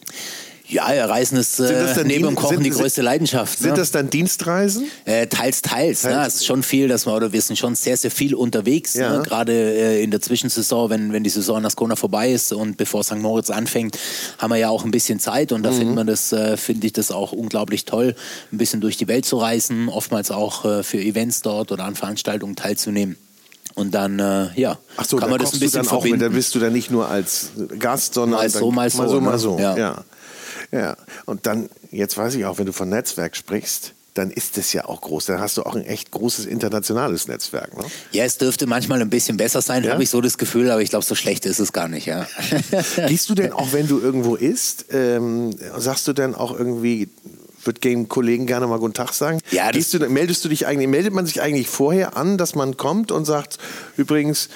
Ja, 0.68 0.86
Reisen 1.06 1.38
ist 1.38 1.60
äh, 1.60 2.04
neben 2.06 2.26
dem 2.26 2.36
Kochen 2.36 2.58
sind, 2.58 2.64
die 2.64 2.72
größte 2.72 3.02
Leidenschaft. 3.02 3.60
Sind 3.60 3.72
ne? 3.72 3.78
das 3.78 3.92
dann 3.92 4.10
Dienstreisen? 4.10 4.88
Äh, 5.06 5.28
teils, 5.28 5.62
teils. 5.62 6.04
Ne? 6.04 6.24
Es 6.26 6.36
ist 6.36 6.46
schon 6.46 6.64
viel, 6.64 6.88
dass 6.88 7.06
wir, 7.06 7.14
oder 7.14 7.32
wir 7.32 7.42
sind 7.42 7.58
schon 7.58 7.76
sehr, 7.76 7.98
sehr 7.98 8.10
viel 8.10 8.34
unterwegs. 8.34 8.96
Ja. 8.96 9.18
Ne? 9.18 9.24
Gerade 9.24 9.54
äh, 9.54 10.04
in 10.04 10.10
der 10.10 10.22
Zwischensaison, 10.22 10.90
wenn, 10.90 11.14
wenn 11.14 11.24
die 11.24 11.30
Saison 11.30 11.60
in 11.60 11.66
Ascona 11.66 11.96
vorbei 11.96 12.32
ist 12.32 12.52
und 12.52 12.78
bevor 12.78 13.04
St. 13.04 13.18
Moritz 13.18 13.52
anfängt, 13.52 14.00
haben 14.40 14.50
wir 14.52 14.58
ja 14.58 14.70
auch 14.70 14.84
ein 14.84 14.92
bisschen 14.92 15.20
Zeit 15.20 15.52
und 15.52 15.62
da 15.62 15.72
mhm. 15.72 15.78
findet 15.78 15.96
man 15.96 16.08
das, 16.08 16.32
äh, 16.32 16.58
finde 16.58 16.88
ich 16.88 16.94
das 16.94 17.12
auch 17.12 17.32
unglaublich 17.32 17.86
toll, 17.86 18.16
ein 18.52 18.58
bisschen 18.58 18.82
durch 18.82 18.98
die 18.98 19.08
Welt 19.08 19.26
zu 19.26 19.38
reisen, 19.38 19.88
oftmals 19.90 20.32
auch 20.32 20.66
äh, 20.66 20.84
für 20.84 20.98
Events 20.98 21.42
dort 21.42 21.72
oder 21.72 21.86
an 21.86 21.96
Veranstaltungen 21.96 22.56
teilzunehmen. 22.56 23.18
Und 23.76 23.94
dann, 23.94 24.20
äh, 24.20 24.48
ja, 24.56 24.78
Ach 24.96 25.04
so, 25.04 25.18
kann 25.18 25.30
man 25.30 25.38
das 25.38 25.54
ein 25.54 25.60
bisschen 25.60 25.84
verbinden. 25.84 26.20
Mit, 26.20 26.22
da 26.22 26.30
bist 26.30 26.56
du 26.56 26.60
dann 26.60 26.72
nicht 26.72 26.92
nur 26.92 27.10
als 27.10 27.50
Gast, 27.78 28.14
sondern 28.14 28.40
mal 28.40 28.50
so, 28.50 28.72
mal 28.72 28.90
so, 28.90 28.98
mal 28.98 29.10
so. 29.10 29.22
Mal 29.22 29.40
so. 29.40 29.60
Ja. 29.60 29.78
ja. 29.78 30.04
Ja, 30.72 30.98
und 31.26 31.46
dann, 31.46 31.70
jetzt 31.92 32.18
weiß 32.18 32.36
ich 32.36 32.46
auch, 32.46 32.58
wenn 32.58 32.66
du 32.66 32.74
von 32.74 32.90
Netzwerk 32.90 33.36
sprichst, 33.36 33.94
dann 34.16 34.32
ist 34.32 34.58
es 34.58 34.72
ja 34.72 34.86
auch 34.86 35.02
groß. 35.02 35.26
Dann 35.26 35.40
hast 35.40 35.58
du 35.58 35.64
auch 35.64 35.76
ein 35.76 35.86
echt 35.86 36.12
großes 36.12 36.46
internationales 36.46 37.28
Netzwerk. 37.28 37.78
Ne? 37.78 37.84
Ja, 38.12 38.24
es 38.24 38.38
dürfte 38.38 38.66
manchmal 38.66 39.02
ein 39.02 39.10
bisschen 39.10 39.36
besser 39.36 39.62
sein, 39.62 39.84
ja? 39.84 39.92
habe 39.92 40.04
ich 40.04 40.10
so 40.10 40.22
das 40.22 40.38
Gefühl, 40.38 40.72
aber 40.72 40.82
ich 40.82 40.90
glaube, 40.90 41.06
so 41.06 41.16
schlecht 41.16 41.46
ist 41.46 41.60
es 41.60 41.74
gar 41.74 41.90
nicht. 41.90 42.06
Ja. 42.06 42.26
Gehst 43.08 43.30
du 43.30 43.36
denn 43.36 43.52
auch, 43.52 43.74
wenn 43.74 43.88
du 43.88 44.00
irgendwo 44.00 44.36
isst, 44.36 44.86
ähm, 44.92 45.54
sagst 45.78 46.08
du 46.08 46.14
denn 46.14 46.34
auch 46.34 46.58
irgendwie, 46.58 47.10
würde 47.66 47.82
dem 47.82 48.08
Kollegen 48.08 48.46
gerne 48.46 48.68
mal 48.68 48.80
guten 48.80 48.94
Tag 48.94 49.14
sagen. 49.14 49.40
Ja, 49.52 49.72
du, 49.72 50.10
meldest 50.10 50.46
du 50.46 50.50
dich 50.50 50.66
eigentlich, 50.66 50.88
meldet 50.88 51.14
man 51.14 51.26
sich 51.26 51.42
eigentlich 51.42 51.68
vorher 51.68 52.16
an, 52.16 52.38
dass 52.38 52.56
man 52.56 52.78
kommt 52.78 53.12
und 53.12 53.26
sagt, 53.26 53.58
übrigens, 53.98 54.48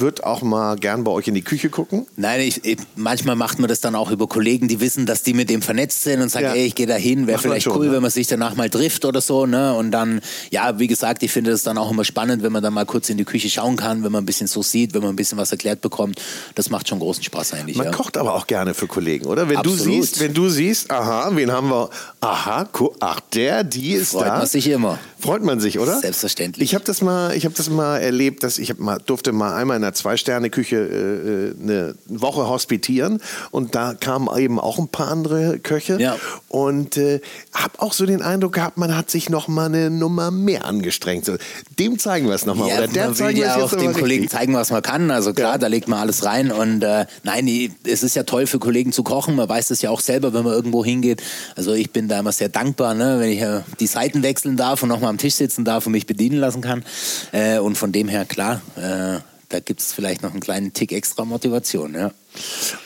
wird 0.00 0.24
auch 0.24 0.42
mal 0.42 0.76
gern 0.76 1.04
bei 1.04 1.10
euch 1.10 1.28
in 1.28 1.34
die 1.34 1.42
Küche 1.42 1.68
gucken? 1.70 2.06
Nein, 2.16 2.40
ich, 2.40 2.64
ich, 2.64 2.78
manchmal 2.96 3.36
macht 3.36 3.58
man 3.58 3.68
das 3.68 3.80
dann 3.80 3.94
auch 3.94 4.10
über 4.10 4.26
Kollegen, 4.26 4.68
die 4.68 4.80
wissen, 4.80 5.06
dass 5.06 5.22
die 5.22 5.34
mit 5.34 5.50
dem 5.50 5.62
vernetzt 5.62 6.02
sind 6.02 6.20
und 6.20 6.30
sagen, 6.30 6.46
ja. 6.46 6.52
ey, 6.52 6.66
ich 6.66 6.74
gehe 6.74 6.86
da 6.86 6.94
hin, 6.94 7.26
wäre 7.26 7.38
vielleicht 7.38 7.64
schon, 7.64 7.76
cool, 7.76 7.86
ne? 7.86 7.92
wenn 7.92 8.02
man 8.02 8.10
sich 8.10 8.26
danach 8.26 8.54
mal 8.56 8.70
trifft 8.70 9.04
oder 9.04 9.20
so. 9.20 9.46
Ne? 9.46 9.74
Und 9.74 9.90
dann, 9.90 10.20
ja, 10.50 10.78
wie 10.78 10.86
gesagt, 10.86 11.22
ich 11.22 11.32
finde 11.32 11.50
das 11.50 11.62
dann 11.62 11.78
auch 11.78 11.90
immer 11.90 12.04
spannend, 12.04 12.42
wenn 12.42 12.52
man 12.52 12.62
dann 12.62 12.74
mal 12.74 12.86
kurz 12.86 13.08
in 13.08 13.16
die 13.16 13.24
Küche 13.24 13.48
schauen 13.48 13.76
kann, 13.76 14.04
wenn 14.04 14.12
man 14.12 14.22
ein 14.22 14.26
bisschen 14.26 14.46
so 14.46 14.62
sieht, 14.62 14.94
wenn 14.94 15.02
man 15.02 15.10
ein 15.10 15.16
bisschen 15.16 15.38
was 15.38 15.52
erklärt 15.52 15.80
bekommt. 15.80 16.20
Das 16.54 16.70
macht 16.70 16.88
schon 16.88 16.98
großen 16.98 17.22
Spaß 17.22 17.54
eigentlich. 17.54 17.76
Man 17.76 17.86
ja. 17.86 17.92
kocht 17.92 18.16
aber 18.16 18.34
auch 18.34 18.46
gerne 18.46 18.74
für 18.74 18.86
Kollegen, 18.86 19.26
oder? 19.26 19.48
Wenn 19.48 19.58
Absolut. 19.58 19.80
du 19.80 19.84
siehst, 19.84 20.20
wenn 20.20 20.34
du 20.34 20.48
siehst, 20.48 20.90
aha, 20.90 21.30
wen 21.34 21.50
haben 21.50 21.68
wir? 21.68 21.90
Aha, 22.20 22.68
ach, 23.00 23.20
der, 23.32 23.64
die 23.64 23.92
ist 23.92 24.10
Freut 24.10 24.22
da. 24.22 24.26
Freut 24.26 24.38
man 24.38 24.46
sich 24.48 24.68
immer. 24.68 24.98
Freut 25.18 25.42
man 25.42 25.60
sich, 25.60 25.78
oder? 25.78 26.00
Selbstverständlich. 26.00 26.68
Ich 26.68 26.74
habe 26.74 26.84
das 26.84 27.00
mal, 27.00 27.34
ich 27.34 27.44
habe 27.44 27.54
das 27.54 27.70
mal 27.70 27.98
erlebt, 27.98 28.42
dass 28.42 28.58
ich 28.58 28.78
mal, 28.78 28.98
durfte 28.98 29.32
mal 29.32 29.54
einmal 29.54 29.76
in 29.76 29.83
einer 29.84 29.94
Zwei-Sterne-Küche 29.94 30.76
äh, 30.76 31.62
eine 31.62 31.94
Woche 32.06 32.48
hospitieren 32.48 33.20
und 33.50 33.74
da 33.74 33.94
kamen 33.94 34.28
eben 34.36 34.58
auch 34.58 34.78
ein 34.78 34.88
paar 34.88 35.08
andere 35.08 35.58
Köche 35.58 35.98
ja. 36.00 36.16
und 36.48 36.96
äh, 36.96 37.20
habe 37.52 37.80
auch 37.80 37.92
so 37.92 38.06
den 38.06 38.22
Eindruck 38.22 38.54
gehabt, 38.54 38.78
man 38.78 38.96
hat 38.96 39.10
sich 39.10 39.30
noch 39.30 39.48
mal 39.48 39.66
eine 39.66 39.90
Nummer 39.90 40.30
mehr 40.30 40.64
angestrengt. 40.64 41.24
So, 41.24 41.36
dem 41.78 41.98
zeigen 41.98 42.26
wir 42.26 42.34
es 42.34 42.46
nochmal. 42.46 42.68
Ja, 42.68 42.78
oder 42.78 42.88
der 42.88 43.08
man 43.08 43.18
will 43.18 43.38
ja 43.38 43.56
auch 43.56 43.74
dem 43.76 43.92
Kollegen 43.92 44.28
zeigen, 44.28 44.54
was 44.54 44.70
man 44.70 44.82
kann. 44.82 45.10
Also 45.10 45.32
klar, 45.32 45.52
ja. 45.52 45.58
da 45.58 45.66
legt 45.66 45.88
man 45.88 45.98
alles 45.98 46.24
rein 46.24 46.50
und 46.50 46.82
äh, 46.82 47.06
nein, 47.22 47.48
es 47.84 48.02
ist 48.02 48.16
ja 48.16 48.22
toll 48.22 48.46
für 48.46 48.58
Kollegen 48.58 48.92
zu 48.92 49.02
kochen. 49.02 49.36
Man 49.36 49.48
weiß 49.48 49.68
das 49.68 49.82
ja 49.82 49.90
auch 49.90 50.00
selber, 50.00 50.32
wenn 50.32 50.44
man 50.44 50.52
irgendwo 50.52 50.84
hingeht. 50.84 51.22
Also 51.56 51.72
ich 51.74 51.90
bin 51.90 52.08
da 52.08 52.20
immer 52.20 52.32
sehr 52.32 52.48
dankbar, 52.48 52.94
ne, 52.94 53.16
wenn 53.20 53.30
ich 53.30 53.40
äh, 53.40 53.60
die 53.80 53.86
Seiten 53.86 54.22
wechseln 54.22 54.56
darf 54.56 54.82
und 54.82 54.88
nochmal 54.88 55.10
am 55.10 55.18
Tisch 55.18 55.34
sitzen 55.34 55.64
darf 55.64 55.86
und 55.86 55.92
mich 55.92 56.06
bedienen 56.06 56.38
lassen 56.38 56.62
kann. 56.62 56.84
Äh, 57.32 57.58
und 57.58 57.76
von 57.76 57.92
dem 57.92 58.08
her, 58.08 58.24
klar, 58.24 58.60
äh, 58.76 59.18
da 59.48 59.60
gibt 59.60 59.80
es 59.80 59.92
vielleicht 59.92 60.22
noch 60.22 60.32
einen 60.32 60.40
kleinen 60.40 60.72
Tick 60.72 60.92
extra 60.92 61.24
Motivation, 61.24 61.94
ja. 61.94 62.12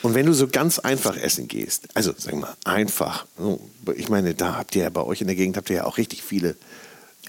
Und 0.01 0.13
wenn 0.13 0.25
du 0.25 0.33
so 0.33 0.47
ganz 0.47 0.79
einfach 0.79 1.17
essen 1.17 1.47
gehst, 1.47 1.87
also 1.95 2.13
sagen 2.17 2.37
wir 2.37 2.47
mal 2.47 2.55
einfach, 2.65 3.25
ich 3.95 4.09
meine, 4.09 4.35
da 4.35 4.55
habt 4.57 4.75
ihr 4.75 4.83
ja 4.83 4.89
bei 4.89 5.03
euch 5.03 5.21
in 5.21 5.27
der 5.27 5.35
Gegend 5.35 5.57
habt 5.57 5.69
ihr 5.69 5.77
ja 5.77 5.85
auch 5.85 5.97
richtig 5.97 6.23
viele 6.23 6.55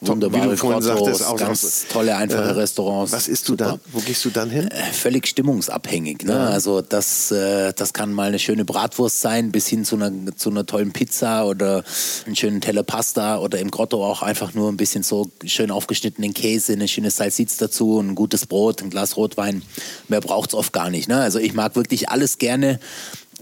wunderbare 0.01 0.45
Wie 0.45 0.49
du 0.51 0.57
vorhin 0.57 0.83
sagtest, 0.83 1.27
auch 1.27 1.37
ganz 1.37 1.87
tolle, 1.89 2.17
einfache 2.17 2.43
äh, 2.43 2.53
Restaurants. 2.53 3.13
Was 3.13 3.29
isst 3.29 3.49
du 3.49 3.53
Super. 3.53 3.65
dann? 3.65 3.81
Wo 3.93 4.01
gehst 4.01 4.25
du 4.25 4.31
dann 4.31 4.51
hin? 4.51 4.69
Äh, 4.69 4.93
völlig 4.93 5.27
stimmungsabhängig. 5.27 6.25
Ne? 6.25 6.33
Ja. 6.33 6.47
Also 6.49 6.81
das, 6.81 7.31
äh, 7.31 7.73
das 7.75 7.93
kann 7.93 8.13
mal 8.13 8.29
eine 8.29 8.39
schöne 8.39 8.65
Bratwurst 8.65 9.21
sein, 9.21 9.53
bis 9.53 9.69
hin 9.69 9.85
zu 9.85 9.97
einer, 9.97 10.13
zu 10.37 10.51
einer 10.51 10.67
tollen 10.67 10.93
Pizza 10.93 11.47
oder 11.47 11.85
einen 12.27 12.37
schönen 12.37 12.61
Teller 12.61 12.83
Pasta 12.83 13.39
oder 13.39 13.59
im 13.59 13.71
Grotto 13.71 14.05
auch 14.05 14.23
einfach 14.23 14.55
nur 14.55 14.71
ein 14.71 14.77
bisschen 14.77 15.03
so 15.03 15.31
schön 15.45 15.71
aufgeschnittenen 15.71 16.35
Käse, 16.35 16.73
eine 16.73 16.89
schöne 16.89 17.11
Salsitz 17.11 17.57
dazu, 17.57 18.01
ein 18.01 18.15
gutes 18.15 18.47
Brot, 18.47 18.83
ein 18.83 18.91
Glas 18.91 19.17
Rotwein. 19.17 19.63
Mehr 20.09 20.21
braucht 20.21 20.51
es 20.51 20.55
oft 20.55 20.73
gar 20.73 20.91
nicht. 20.91 21.09
Ne? 21.09 21.21
Also 21.21 21.39
ich 21.39 21.55
mag 21.55 21.77
wirklich 21.77 22.09
alles 22.09 22.39
gerne 22.39 22.81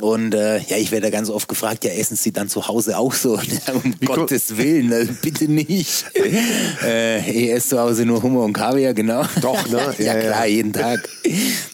und 0.01 0.35
äh, 0.35 0.59
ja, 0.59 0.77
ich 0.77 0.91
werde 0.91 1.11
ganz 1.11 1.31
oft 1.31 1.49
gefragt, 1.49 1.85
ja, 1.85 1.91
essen 1.91 2.17
Sie 2.17 2.33
dann 2.33 2.49
zu 2.49 2.69
Hause 2.69 2.99
auch 2.99 3.13
so? 3.13 3.35
um 3.73 3.95
Wie 3.99 4.07
Gottes 4.07 4.57
Willen, 4.57 4.93
also 4.93 5.13
bitte 5.21 5.51
nicht. 5.51 6.05
äh, 6.85 7.19
ich 7.31 7.51
esse 7.51 7.69
zu 7.71 7.81
Hause 7.81 8.05
nur 8.05 8.23
Hummer 8.23 8.43
und 8.45 8.53
Kaviar, 8.53 8.95
genau. 8.95 9.25
Doch, 9.41 9.69
ne? 9.69 9.95
ja, 9.99 10.15
ja, 10.15 10.21
klar, 10.21 10.47
ja. 10.47 10.55
jeden 10.55 10.73
Tag. 10.73 11.09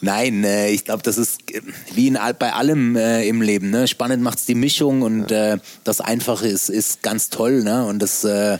Nein, 0.00 0.44
äh, 0.44 0.70
ich 0.70 0.84
glaube, 0.84 1.02
das 1.02 1.18
ist 1.18 1.40
äh, 1.52 1.60
wie 1.94 2.08
in, 2.08 2.18
bei 2.38 2.52
allem 2.52 2.96
äh, 2.96 3.26
im 3.28 3.42
Leben. 3.42 3.70
Ne? 3.70 3.86
Spannend 3.88 4.22
macht's 4.22 4.46
die 4.46 4.54
Mischung 4.54 5.02
und 5.02 5.30
äh, 5.30 5.58
das 5.84 6.00
Einfache 6.00 6.48
ist, 6.48 6.70
ist 6.70 7.02
ganz 7.02 7.30
toll. 7.30 7.62
Ne? 7.62 7.86
Und 7.86 8.00
das, 8.00 8.24
äh, 8.24 8.58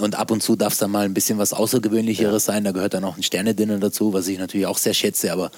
Und 0.00 0.18
ab 0.18 0.30
und 0.30 0.42
zu 0.42 0.56
darf 0.56 0.72
es 0.72 0.78
dann 0.78 0.90
mal 0.90 1.04
ein 1.04 1.14
bisschen 1.14 1.38
was 1.38 1.52
Außergewöhnlicheres 1.52 2.46
ja. 2.46 2.52
sein. 2.52 2.64
Da 2.64 2.72
gehört 2.72 2.94
dann 2.94 3.04
auch 3.04 3.16
ein 3.16 3.22
Sternedinner 3.22 3.78
dazu, 3.78 4.12
was 4.12 4.28
ich 4.28 4.38
natürlich 4.38 4.66
auch 4.66 4.78
sehr 4.78 4.94
schätze, 4.94 5.32
aber 5.32 5.50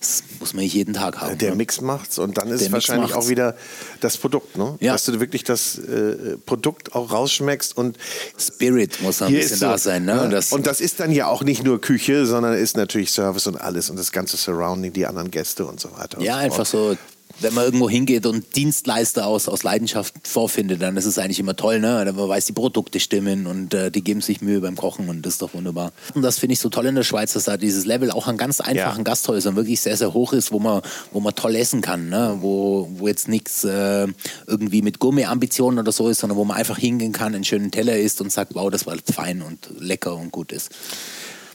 das 0.00 0.22
muss 0.40 0.54
man 0.54 0.64
nicht 0.64 0.74
jeden 0.74 0.94
Tag 0.94 1.20
haben. 1.20 1.38
Der 1.38 1.50
ne? 1.50 1.56
Mix 1.56 1.80
macht's 1.80 2.18
und 2.18 2.38
dann 2.38 2.48
ist 2.48 2.62
es 2.62 2.72
wahrscheinlich 2.72 3.14
auch 3.14 3.28
wieder 3.28 3.56
das 4.00 4.16
Produkt, 4.16 4.56
ne? 4.56 4.76
Ja. 4.80 4.92
Dass 4.92 5.04
du 5.04 5.20
wirklich 5.20 5.44
das 5.44 5.78
äh, 5.78 6.36
Produkt 6.44 6.94
auch 6.94 7.10
rausschmeckst 7.10 7.76
und 7.76 7.98
Spirit 8.38 9.02
muss 9.02 9.22
ein 9.22 9.32
bisschen 9.32 9.60
da 9.60 9.78
sein, 9.78 10.04
ne? 10.04 10.22
Und 10.22 10.30
das, 10.30 10.52
und 10.52 10.66
das 10.66 10.80
ist 10.80 11.00
dann 11.00 11.12
ja 11.12 11.26
auch 11.26 11.42
nicht 11.42 11.64
nur 11.64 11.80
Küche, 11.80 12.26
sondern 12.26 12.54
ist 12.54 12.76
natürlich 12.76 13.10
Service 13.10 13.46
und 13.46 13.60
alles 13.60 13.90
und 13.90 13.98
das 13.98 14.12
ganze 14.12 14.36
Surrounding, 14.36 14.92
die 14.92 15.06
anderen 15.06 15.30
Gäste 15.30 15.66
und 15.66 15.80
so 15.80 15.90
weiter. 15.96 16.20
Ja, 16.20 16.36
einfach 16.36 16.66
so 16.66 16.96
wenn 17.40 17.54
man 17.54 17.64
irgendwo 17.64 17.88
hingeht 17.88 18.26
und 18.26 18.56
Dienstleister 18.56 19.26
aus, 19.26 19.48
aus 19.48 19.62
Leidenschaft 19.62 20.14
vorfindet, 20.26 20.82
dann 20.82 20.96
ist 20.96 21.04
es 21.04 21.18
eigentlich 21.18 21.38
immer 21.38 21.56
toll, 21.56 21.80
ne? 21.80 22.12
Man 22.16 22.28
weiß, 22.28 22.46
die 22.46 22.52
Produkte 22.52 23.00
stimmen 23.00 23.46
und 23.46 23.74
äh, 23.74 23.90
die 23.90 24.02
geben 24.02 24.20
sich 24.20 24.40
Mühe 24.40 24.60
beim 24.60 24.76
Kochen 24.76 25.08
und 25.08 25.24
das 25.24 25.34
ist 25.34 25.42
doch 25.42 25.54
wunderbar. 25.54 25.92
Und 26.14 26.22
das 26.22 26.38
finde 26.38 26.54
ich 26.54 26.60
so 26.60 26.68
toll 26.68 26.86
in 26.86 26.94
der 26.94 27.02
Schweiz, 27.02 27.32
dass 27.32 27.44
da 27.44 27.56
dieses 27.56 27.84
Level 27.84 28.10
auch 28.10 28.26
an 28.26 28.36
ganz 28.36 28.60
einfachen 28.60 28.98
ja. 28.98 29.02
Gasthäusern 29.04 29.56
wirklich 29.56 29.80
sehr, 29.80 29.96
sehr 29.96 30.14
hoch 30.14 30.32
ist, 30.32 30.52
wo 30.52 30.58
man, 30.58 30.82
wo 31.12 31.20
man 31.20 31.34
toll 31.34 31.54
essen 31.54 31.80
kann, 31.80 32.08
ne? 32.08 32.38
Wo, 32.40 32.88
wo 32.92 33.08
jetzt 33.08 33.28
nichts 33.28 33.64
äh, 33.64 34.06
irgendwie 34.46 34.82
mit 34.82 34.98
Gummi-Ambitionen 34.98 35.78
oder 35.78 35.92
so 35.92 36.08
ist, 36.08 36.20
sondern 36.20 36.38
wo 36.38 36.44
man 36.44 36.56
einfach 36.56 36.78
hingehen 36.78 37.12
kann, 37.12 37.34
einen 37.34 37.44
schönen 37.44 37.70
Teller 37.70 37.96
isst 37.96 38.20
und 38.20 38.32
sagt, 38.32 38.54
wow, 38.54 38.70
das 38.70 38.86
war 38.86 38.96
fein 39.12 39.42
und 39.42 39.68
lecker 39.78 40.16
und 40.16 40.32
gut 40.32 40.52
ist. 40.52 40.70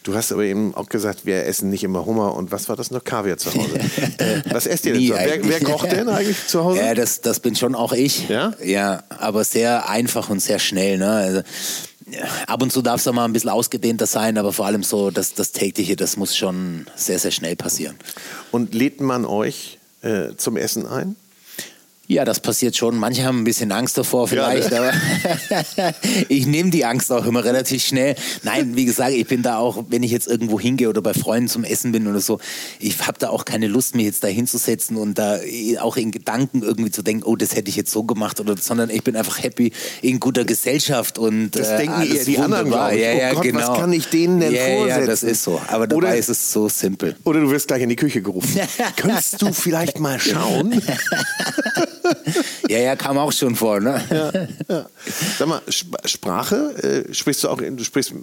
Du 0.03 0.15
hast 0.15 0.33
aber 0.33 0.43
eben 0.43 0.75
auch 0.75 0.89
gesagt, 0.89 1.25
wir 1.25 1.45
essen 1.45 1.69
nicht 1.69 1.83
immer 1.83 2.05
Hummer 2.05 2.35
und 2.35 2.51
was 2.51 2.67
war 2.67 2.75
das 2.75 2.91
noch? 2.91 3.03
Kaviar 3.03 3.37
zu 3.37 3.53
Hause. 3.53 3.79
äh, 4.17 4.41
was 4.51 4.67
esst 4.67 4.85
ihr 4.85 4.93
denn 4.93 5.07
so? 5.07 5.13
Wer, 5.15 5.47
wer, 5.47 5.59
kocht 5.61 5.91
denn 5.91 6.09
eigentlich 6.09 6.45
zu 6.45 6.63
Hause? 6.63 6.79
Ja, 6.79 6.93
das, 6.93 7.21
das 7.21 7.39
bin 7.39 7.55
schon 7.55 7.73
auch 7.73 7.93
ich. 7.93 8.27
Ja? 8.27 8.53
Ja, 8.61 9.03
aber 9.09 9.45
sehr 9.45 9.89
einfach 9.89 10.29
und 10.29 10.41
sehr 10.41 10.59
schnell. 10.59 10.97
Ne? 10.97 11.09
Also, 11.09 11.41
ab 12.47 12.61
und 12.61 12.71
zu 12.71 12.81
darf 12.81 12.99
es 12.99 13.07
auch 13.07 13.13
mal 13.13 13.25
ein 13.25 13.33
bisschen 13.33 13.49
ausgedehnter 13.49 14.05
sein, 14.05 14.37
aber 14.37 14.51
vor 14.51 14.65
allem 14.65 14.83
so 14.83 15.09
das, 15.09 15.33
das 15.33 15.53
tägliche, 15.53 15.95
das 15.95 16.17
muss 16.17 16.35
schon 16.35 16.85
sehr, 16.95 17.19
sehr 17.19 17.31
schnell 17.31 17.55
passieren. 17.55 17.95
Und 18.51 18.73
lädt 18.73 18.99
man 18.99 19.25
euch 19.25 19.79
äh, 20.01 20.35
zum 20.35 20.57
Essen 20.57 20.85
ein? 20.85 21.15
Ja, 22.07 22.25
das 22.25 22.41
passiert 22.41 22.75
schon. 22.75 22.97
Manche 22.97 23.23
haben 23.23 23.39
ein 23.39 23.43
bisschen 23.45 23.71
Angst 23.71 23.97
davor 23.97 24.27
vielleicht, 24.27 24.71
ja, 24.71 24.81
ne? 24.81 24.93
aber 25.77 25.93
ich 26.27 26.45
nehme 26.45 26.69
die 26.69 26.83
Angst 26.83 27.09
auch 27.13 27.25
immer 27.25 27.45
relativ 27.45 27.81
schnell. 27.81 28.15
Nein, 28.43 28.75
wie 28.75 28.83
gesagt, 28.83 29.13
ich 29.13 29.25
bin 29.25 29.41
da 29.41 29.57
auch, 29.57 29.85
wenn 29.87 30.03
ich 30.03 30.11
jetzt 30.11 30.27
irgendwo 30.27 30.59
hingehe 30.59 30.89
oder 30.89 31.01
bei 31.01 31.13
Freunden 31.13 31.47
zum 31.47 31.63
Essen 31.63 31.93
bin 31.93 32.05
oder 32.05 32.19
so, 32.19 32.39
ich 32.79 32.99
habe 33.07 33.17
da 33.19 33.29
auch 33.29 33.45
keine 33.45 33.67
Lust, 33.67 33.95
mich 33.95 34.05
jetzt 34.05 34.21
da 34.21 34.27
hinzusetzen 34.27 34.97
und 34.97 35.17
da 35.17 35.39
auch 35.79 35.95
in 35.95 36.11
Gedanken 36.11 36.61
irgendwie 36.61 36.91
zu 36.91 37.03
denken, 37.03 37.23
oh, 37.23 37.37
das 37.37 37.55
hätte 37.55 37.69
ich 37.69 37.77
jetzt 37.77 37.91
so 37.91 38.03
gemacht 38.03 38.41
oder, 38.41 38.57
sondern 38.57 38.89
ich 38.89 39.03
bin 39.03 39.15
einfach 39.15 39.41
happy 39.41 39.71
in 40.01 40.19
guter 40.19 40.43
Gesellschaft 40.43 41.17
und 41.17 41.51
das 41.51 41.69
äh, 41.69 41.77
denken 41.77 42.01
eher 42.01 42.25
die 42.25 42.37
anderen, 42.37 42.67
glaube 42.67 42.95
ich. 42.95 43.01
Ja, 43.01 43.13
ja, 43.13 43.31
oh 43.31 43.35
Gott, 43.35 43.43
genau. 43.43 43.59
was 43.59 43.79
kann 43.79 43.93
ich 43.93 44.07
denen 44.07 44.41
denn 44.41 44.53
ja, 44.53 44.65
vorsetzen? 44.65 44.99
Ja, 44.99 45.05
das 45.05 45.23
ist 45.23 45.43
so. 45.43 45.61
Aber 45.67 45.87
dabei 45.87 45.97
oder, 45.97 46.15
ist 46.17 46.27
es 46.27 46.51
so 46.51 46.67
simpel. 46.67 47.15
Oder 47.23 47.39
du 47.39 47.49
wirst 47.49 47.69
gleich 47.69 47.81
in 47.81 47.89
die 47.89 47.95
Küche 47.95 48.21
gerufen. 48.21 48.59
Könntest 48.97 49.41
du 49.41 49.53
vielleicht 49.53 49.99
mal 49.99 50.19
schauen? 50.19 50.81
ja, 52.69 52.79
ja, 52.79 52.95
kam 52.95 53.17
auch 53.17 53.31
schon 53.31 53.55
vor. 53.55 53.79
Ne? 53.79 54.01
Ja, 54.09 54.31
ja. 54.75 54.85
Sag 55.37 55.47
mal, 55.47 55.61
Sprache, 55.69 57.05
äh, 57.09 57.13
sprichst 57.13 57.43
du 57.43 57.49
auch, 57.49 57.57
du 57.57 57.83
sprichst 57.83 58.13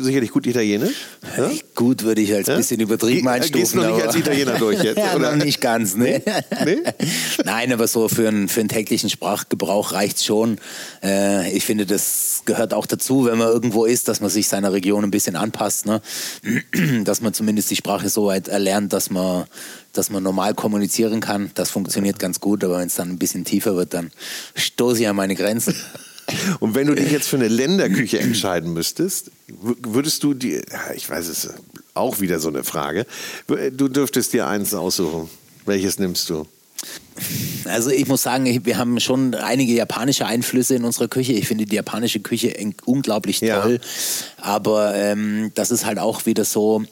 sicherlich 0.00 0.30
gut 0.30 0.46
Italienisch? 0.46 0.96
Ja? 1.36 1.50
Gut 1.74 2.02
würde 2.02 2.20
ich 2.20 2.32
als 2.32 2.48
ja? 2.48 2.56
bisschen 2.56 2.80
übertrieben 2.80 3.28
einstufen. 3.28 3.60
Gehst 3.60 3.74
du 3.74 3.78
noch 3.78 3.96
nicht 3.96 4.06
als 4.06 4.16
Italiener 4.16 4.58
durch 4.58 4.82
jetzt? 4.82 4.98
ja, 4.98 5.14
oder? 5.14 5.36
Noch 5.36 5.44
nicht 5.44 5.60
ganz, 5.60 5.96
ne? 5.96 6.22
Nee? 6.64 6.82
Nein, 7.44 7.72
aber 7.72 7.86
so 7.86 8.08
für 8.08 8.28
einen, 8.28 8.48
für 8.48 8.60
einen 8.60 8.68
täglichen 8.68 9.10
Sprachgebrauch 9.10 9.92
reicht 9.92 10.18
es 10.18 10.24
schon. 10.24 10.58
Äh, 11.02 11.50
ich 11.52 11.64
finde, 11.64 11.86
das 11.86 12.42
gehört 12.44 12.74
auch 12.74 12.86
dazu, 12.86 13.26
wenn 13.26 13.38
man 13.38 13.48
irgendwo 13.48 13.84
ist, 13.84 14.08
dass 14.08 14.20
man 14.20 14.30
sich 14.30 14.48
seiner 14.48 14.72
Region 14.72 15.04
ein 15.04 15.10
bisschen 15.10 15.36
anpasst. 15.36 15.86
Ne? 15.86 16.00
dass 17.04 17.20
man 17.20 17.34
zumindest 17.34 17.70
die 17.70 17.76
Sprache 17.76 18.08
so 18.08 18.26
weit 18.26 18.48
erlernt, 18.48 18.92
dass 18.92 19.10
man 19.10 19.44
dass 19.94 20.10
man 20.10 20.22
normal 20.22 20.54
kommunizieren 20.54 21.20
kann. 21.20 21.50
Das 21.54 21.70
funktioniert 21.70 22.18
ganz 22.18 22.40
gut, 22.40 22.62
aber 22.62 22.78
wenn 22.78 22.88
es 22.88 22.96
dann 22.96 23.10
ein 23.10 23.18
bisschen 23.18 23.44
tiefer 23.44 23.76
wird, 23.76 23.94
dann 23.94 24.10
stoße 24.54 25.02
ich 25.02 25.08
an 25.08 25.16
meine 25.16 25.34
Grenzen. 25.34 25.74
Und 26.60 26.74
wenn 26.74 26.86
du 26.86 26.94
dich 26.94 27.10
jetzt 27.10 27.28
für 27.28 27.36
eine 27.36 27.48
Länderküche 27.48 28.18
entscheiden 28.18 28.72
müsstest, 28.72 29.30
würdest 29.48 30.22
du 30.22 30.32
die, 30.32 30.62
ich 30.94 31.08
weiß 31.08 31.28
es 31.28 31.50
auch 31.92 32.20
wieder 32.20 32.40
so 32.40 32.48
eine 32.48 32.64
Frage, 32.64 33.06
du 33.46 33.88
dürftest 33.88 34.32
dir 34.32 34.46
eins 34.46 34.72
aussuchen. 34.74 35.28
Welches 35.66 35.98
nimmst 35.98 36.28
du? 36.30 36.46
Also 37.64 37.90
ich 37.90 38.06
muss 38.08 38.22
sagen, 38.22 38.64
wir 38.64 38.76
haben 38.76 39.00
schon 39.00 39.34
einige 39.34 39.72
japanische 39.72 40.26
Einflüsse 40.26 40.74
in 40.74 40.84
unserer 40.84 41.08
Küche. 41.08 41.32
Ich 41.32 41.46
finde 41.46 41.64
die 41.64 41.76
japanische 41.76 42.20
Küche 42.20 42.54
unglaublich 42.84 43.40
toll. 43.40 43.80
Ja. 43.80 44.44
Aber 44.44 44.94
ähm, 44.94 45.50
das 45.54 45.70
ist 45.70 45.86
halt 45.86 45.98
auch 45.98 46.26
wieder 46.26 46.44
so, 46.44 46.84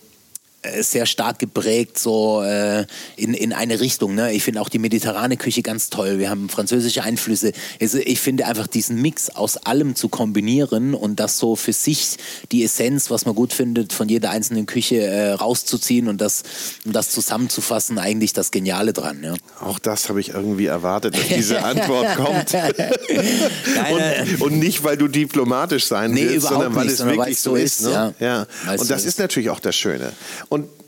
sehr 0.80 1.06
stark 1.06 1.38
geprägt 1.38 1.98
so 1.98 2.42
äh, 2.42 2.86
in, 3.16 3.34
in 3.34 3.52
eine 3.52 3.80
Richtung. 3.80 4.14
Ne? 4.14 4.32
Ich 4.32 4.44
finde 4.44 4.60
auch 4.60 4.68
die 4.68 4.78
mediterrane 4.78 5.36
Küche 5.36 5.62
ganz 5.62 5.90
toll. 5.90 6.18
Wir 6.18 6.30
haben 6.30 6.48
französische 6.48 7.02
Einflüsse. 7.02 7.52
Also 7.80 7.98
ich 7.98 8.20
finde 8.20 8.46
einfach 8.46 8.68
diesen 8.68 9.02
Mix 9.02 9.30
aus 9.30 9.56
allem 9.56 9.96
zu 9.96 10.08
kombinieren 10.08 10.94
und 10.94 11.18
das 11.18 11.38
so 11.38 11.56
für 11.56 11.72
sich 11.72 12.16
die 12.52 12.62
Essenz, 12.62 13.10
was 13.10 13.26
man 13.26 13.34
gut 13.34 13.52
findet, 13.52 13.92
von 13.92 14.08
jeder 14.08 14.30
einzelnen 14.30 14.66
Küche 14.66 14.98
äh, 14.98 15.32
rauszuziehen 15.32 16.06
und 16.06 16.20
das, 16.20 16.44
um 16.84 16.92
das 16.92 17.10
zusammenzufassen, 17.10 17.98
eigentlich 17.98 18.32
das 18.32 18.52
Geniale 18.52 18.92
dran. 18.92 19.22
Ja? 19.22 19.34
Auch 19.60 19.80
das 19.80 20.08
habe 20.08 20.20
ich 20.20 20.28
irgendwie 20.30 20.66
erwartet, 20.66 21.16
dass 21.16 21.26
diese 21.26 21.62
Antwort 21.64 22.14
kommt. 22.16 22.54
Und, 22.54 23.98
äh, 23.98 24.24
und, 24.38 24.58
nicht, 24.58 24.84
weil 24.84 24.96
du 24.96 25.08
diplomatisch 25.08 25.86
sein 25.86 26.12
nee, 26.12 26.28
willst, 26.28 26.46
sondern 26.46 26.74
weil 26.76 26.84
nicht, 26.84 27.00
es 27.00 27.04
wirklich 27.04 27.40
so 27.40 27.56
ist. 27.56 27.80
ist 27.80 27.86
ne? 27.86 28.14
ja. 28.20 28.46
ja. 28.66 28.74
Und 28.76 28.88
das 28.88 29.04
ist 29.04 29.18
natürlich 29.18 29.50
auch 29.50 29.60
das 29.60 29.74
Schöne. 29.74 30.12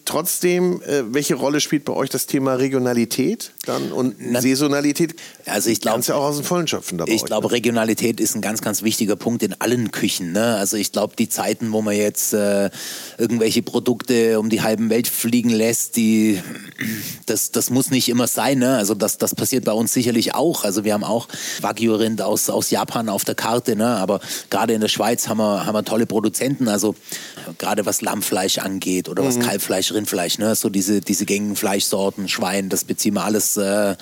Trotzdem, 0.04 0.82
äh, 0.82 1.02
welche 1.14 1.34
Rolle 1.34 1.60
spielt 1.60 1.84
bei 1.84 1.92
euch 1.94 2.10
das 2.10 2.26
Thema 2.26 2.54
Regionalität 2.54 3.52
dann 3.64 3.90
und 3.90 4.16
Na, 4.18 4.42
Saisonalität? 4.42 5.14
Also 5.46 5.70
ich 5.70 5.80
glaube, 5.80 6.02
ja 6.02 6.14
auch 6.14 6.24
aus 6.24 6.36
dem 6.36 6.44
Vollen 6.44 6.68
schöpfen 6.68 6.98
dabei. 6.98 7.12
Ich 7.12 7.24
glaube, 7.24 7.50
Regionalität 7.50 8.20
ist 8.20 8.34
ein 8.34 8.42
ganz, 8.42 8.60
ganz 8.60 8.82
wichtiger 8.82 9.16
Punkt 9.16 9.42
in 9.42 9.58
allen 9.60 9.92
Küchen. 9.92 10.32
Ne? 10.32 10.56
Also 10.56 10.76
ich 10.76 10.92
glaube, 10.92 11.14
die 11.16 11.28
Zeiten, 11.28 11.72
wo 11.72 11.80
man 11.80 11.96
jetzt 11.96 12.34
äh, 12.34 12.70
irgendwelche 13.16 13.62
Produkte 13.62 14.38
um 14.38 14.50
die 14.50 14.60
halben 14.60 14.90
Welt 14.90 15.08
fliegen 15.08 15.48
lässt, 15.50 15.96
die 15.96 16.40
das, 17.26 17.50
das 17.50 17.70
muss 17.70 17.90
nicht 17.90 18.10
immer 18.10 18.26
sein. 18.26 18.58
Ne? 18.58 18.76
Also 18.76 18.94
das, 18.94 19.16
das 19.16 19.34
passiert 19.34 19.64
bei 19.64 19.72
uns 19.72 19.92
sicherlich 19.92 20.34
auch. 20.34 20.64
Also 20.64 20.84
wir 20.84 20.92
haben 20.92 21.04
auch 21.04 21.28
Wagyu-Rind 21.62 22.20
aus, 22.20 22.50
aus 22.50 22.70
Japan 22.70 23.08
auf 23.08 23.24
der 23.24 23.34
Karte, 23.34 23.74
ne? 23.74 23.86
aber 23.86 24.20
gerade 24.50 24.74
in 24.74 24.82
der 24.82 24.88
Schweiz 24.88 25.28
haben 25.28 25.38
wir, 25.38 25.64
haben 25.64 25.74
wir 25.74 25.84
tolle 25.84 26.04
Produzenten. 26.04 26.68
Also 26.68 26.94
gerade 27.56 27.86
was 27.86 28.02
Lammfleisch 28.02 28.58
angeht 28.58 29.08
oder 29.08 29.24
was 29.24 29.36
mhm. 29.36 29.42
Kalbfleisch, 29.42 29.93
Rindfleisch, 29.94 30.38
ne? 30.38 30.54
so 30.54 30.68
diese, 30.68 31.00
diese 31.00 31.24
gängigen 31.24 31.56
Fleischsorten, 31.56 32.28
Schwein, 32.28 32.68
das 32.68 32.84
beziehen 32.84 33.14
wir 33.14 33.24
alles 33.24 33.56
äh, 33.56 33.96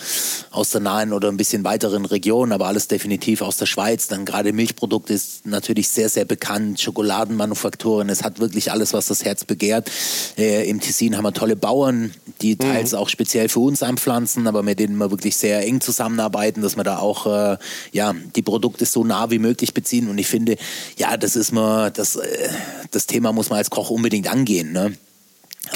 aus 0.50 0.70
der 0.70 0.80
nahen 0.80 1.12
oder 1.12 1.28
ein 1.28 1.36
bisschen 1.36 1.64
weiteren 1.64 2.04
Region, 2.04 2.52
aber 2.52 2.66
alles 2.66 2.88
definitiv 2.88 3.42
aus 3.42 3.56
der 3.56 3.66
Schweiz. 3.66 4.08
Dann 4.08 4.24
gerade 4.24 4.52
Milchprodukte 4.52 5.12
ist 5.12 5.46
natürlich 5.46 5.88
sehr, 5.88 6.08
sehr 6.08 6.24
bekannt, 6.24 6.80
Schokoladenmanufakturen, 6.80 8.08
es 8.08 8.22
hat 8.22 8.40
wirklich 8.40 8.72
alles, 8.72 8.92
was 8.92 9.06
das 9.06 9.24
Herz 9.24 9.44
begehrt. 9.44 9.90
Äh, 10.36 10.68
Im 10.68 10.80
Tessin 10.80 11.16
haben 11.16 11.24
wir 11.24 11.32
tolle 11.32 11.56
Bauern, 11.56 12.12
die 12.40 12.54
mhm. 12.54 12.58
teils 12.58 12.94
auch 12.94 13.08
speziell 13.08 13.48
für 13.48 13.60
uns 13.60 13.82
anpflanzen, 13.82 14.46
aber 14.46 14.62
mit 14.62 14.78
denen 14.78 14.96
wir 14.96 15.10
wirklich 15.10 15.36
sehr 15.36 15.64
eng 15.66 15.80
zusammenarbeiten, 15.80 16.62
dass 16.62 16.76
wir 16.76 16.84
da 16.84 16.98
auch 16.98 17.26
äh, 17.26 17.58
ja, 17.92 18.14
die 18.34 18.42
Produkte 18.42 18.86
so 18.86 19.04
nah 19.04 19.30
wie 19.30 19.38
möglich 19.38 19.74
beziehen. 19.74 20.08
Und 20.08 20.18
ich 20.18 20.26
finde, 20.26 20.56
ja, 20.96 21.16
das 21.16 21.36
ist 21.36 21.52
mal 21.52 21.90
das, 21.90 22.16
äh, 22.16 22.48
das 22.90 23.06
Thema 23.06 23.32
muss 23.32 23.50
man 23.50 23.58
als 23.58 23.70
Koch 23.70 23.90
unbedingt 23.90 24.28
angehen. 24.28 24.72
Ne? 24.72 24.96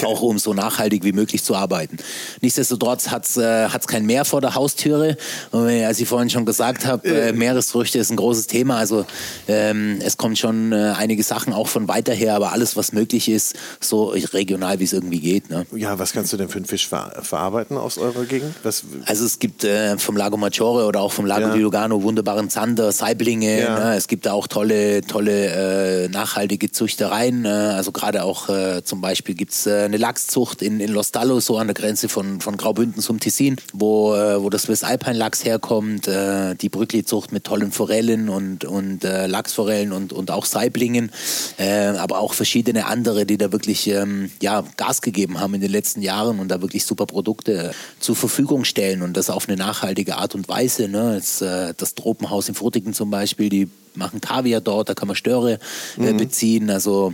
Auch 0.03 0.21
um 0.21 0.37
so 0.37 0.53
nachhaltig 0.53 1.03
wie 1.03 1.13
möglich 1.13 1.43
zu 1.43 1.55
arbeiten. 1.55 1.97
Nichtsdestotrotz 2.41 3.09
hat 3.09 3.25
es 3.25 3.37
äh, 3.37 3.67
kein 3.87 4.05
Meer 4.05 4.25
vor 4.25 4.41
der 4.41 4.55
Haustüre. 4.55 5.17
Und 5.51 5.69
als 5.69 5.99
ich 5.99 6.07
vorhin 6.07 6.29
schon 6.29 6.45
gesagt 6.45 6.85
habe, 6.85 7.07
äh, 7.07 7.31
Meeresfrüchte 7.31 7.97
ist 7.97 8.11
ein 8.11 8.17
großes 8.17 8.47
Thema. 8.47 8.77
Also 8.77 9.05
ähm, 9.47 9.99
es 10.03 10.17
kommt 10.17 10.37
schon 10.37 10.73
äh, 10.73 10.93
einige 10.97 11.23
Sachen 11.23 11.53
auch 11.53 11.67
von 11.67 11.87
weiter 11.87 12.13
her, 12.13 12.35
aber 12.35 12.51
alles, 12.51 12.75
was 12.75 12.91
möglich 12.91 13.29
ist, 13.29 13.55
so 13.79 14.07
regional, 14.07 14.79
wie 14.79 14.83
es 14.83 14.93
irgendwie 14.93 15.19
geht. 15.19 15.49
Ne? 15.49 15.65
Ja, 15.73 15.97
was 15.97 16.11
kannst 16.11 16.33
du 16.33 16.37
denn 16.37 16.49
für 16.49 16.57
einen 16.57 16.65
Fisch 16.65 16.87
ver 16.87 17.13
verarbeiten 17.21 17.77
aus 17.77 17.97
eurer 17.97 18.25
Gegend? 18.25 18.53
Was 18.63 18.83
also 19.05 19.25
es 19.25 19.39
gibt 19.39 19.63
äh, 19.63 19.97
vom 19.97 20.17
Lago 20.17 20.37
Maggiore 20.37 20.85
oder 20.85 21.01
auch 21.01 21.13
vom 21.13 21.25
Lago 21.25 21.47
ja. 21.47 21.53
di 21.53 21.59
Lugano 21.59 22.03
wunderbaren 22.03 22.49
Zander, 22.49 22.91
Saiblinge. 22.91 23.61
Ja. 23.61 23.79
Ne? 23.79 23.95
Es 23.95 24.07
gibt 24.07 24.25
da 24.25 24.33
auch 24.33 24.47
tolle, 24.47 25.01
tolle 25.01 26.05
äh, 26.05 26.09
nachhaltige 26.09 26.71
Züchtereien. 26.71 27.41
Ne? 27.41 27.73
Also 27.75 27.91
gerade 27.91 28.23
auch 28.23 28.49
äh, 28.49 28.83
zum 28.83 29.01
Beispiel 29.01 29.35
gibt 29.35 29.53
es 29.53 29.65
äh, 29.65 29.76
eine 29.85 29.97
Lachszucht 29.97 30.61
in, 30.61 30.79
in 30.79 30.91
Los 30.91 31.11
Dallo, 31.11 31.39
so 31.39 31.57
an 31.57 31.67
der 31.67 31.73
Grenze 31.73 32.09
von, 32.09 32.41
von 32.41 32.57
Graubünden 32.57 33.01
zum 33.01 33.19
Tessin, 33.19 33.57
wo, 33.73 34.15
äh, 34.15 34.41
wo 34.41 34.49
das 34.49 34.63
Swiss 34.63 34.83
Alpine 34.83 35.17
Lachs 35.17 35.43
herkommt, 35.43 36.07
äh, 36.07 36.55
die 36.55 36.69
Brückli-Zucht 36.69 37.31
mit 37.31 37.43
tollen 37.43 37.71
Forellen 37.71 38.29
und, 38.29 38.65
und 38.65 39.03
äh, 39.03 39.27
Lachsforellen 39.27 39.91
und, 39.91 40.13
und 40.13 40.31
auch 40.31 40.45
Saiblingen, 40.45 41.11
äh, 41.57 41.87
aber 41.87 42.19
auch 42.19 42.33
verschiedene 42.33 42.85
andere, 42.85 43.25
die 43.25 43.37
da 43.37 43.51
wirklich 43.51 43.87
ähm, 43.87 44.31
ja, 44.41 44.63
Gas 44.77 45.01
gegeben 45.01 45.39
haben 45.39 45.53
in 45.53 45.61
den 45.61 45.71
letzten 45.71 46.01
Jahren 46.01 46.39
und 46.39 46.49
da 46.49 46.61
wirklich 46.61 46.85
super 46.85 47.05
Produkte 47.05 47.71
zur 47.99 48.15
Verfügung 48.15 48.63
stellen 48.63 49.01
und 49.01 49.17
das 49.17 49.29
auf 49.29 49.47
eine 49.47 49.57
nachhaltige 49.57 50.17
Art 50.17 50.35
und 50.35 50.47
Weise. 50.49 50.87
Ne? 50.87 51.21
Äh, 51.41 51.73
das 51.75 51.95
Tropenhaus 51.95 52.49
in 52.49 52.55
Frutigen 52.55 52.93
zum 52.93 53.09
Beispiel, 53.09 53.49
die 53.49 53.69
machen 53.97 54.21
Kaviar 54.21 54.61
dort, 54.61 54.89
da 54.89 54.93
kann 54.93 55.07
man 55.07 55.15
Störe 55.15 55.59
äh, 55.97 56.13
Mhm. 56.13 56.17
beziehen. 56.17 56.69
Also 56.69 57.13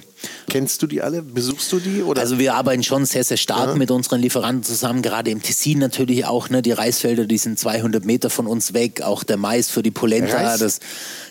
Kennst 0.49 0.81
du 0.81 0.87
die 0.87 1.01
alle? 1.01 1.21
Besuchst 1.21 1.71
du 1.71 1.79
die? 1.79 2.01
Oder? 2.01 2.21
also 2.21 2.39
wir 2.39 2.55
arbeiten 2.55 2.83
schon 2.83 3.05
sehr, 3.05 3.23
sehr 3.23 3.37
stark 3.37 3.75
mit 3.75 3.91
unseren 3.91 4.21
Lieferanten 4.21 4.63
zusammen, 4.63 5.01
gerade 5.01 5.31
im 5.31 5.41
Tessin 5.41 5.79
natürlich 5.79 6.25
auch. 6.25 6.49
Ne? 6.49 6.61
Die 6.61 6.71
Reisfelder, 6.71 7.25
die 7.25 7.37
sind 7.37 7.59
200 7.59 8.05
Meter 8.05 8.29
von 8.29 8.47
uns 8.47 8.73
weg. 8.73 9.01
Auch 9.01 9.23
der 9.23 9.37
Mais 9.37 9.69
für 9.69 9.83
die 9.83 9.91
Polenta. 9.91 10.37
Reis? 10.37 10.59
Das, 10.59 10.79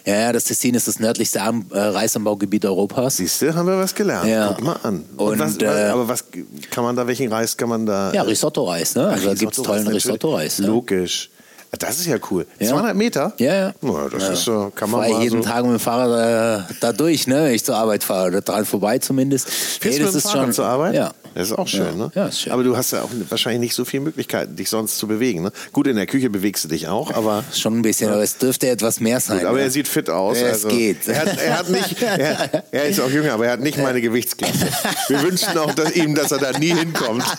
ja, 0.05 0.15
ja, 0.17 0.33
das 0.33 0.45
Tessin 0.45 0.75
ist 0.75 0.89
das 0.89 0.99
nördlichste 0.99 1.39
äh, 1.39 1.79
Reisanbaugebiet 1.79 2.65
Europas. 2.65 3.17
Siehst 3.17 3.41
du, 3.43 3.55
haben 3.55 3.67
wir 3.67 3.79
was 3.79 3.95
gelernt. 3.95 4.29
Ja. 4.29 4.49
Guck 4.53 4.65
mal 4.65 4.77
an. 4.83 5.05
Und, 5.17 5.39
was, 5.39 5.57
äh, 5.59 5.67
aber 5.67 6.09
was 6.09 6.25
kann 6.71 6.85
man 6.85 6.97
da, 6.97 7.07
welchen 7.07 7.33
Reis 7.33 7.57
kann 7.57 7.69
man 7.69 7.87
da? 7.87 8.13
Ja, 8.13 8.23
Risotto-Reis. 8.23 8.95
Ne? 8.95 9.07
Also 9.09 9.29
da 9.29 9.35
gibt 9.35 9.57
es 9.57 9.63
tollen. 9.63 9.87
Risotto-Reis. 9.87 10.59
Ne? 10.59 10.67
Logisch. 10.67 11.31
Das 11.79 11.99
ist 11.99 12.07
ja 12.07 12.17
cool. 12.31 12.47
Ja. 12.59 12.69
200 12.69 12.95
Meter? 12.95 13.33
Ja, 13.39 13.55
ja. 13.55 13.73
Na, 13.81 14.09
das 14.09 14.23
ja. 14.23 14.33
ist 14.33 14.45
so, 14.45 14.71
kann 14.75 14.91
man 14.91 15.01
Fahr 15.03 15.11
mal 15.11 15.23
jeden 15.23 15.43
so. 15.43 15.49
Tag 15.49 15.65
mit 15.65 15.73
dem 15.73 15.81
Fahrrad 15.81 16.69
äh, 16.71 16.75
da 16.81 16.93
durch, 16.93 17.27
ne? 17.27 17.45
wenn 17.45 17.55
ich 17.55 17.65
zur 17.65 17.77
Arbeit 17.77 18.05
fahre. 18.05 18.29
Oder 18.29 18.41
dran 18.43 18.65
vorbei 18.67 18.99
zumindest. 18.99 19.49
Fährst 19.49 19.99
Nee, 19.99 20.05
du 20.05 20.13
mit 20.13 20.15
dem 20.15 20.21
Fahrrad 20.21 20.55
zur 20.55 20.67
Arbeit? 20.67 20.95
Ja. 20.95 21.13
Das 21.35 21.49
ist 21.51 21.59
auch 21.59 21.69
schön, 21.69 21.87
Ja. 21.87 21.95
ne? 21.95 22.11
Ja, 22.15 22.27
ist 22.27 22.41
schön. 22.41 22.53
Aber 22.53 22.63
du 22.63 22.77
hast 22.77 22.93
ja 22.93 23.03
auch 23.03 23.11
wahrscheinlich 23.29 23.61
nicht 23.61 23.75
so 23.75 23.85
viele 23.85 24.05
Möglichkeiten, 24.05 24.57
dich 24.57 24.69
sonst 24.69 24.99
zu 24.99 25.07
bewegen, 25.07 25.43
ne? 25.43 25.53
Gut, 25.73 25.87
in 25.87 25.97
der 25.97 26.07
Küche 26.07 26.31
bewegst 26.31 26.65
du 26.65 26.69
dich 26.69 26.89
auch, 26.89 27.13
aber... 27.13 27.45
Schon 27.55 27.79
ein 27.79 27.83
bisschen, 27.83 28.11
aber 28.11 28.23
es 28.23 28.39
dürfte 28.39 28.69
etwas 28.69 29.01
mehr 29.01 29.21
sein. 29.21 29.39
Gut, 29.39 29.47
aber 29.47 29.59
ne? 29.59 29.65
er 29.65 29.71
sieht 29.71 29.89
fit 29.89 30.09
aus. 30.11 30.41
Ja, 30.41 30.49
also 30.49 30.69
es 30.69 30.75
geht. 30.75 31.09
Er 31.09 31.21
hat, 31.21 31.39
er 31.39 31.59
hat 31.59 31.71
nicht, 31.71 32.03
er, 32.03 32.65
er 32.71 32.85
ist 32.85 33.01
auch 33.01 33.11
jünger, 33.11 33.33
aber 33.35 33.47
er 33.47 33.53
hat 33.53 33.61
nicht 33.61 33.79
meine 33.79 34.01
Gewichtsklasse. 34.01 34.67
Wir 35.09 35.23
wünschen 35.23 35.57
auch 35.59 35.75
dass 35.75 35.95
ihm, 35.97 36.15
dass 36.15 36.33
er 36.33 36.39
da 36.39 36.59
nie 36.59 36.75
hinkommt. 36.75 37.25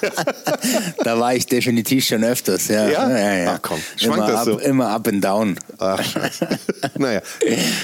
Da 1.03 1.19
war 1.19 1.35
ich 1.35 1.45
definitiv 1.45 2.05
schon 2.05 2.23
öfters, 2.23 2.67
ja. 2.67 2.87
Ja? 2.87 3.53
Ach 3.55 3.59
komm, 3.61 3.79
schwankt 3.97 4.17
immer 4.17 4.27
das 4.27 4.35
up, 4.35 4.45
so? 4.45 4.59
Immer 4.59 4.89
up 4.89 5.07
and 5.07 5.23
down. 5.23 5.59
Ach, 5.77 6.01
scheiße. 6.01 6.47
Naja, 6.97 7.21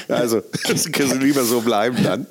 also, 0.07 0.41
das 0.67 0.89
kannst 0.91 1.13
du 1.13 1.17
lieber 1.17 1.43
so 1.43 1.61
bleiben 1.61 1.97
dann. 2.03 2.27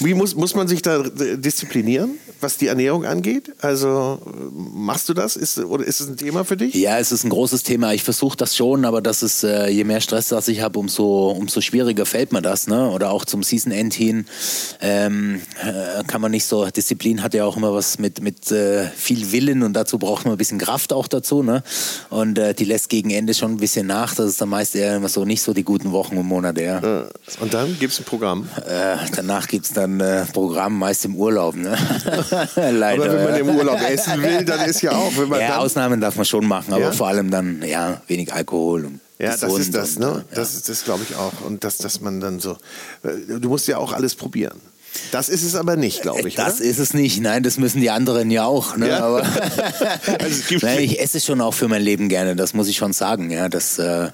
Wie 0.00 0.14
muss, 0.14 0.34
muss 0.34 0.54
man 0.54 0.68
sich 0.68 0.82
da 0.82 1.02
disziplinieren, 1.02 2.18
was 2.40 2.56
die 2.56 2.61
Ernährung 2.68 3.04
angeht? 3.04 3.52
Also, 3.60 4.20
machst 4.52 5.08
du 5.08 5.14
das? 5.14 5.36
Ist, 5.36 5.58
oder 5.58 5.84
ist 5.84 6.00
es 6.00 6.08
ein 6.08 6.16
Thema 6.16 6.44
für 6.44 6.56
dich? 6.56 6.74
Ja, 6.74 6.98
es 6.98 7.12
ist 7.12 7.24
ein 7.24 7.30
großes 7.30 7.62
Thema. 7.62 7.92
Ich 7.92 8.02
versuche 8.04 8.36
das 8.36 8.56
schon, 8.56 8.84
aber 8.84 9.00
das 9.00 9.22
ist, 9.22 9.44
äh, 9.44 9.68
je 9.68 9.84
mehr 9.84 10.00
Stress 10.00 10.28
das 10.28 10.48
ich 10.48 10.60
habe, 10.60 10.78
umso, 10.78 11.30
umso 11.30 11.60
schwieriger 11.60 12.06
fällt 12.06 12.32
mir 12.32 12.42
das. 12.42 12.66
Ne? 12.66 12.90
Oder 12.90 13.10
auch 13.10 13.24
zum 13.24 13.42
Season 13.42 13.72
End 13.72 13.94
hin 13.94 14.26
ähm, 14.80 15.40
äh, 15.62 16.02
kann 16.04 16.20
man 16.20 16.30
nicht 16.30 16.44
so. 16.46 16.66
Disziplin 16.66 17.22
hat 17.22 17.34
ja 17.34 17.44
auch 17.44 17.56
immer 17.56 17.72
was 17.74 17.98
mit, 17.98 18.20
mit 18.22 18.50
äh, 18.50 18.86
viel 18.88 19.32
Willen 19.32 19.62
und 19.62 19.72
dazu 19.74 19.98
braucht 19.98 20.24
man 20.24 20.34
ein 20.34 20.38
bisschen 20.38 20.58
Kraft 20.58 20.92
auch 20.92 21.08
dazu. 21.08 21.42
Ne? 21.42 21.62
Und 22.10 22.38
äh, 22.38 22.54
die 22.54 22.64
lässt 22.64 22.88
gegen 22.88 23.10
Ende 23.10 23.34
schon 23.34 23.52
ein 23.52 23.56
bisschen 23.58 23.86
nach. 23.86 24.14
Das 24.14 24.26
ist 24.26 24.40
dann 24.40 24.48
meist 24.48 24.74
eher 24.74 24.96
immer 24.96 25.08
so 25.08 25.24
nicht 25.24 25.42
so 25.42 25.52
die 25.52 25.64
guten 25.64 25.92
Wochen 25.92 26.16
und 26.16 26.26
Monate. 26.26 26.62
Ja. 26.62 26.78
Äh, 26.78 27.04
Und 27.40 27.54
dann 27.54 27.78
gibt 27.78 27.92
es 27.92 28.00
ein 28.00 28.04
Programm. 28.04 28.48
Äh, 28.66 28.96
danach 29.14 29.48
gibt 29.48 29.66
es 29.66 29.72
dann 29.72 30.02
Programm 30.32 30.78
meist 30.78 31.04
im 31.04 31.16
Urlaub. 31.16 31.56
Ne? 31.56 31.76
Leider. 32.72 33.04
Aber 33.04 33.14
wenn 33.14 33.24
man 33.24 33.40
im 33.40 33.48
Urlaub 33.56 33.80
essen 33.82 34.22
will, 34.22 34.44
dann 34.44 34.68
ist 34.68 34.82
ja 34.82 34.92
auch, 34.92 35.12
wenn 35.16 35.28
man 35.28 35.40
Ja, 35.40 35.58
Ausnahmen 35.58 36.00
darf 36.00 36.16
man 36.16 36.24
schon 36.24 36.46
machen, 36.46 36.72
aber 36.74 36.84
Ja? 36.84 36.92
vor 36.92 37.08
allem 37.08 37.30
dann 37.30 37.62
ja 37.62 38.00
wenig 38.08 38.32
Alkohol 38.32 38.84
und 38.86 39.00
Ja, 39.18 39.36
das 39.36 39.42
ist 39.58 39.74
das, 39.74 39.98
ne? 39.98 40.24
ja. 40.30 40.34
Das 40.36 40.54
ist 40.54 40.68
das, 40.68 40.84
glaube 40.84 41.04
ich 41.08 41.16
auch. 41.16 41.32
Und 41.46 41.64
das, 41.64 41.78
dass 41.78 42.00
man 42.00 42.20
dann 42.20 42.40
so, 42.40 42.52
äh, 43.04 43.38
du 43.40 43.48
musst 43.48 43.68
ja 43.68 43.78
auch 43.78 43.92
alles 43.92 44.14
probieren. 44.14 44.60
Das 45.10 45.30
ist 45.30 45.42
es 45.42 45.54
aber 45.54 45.76
nicht, 45.76 46.02
glaube 46.02 46.28
ich. 46.28 46.34
Das 46.34 46.56
oder? 46.56 46.64
ist 46.66 46.78
es 46.78 46.92
nicht. 46.92 47.18
Nein, 47.22 47.42
das 47.42 47.56
müssen 47.56 47.80
die 47.80 47.88
anderen 47.88 48.30
ja 48.30 48.44
auch. 48.44 48.76
Ne? 48.76 48.88
Ja. 48.90 48.98
Aber 49.00 49.22
Also 50.20 50.26
es 50.28 50.46
gibt- 50.48 50.62
Nein, 50.62 50.80
ich 50.80 51.00
esse 51.00 51.18
schon 51.18 51.40
auch 51.40 51.54
für 51.54 51.66
mein 51.66 51.80
Leben 51.80 52.10
gerne. 52.10 52.36
Das 52.36 52.52
muss 52.52 52.68
ich 52.68 52.76
schon 52.76 52.92
sagen. 52.92 53.30
Ja, 53.30 53.48
das, 53.48 53.78
äh, 53.78 54.10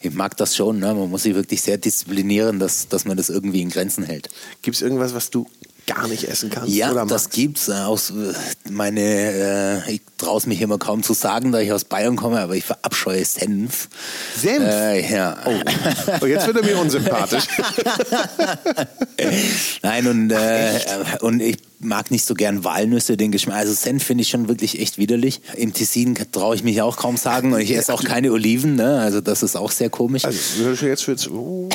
ich 0.00 0.14
mag 0.14 0.34
das 0.38 0.56
schon. 0.56 0.78
Ne? 0.78 0.94
Man 0.94 1.10
muss 1.10 1.24
sich 1.24 1.34
wirklich 1.34 1.60
sehr 1.60 1.76
disziplinieren, 1.76 2.58
dass, 2.60 2.88
dass 2.88 3.04
man 3.04 3.18
das 3.18 3.28
irgendwie 3.28 3.60
in 3.60 3.68
Grenzen 3.68 4.04
hält. 4.04 4.30
Gibt 4.62 4.76
es 4.76 4.80
irgendwas, 4.82 5.12
was 5.14 5.28
du 5.28 5.46
gar 5.86 6.08
nicht 6.08 6.24
essen 6.24 6.50
kannst? 6.50 6.74
Ja, 6.74 6.90
oder 6.90 7.06
das 7.06 7.30
gibt's. 7.30 7.70
Aus, 7.70 8.10
äh, 8.10 8.32
meine, 8.70 9.00
äh, 9.00 9.92
ich 9.92 10.02
traue 10.18 10.38
es 10.38 10.46
mich 10.46 10.60
immer 10.60 10.78
kaum 10.78 11.02
zu 11.02 11.14
sagen, 11.14 11.52
da 11.52 11.60
ich 11.60 11.72
aus 11.72 11.84
Bayern 11.84 12.16
komme, 12.16 12.40
aber 12.40 12.54
ich 12.54 12.64
verabscheue 12.64 13.24
Senf. 13.24 13.88
Senf? 14.36 14.64
Äh, 14.64 15.12
ja. 15.12 15.36
Oh. 15.44 15.52
oh, 16.20 16.26
jetzt 16.26 16.46
wird 16.46 16.58
er 16.58 16.64
mir 16.64 16.78
unsympathisch. 16.78 17.42
Nein, 19.82 20.06
und, 20.06 20.30
äh, 20.30 20.80
und 21.20 21.40
ich 21.40 21.58
mag 21.82 22.10
nicht 22.10 22.24
so 22.24 22.34
gern 22.34 22.64
Walnüsse, 22.64 23.16
den 23.16 23.32
Geschmack. 23.32 23.56
Also 23.56 23.72
Senf 23.72 24.04
finde 24.04 24.22
ich 24.22 24.30
schon 24.30 24.48
wirklich 24.48 24.80
echt 24.80 24.98
widerlich. 24.98 25.40
Im 25.56 25.72
Tessin 25.72 26.16
traue 26.32 26.54
ich 26.54 26.62
mich 26.62 26.80
auch 26.82 26.96
kaum 26.96 27.16
sagen 27.16 27.52
und 27.52 27.60
ich 27.60 27.74
esse 27.74 27.92
auch 27.92 28.04
keine 28.04 28.32
Oliven, 28.32 28.76
ne? 28.76 29.00
Also 29.00 29.20
das 29.20 29.42
ist 29.42 29.56
auch 29.56 29.70
sehr 29.70 29.90
komisch. 29.90 30.24
Also, 30.24 30.86
jetzt 30.86 31.06
wird's, 31.08 31.28
oh. 31.30 31.68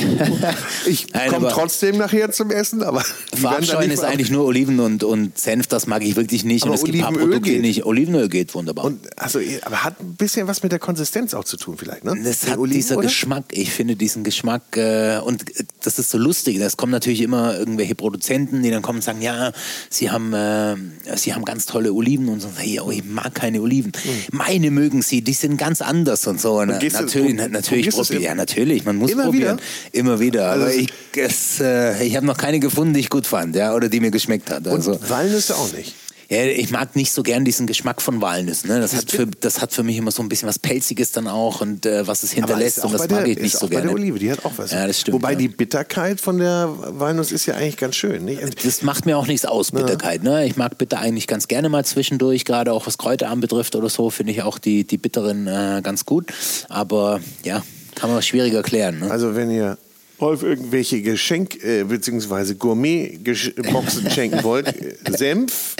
Ich 0.85 1.07
komme 1.29 1.49
trotzdem 1.49 1.97
nachher 1.97 2.31
zum 2.31 2.51
Essen, 2.51 2.83
aber 2.83 3.03
Verabscheuen 3.33 3.91
ist 3.91 4.03
eigentlich 4.03 4.31
nur 4.31 4.45
Oliven 4.45 4.79
und, 4.79 5.03
und 5.03 5.37
Senf, 5.37 5.67
das 5.67 5.87
mag 5.87 6.03
ich 6.03 6.15
wirklich 6.15 6.43
nicht. 6.43 6.63
Aber 6.63 6.71
und 6.71 6.77
es 6.77 6.83
gibt 6.83 6.97
ein 6.97 7.01
paar 7.01 7.11
Olivenöl 7.11 7.39
Produkte, 7.39 7.59
nicht. 7.59 7.85
Olivenöl 7.85 8.29
geht 8.29 8.53
wunderbar. 8.55 8.85
Und 8.85 8.99
also, 9.19 9.39
aber 9.63 9.83
hat 9.83 9.99
ein 9.99 10.15
bisschen 10.15 10.47
was 10.47 10.63
mit 10.63 10.71
der 10.71 10.79
Konsistenz 10.79 11.33
auch 11.33 11.43
zu 11.43 11.57
tun, 11.57 11.75
vielleicht, 11.77 12.03
ne? 12.03 12.15
Das 12.23 12.47
hat 12.47 12.57
Oliven, 12.57 12.77
dieser 12.77 12.97
oder? 12.97 13.07
Geschmack, 13.07 13.45
ich 13.51 13.71
finde 13.71 13.95
diesen 13.95 14.23
Geschmack, 14.23 14.77
äh, 14.77 15.19
und 15.19 15.49
äh, 15.59 15.63
das 15.81 15.99
ist 15.99 16.09
so 16.09 16.17
lustig, 16.17 16.59
das 16.59 16.77
kommen 16.77 16.91
natürlich 16.91 17.21
immer 17.21 17.57
irgendwelche 17.57 17.95
Produzenten, 17.95 18.63
die 18.63 18.71
dann 18.71 18.81
kommen 18.81 18.99
und 18.99 19.03
sagen, 19.03 19.21
ja, 19.21 19.51
sie 19.97 20.09
haben, 20.11 20.33
äh, 20.33 20.75
sie 21.15 21.33
haben 21.33 21.43
ganz 21.45 21.65
tolle 21.65 21.91
Oliven 21.93 22.29
und 22.29 22.39
so, 22.41 22.49
hey, 22.57 22.79
oh, 22.79 22.91
ich 22.91 23.03
mag 23.03 23.33
keine 23.33 23.61
Oliven. 23.61 23.91
Meine 24.31 24.71
mögen 24.71 25.01
sie, 25.01 25.21
die 25.21 25.33
sind 25.33 25.57
ganz 25.57 25.81
anders 25.81 26.27
und 26.27 26.39
so. 26.39 26.59
Und, 26.59 26.69
Mhm. 26.69 26.79
du- 26.79 26.87
natürlich, 26.87 27.33
natürlich, 27.49 27.89
du 27.89 28.01
es 28.01 28.07
probier, 28.07 28.17
im- 28.17 28.23
ja, 28.23 28.35
natürlich, 28.35 28.85
man 28.85 28.95
muss 28.97 29.11
Immer 29.11 29.23
probieren. 29.25 29.57
wieder? 29.57 29.99
Immer 29.99 30.19
wieder. 30.19 30.49
Also 30.51 30.65
Aber 30.65 30.73
ich, 30.73 30.89
es, 31.15 31.59
äh, 31.59 32.03
ich 32.05 32.15
habe 32.15 32.25
noch 32.25 32.37
keine 32.37 32.59
gefunden, 32.59 32.93
die 32.93 32.99
ich 33.01 33.09
gut 33.09 33.27
fand, 33.27 33.55
ja, 33.55 33.73
oder 33.73 33.89
die 33.89 33.99
mir 33.99 34.11
geschmeckt 34.11 34.49
hat. 34.51 34.67
Also. 34.67 34.93
Und 34.93 35.09
Walnüsse 35.09 35.55
auch 35.55 35.71
nicht. 35.73 35.95
Ja, 36.29 36.43
ich 36.43 36.71
mag 36.71 36.95
nicht 36.95 37.13
so 37.13 37.23
gern 37.23 37.45
diesen 37.45 37.67
Geschmack 37.67 38.01
von 38.01 38.21
Walnüssen. 38.21 38.69
Ne? 38.69 38.81
Das, 38.81 38.93
hat 38.93 39.09
für, 39.09 39.27
das 39.27 39.61
hat 39.61 39.71
für 39.71 39.83
mich 39.83 39.95
immer 39.95 40.11
so 40.11 40.21
ein 40.21 40.27
bisschen 40.27 40.49
was 40.49 40.59
Pelziges 40.59 41.13
dann 41.13 41.27
auch 41.27 41.61
und 41.61 41.85
äh, 41.85 42.05
was 42.05 42.23
es 42.23 42.31
hinterlässt 42.31 42.83
und 42.83 42.91
das 42.91 43.07
bei 43.07 43.15
mag 43.15 43.23
der, 43.23 43.31
ich 43.31 43.37
nicht 43.37 43.53
ist 43.53 43.59
so 43.59 43.65
auch 43.65 43.69
bei 43.69 43.75
gerne. 43.77 43.87
der 43.87 43.95
Olive, 43.95 44.19
die 44.19 44.31
hat 44.31 44.43
auch 44.43 44.51
was. 44.57 44.71
Ja, 44.71 44.85
das 44.87 44.99
stimmt, 44.99 45.15
Wobei 45.15 45.31
ja. 45.31 45.37
die 45.37 45.47
Bitterkeit 45.47 46.19
von 46.19 46.37
der 46.39 46.69
Walnuss 46.99 47.31
ist 47.31 47.45
ja 47.45 47.55
eigentlich 47.55 47.77
ganz 47.77 47.95
schön. 47.95 48.25
Nicht? 48.25 48.65
Das 48.65 48.81
macht 48.81 49.05
mir 49.05 49.17
auch 49.17 49.27
nichts 49.27 49.45
aus, 49.45 49.71
Bitterkeit. 49.71 50.23
Ne? 50.23 50.45
Ich 50.45 50.57
mag 50.57 50.77
Bitter 50.77 50.99
eigentlich 50.99 51.27
ganz 51.27 51.47
gerne 51.47 51.69
mal 51.69 51.85
zwischendurch, 51.85 52.43
gerade 52.43 52.73
auch 52.73 52.87
was 52.87 52.97
Kräuter 52.97 53.29
anbetrifft 53.29 53.75
oder 53.77 53.89
so, 53.89 54.09
finde 54.09 54.33
ich 54.33 54.41
auch 54.41 54.57
die, 54.57 54.85
die 54.85 54.97
bitteren 54.97 55.47
äh, 55.47 55.81
ganz 55.81 56.05
gut. 56.05 56.33
Aber 56.67 57.21
ja, 57.43 57.63
kann 57.95 58.11
man 58.11 58.21
schwieriger 58.21 58.63
klären. 58.63 58.99
Ne? 58.99 59.09
Also 59.09 59.35
wenn 59.35 59.49
ihr 59.49 59.77
Rolf 60.19 60.43
irgendwelche 60.43 60.97
Geschenk- 60.97 61.63
äh, 61.63 61.83
bzw. 61.83 62.55
Gourmet-Boxen 62.55 64.09
schenken 64.11 64.43
wollt, 64.43 64.73
Senf, 65.15 65.75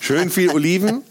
schön 0.00 0.30
viel 0.30 0.50
Oliven, 0.50 1.02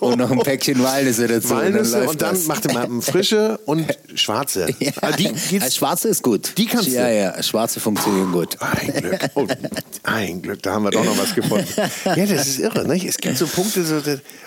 Und 0.00 0.16
noch 0.18 0.30
ein 0.30 0.38
Päckchen 0.38 0.82
Walnüsse 0.82 1.26
dazu. 1.26 1.50
Walnüsse 1.50 2.08
und 2.08 2.22
dann 2.22 2.34
das. 2.36 2.46
macht 2.46 2.64
ihr 2.64 2.72
mal 2.72 3.02
frische 3.02 3.58
und 3.66 3.86
schwarze. 4.14 4.66
Ja. 4.80 4.92
Ah, 5.02 5.12
die 5.12 5.30
geht's 5.50 5.76
Schwarze 5.76 6.08
ist 6.08 6.22
gut. 6.22 6.52
Die 6.56 6.64
kannst 6.66 6.88
du? 6.88 6.92
Ja, 6.92 7.08
ja, 7.10 7.42
Schwarze 7.42 7.80
funktionieren 7.80 8.32
gut. 8.32 8.56
Ein 8.60 8.92
Glück. 8.94 9.18
Oh, 9.34 9.46
ein 10.04 10.40
Glück, 10.42 10.62
da 10.62 10.72
haben 10.72 10.84
wir 10.84 10.90
doch 10.90 11.04
noch 11.04 11.18
was 11.18 11.34
gefunden. 11.34 11.66
Ja, 12.04 12.24
das 12.26 12.46
ist 12.48 12.58
irre. 12.60 12.86
Nicht? 12.88 13.04
Es 13.06 13.18
gibt 13.18 13.36
so 13.36 13.46
Punkte, 13.46 13.84
so, 13.84 14.00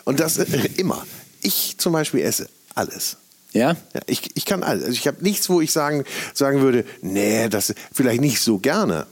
und 0.05 0.19
das 0.19 0.37
äh, 0.39 0.45
immer. 0.77 1.05
Ich 1.41 1.75
zum 1.77 1.93
Beispiel 1.93 2.21
esse 2.21 2.47
alles. 2.73 3.17
Ja? 3.51 3.75
Ja, 3.93 4.01
ich, 4.05 4.35
ich 4.35 4.45
kann 4.45 4.63
alles. 4.63 4.83
Also 4.83 4.93
ich 4.93 5.07
habe 5.07 5.23
nichts, 5.23 5.49
wo 5.49 5.61
ich 5.61 5.71
sagen, 5.71 6.03
sagen 6.33 6.61
würde, 6.61 6.85
nee, 7.01 7.49
das 7.49 7.73
vielleicht 7.91 8.21
nicht 8.21 8.41
so 8.41 8.59
gerne. 8.59 9.07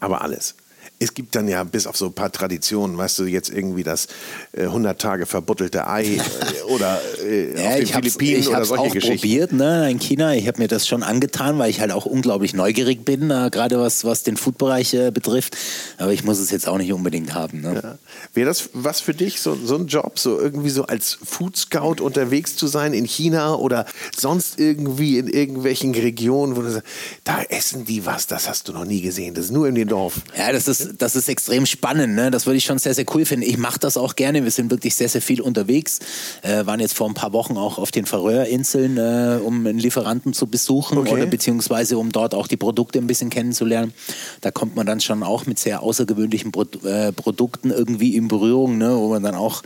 Aber 0.00 0.22
alles. 0.22 0.54
Es 1.00 1.14
gibt 1.14 1.36
dann 1.36 1.46
ja 1.46 1.62
bis 1.64 1.86
auf 1.86 1.96
so 1.96 2.06
ein 2.06 2.12
paar 2.12 2.32
Traditionen, 2.32 2.96
weißt 2.98 3.20
du, 3.20 3.24
jetzt 3.24 3.50
irgendwie 3.50 3.84
das 3.84 4.08
äh, 4.52 4.62
100 4.62 5.00
Tage 5.00 5.26
verbuttelte 5.26 5.86
Ei 5.86 6.16
äh, 6.16 6.18
oder 6.68 7.00
äh, 7.24 7.52
Ja, 7.62 7.70
auf 7.70 7.76
den 7.76 7.86
Philippinen 7.86 8.40
ich 8.40 8.48
oder 8.48 8.64
solche 8.64 8.82
auch 8.82 8.92
Geschichten. 8.92 9.18
probiert 9.18 9.52
ne, 9.52 9.90
in 9.90 9.98
China. 10.00 10.34
Ich 10.34 10.48
habe 10.48 10.60
mir 10.60 10.68
das 10.68 10.88
schon 10.88 11.02
angetan, 11.02 11.58
weil 11.58 11.70
ich 11.70 11.80
halt 11.80 11.92
auch 11.92 12.06
unglaublich 12.06 12.54
neugierig 12.54 13.04
bin, 13.04 13.30
äh, 13.30 13.48
gerade 13.50 13.78
was, 13.78 14.04
was 14.04 14.22
den 14.24 14.36
Foodbereich 14.36 14.94
äh, 14.94 15.10
betrifft. 15.10 15.56
Aber 15.98 16.12
ich 16.12 16.24
muss 16.24 16.38
es 16.38 16.50
jetzt 16.50 16.66
auch 16.66 16.78
nicht 16.78 16.92
unbedingt 16.92 17.34
haben. 17.34 17.60
Ne? 17.60 17.80
Ja. 17.82 17.98
Wäre 18.34 18.46
das 18.48 18.70
was 18.72 19.00
für 19.00 19.14
dich, 19.14 19.40
so, 19.40 19.54
so 19.54 19.76
ein 19.76 19.86
Job, 19.86 20.18
so 20.18 20.38
irgendwie 20.40 20.70
so 20.70 20.84
als 20.84 21.18
Food 21.22 21.56
Scout 21.56 22.02
unterwegs 22.02 22.56
zu 22.56 22.66
sein 22.66 22.92
in 22.92 23.04
China 23.04 23.54
oder 23.54 23.86
sonst 24.16 24.58
irgendwie 24.58 25.18
in 25.18 25.28
irgendwelchen 25.28 25.94
Regionen, 25.94 26.56
wo 26.56 26.62
du 26.62 26.70
sagst, 26.70 26.86
da 27.24 27.42
essen 27.42 27.84
die 27.84 28.04
was, 28.04 28.26
das 28.26 28.48
hast 28.48 28.68
du 28.68 28.72
noch 28.72 28.84
nie 28.84 29.00
gesehen, 29.00 29.34
das 29.34 29.46
ist 29.46 29.50
nur 29.52 29.68
in 29.68 29.74
dem 29.74 29.88
Dorf. 29.88 30.14
Ja, 30.36 30.52
das 30.52 30.66
ist, 30.68 30.87
das 30.96 31.16
ist 31.16 31.28
extrem 31.28 31.66
spannend. 31.66 32.14
Ne? 32.14 32.30
Das 32.30 32.46
würde 32.46 32.56
ich 32.56 32.64
schon 32.64 32.78
sehr, 32.78 32.94
sehr 32.94 33.04
cool 33.14 33.24
finden. 33.24 33.46
Ich 33.46 33.58
mache 33.58 33.78
das 33.78 33.96
auch 33.96 34.16
gerne. 34.16 34.44
Wir 34.44 34.50
sind 34.50 34.70
wirklich 34.70 34.94
sehr, 34.94 35.08
sehr 35.08 35.22
viel 35.22 35.40
unterwegs. 35.40 35.98
Äh, 36.42 36.66
waren 36.66 36.80
jetzt 36.80 36.94
vor 36.94 37.08
ein 37.08 37.14
paar 37.14 37.32
Wochen 37.32 37.56
auch 37.56 37.78
auf 37.78 37.90
den 37.90 38.06
Färöerinseln, 38.06 38.96
äh, 38.96 39.40
um 39.42 39.66
einen 39.66 39.78
Lieferanten 39.78 40.32
zu 40.32 40.46
besuchen 40.46 40.98
Okay. 40.98 41.12
oder 41.12 41.26
beziehungsweise 41.26 41.98
um 41.98 42.12
dort 42.12 42.34
auch 42.34 42.46
die 42.46 42.56
Produkte 42.56 42.98
ein 42.98 43.06
bisschen 43.06 43.30
kennenzulernen. 43.30 43.92
Da 44.40 44.50
kommt 44.50 44.76
man 44.76 44.86
dann 44.86 45.00
schon 45.00 45.22
auch 45.22 45.46
mit 45.46 45.58
sehr 45.58 45.82
außergewöhnlichen 45.82 46.52
Pro 46.52 46.64
äh, 46.84 47.12
Produkten 47.12 47.70
irgendwie 47.70 48.16
in 48.16 48.28
Berührung, 48.28 48.78
ne? 48.78 48.96
wo 48.96 49.08
man 49.08 49.22
dann 49.22 49.34
auch 49.34 49.62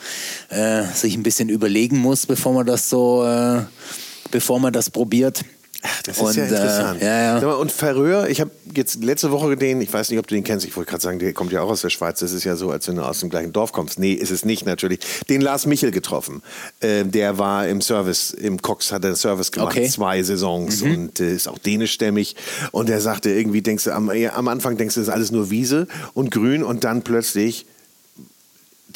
äh, 0.50 0.84
sich 0.94 1.16
ein 1.16 1.22
bisschen 1.22 1.48
überlegen 1.48 1.98
muss, 1.98 2.26
bevor 2.26 2.52
man 2.52 2.66
das 2.66 2.88
so, 2.88 3.24
äh, 3.24 3.62
bevor 4.30 4.60
man 4.60 4.72
das 4.72 4.90
probiert. 4.90 5.44
Das 6.04 6.16
ist 6.16 6.22
und, 6.22 6.36
ja 6.36 6.44
interessant. 6.44 7.02
Äh, 7.02 7.06
ja, 7.06 7.40
ja. 7.40 7.48
Und 7.54 7.70
Ferreur, 7.70 8.28
ich 8.28 8.40
habe 8.40 8.50
jetzt 8.74 9.02
letzte 9.04 9.30
Woche 9.30 9.56
den, 9.56 9.80
ich 9.80 9.92
weiß 9.92 10.10
nicht, 10.10 10.18
ob 10.18 10.26
du 10.26 10.34
den 10.34 10.44
kennst, 10.44 10.66
ich 10.66 10.76
wollte 10.76 10.90
gerade 10.90 11.02
sagen, 11.02 11.18
der 11.18 11.32
kommt 11.32 11.52
ja 11.52 11.62
auch 11.62 11.70
aus 11.70 11.82
der 11.82 11.90
Schweiz. 11.90 12.20
Das 12.20 12.32
ist 12.32 12.44
ja 12.44 12.56
so, 12.56 12.70
als 12.70 12.88
wenn 12.88 12.96
du 12.96 13.02
aus 13.02 13.20
dem 13.20 13.30
gleichen 13.30 13.52
Dorf 13.52 13.72
kommst. 13.72 13.98
Nee, 13.98 14.12
ist 14.12 14.30
es 14.30 14.44
nicht 14.44 14.66
natürlich. 14.66 15.00
Den 15.28 15.40
Lars 15.40 15.66
Michel 15.66 15.90
getroffen. 15.90 16.42
Äh, 16.80 17.04
der 17.04 17.38
war 17.38 17.68
im 17.68 17.80
Service, 17.80 18.30
im 18.30 18.60
Cox 18.60 18.92
hat 18.92 19.04
er 19.04 19.16
Service 19.16 19.52
gemacht, 19.52 19.76
okay. 19.76 19.88
zwei 19.88 20.22
Saisons 20.22 20.82
mhm. 20.82 20.94
und 20.94 21.20
äh, 21.20 21.34
ist 21.34 21.48
auch 21.48 21.58
dänischstämmig. 21.58 22.36
Und 22.72 22.90
er 22.90 23.00
sagte, 23.00 23.30
irgendwie 23.30 23.62
denkst 23.62 23.84
du, 23.84 23.92
am, 23.92 24.10
am 24.10 24.48
Anfang 24.48 24.76
denkst 24.76 24.94
du, 24.94 25.00
das 25.00 25.08
ist 25.08 25.14
alles 25.14 25.30
nur 25.30 25.50
Wiese 25.50 25.86
und 26.14 26.30
Grün 26.30 26.62
und 26.62 26.84
dann 26.84 27.02
plötzlich 27.02 27.66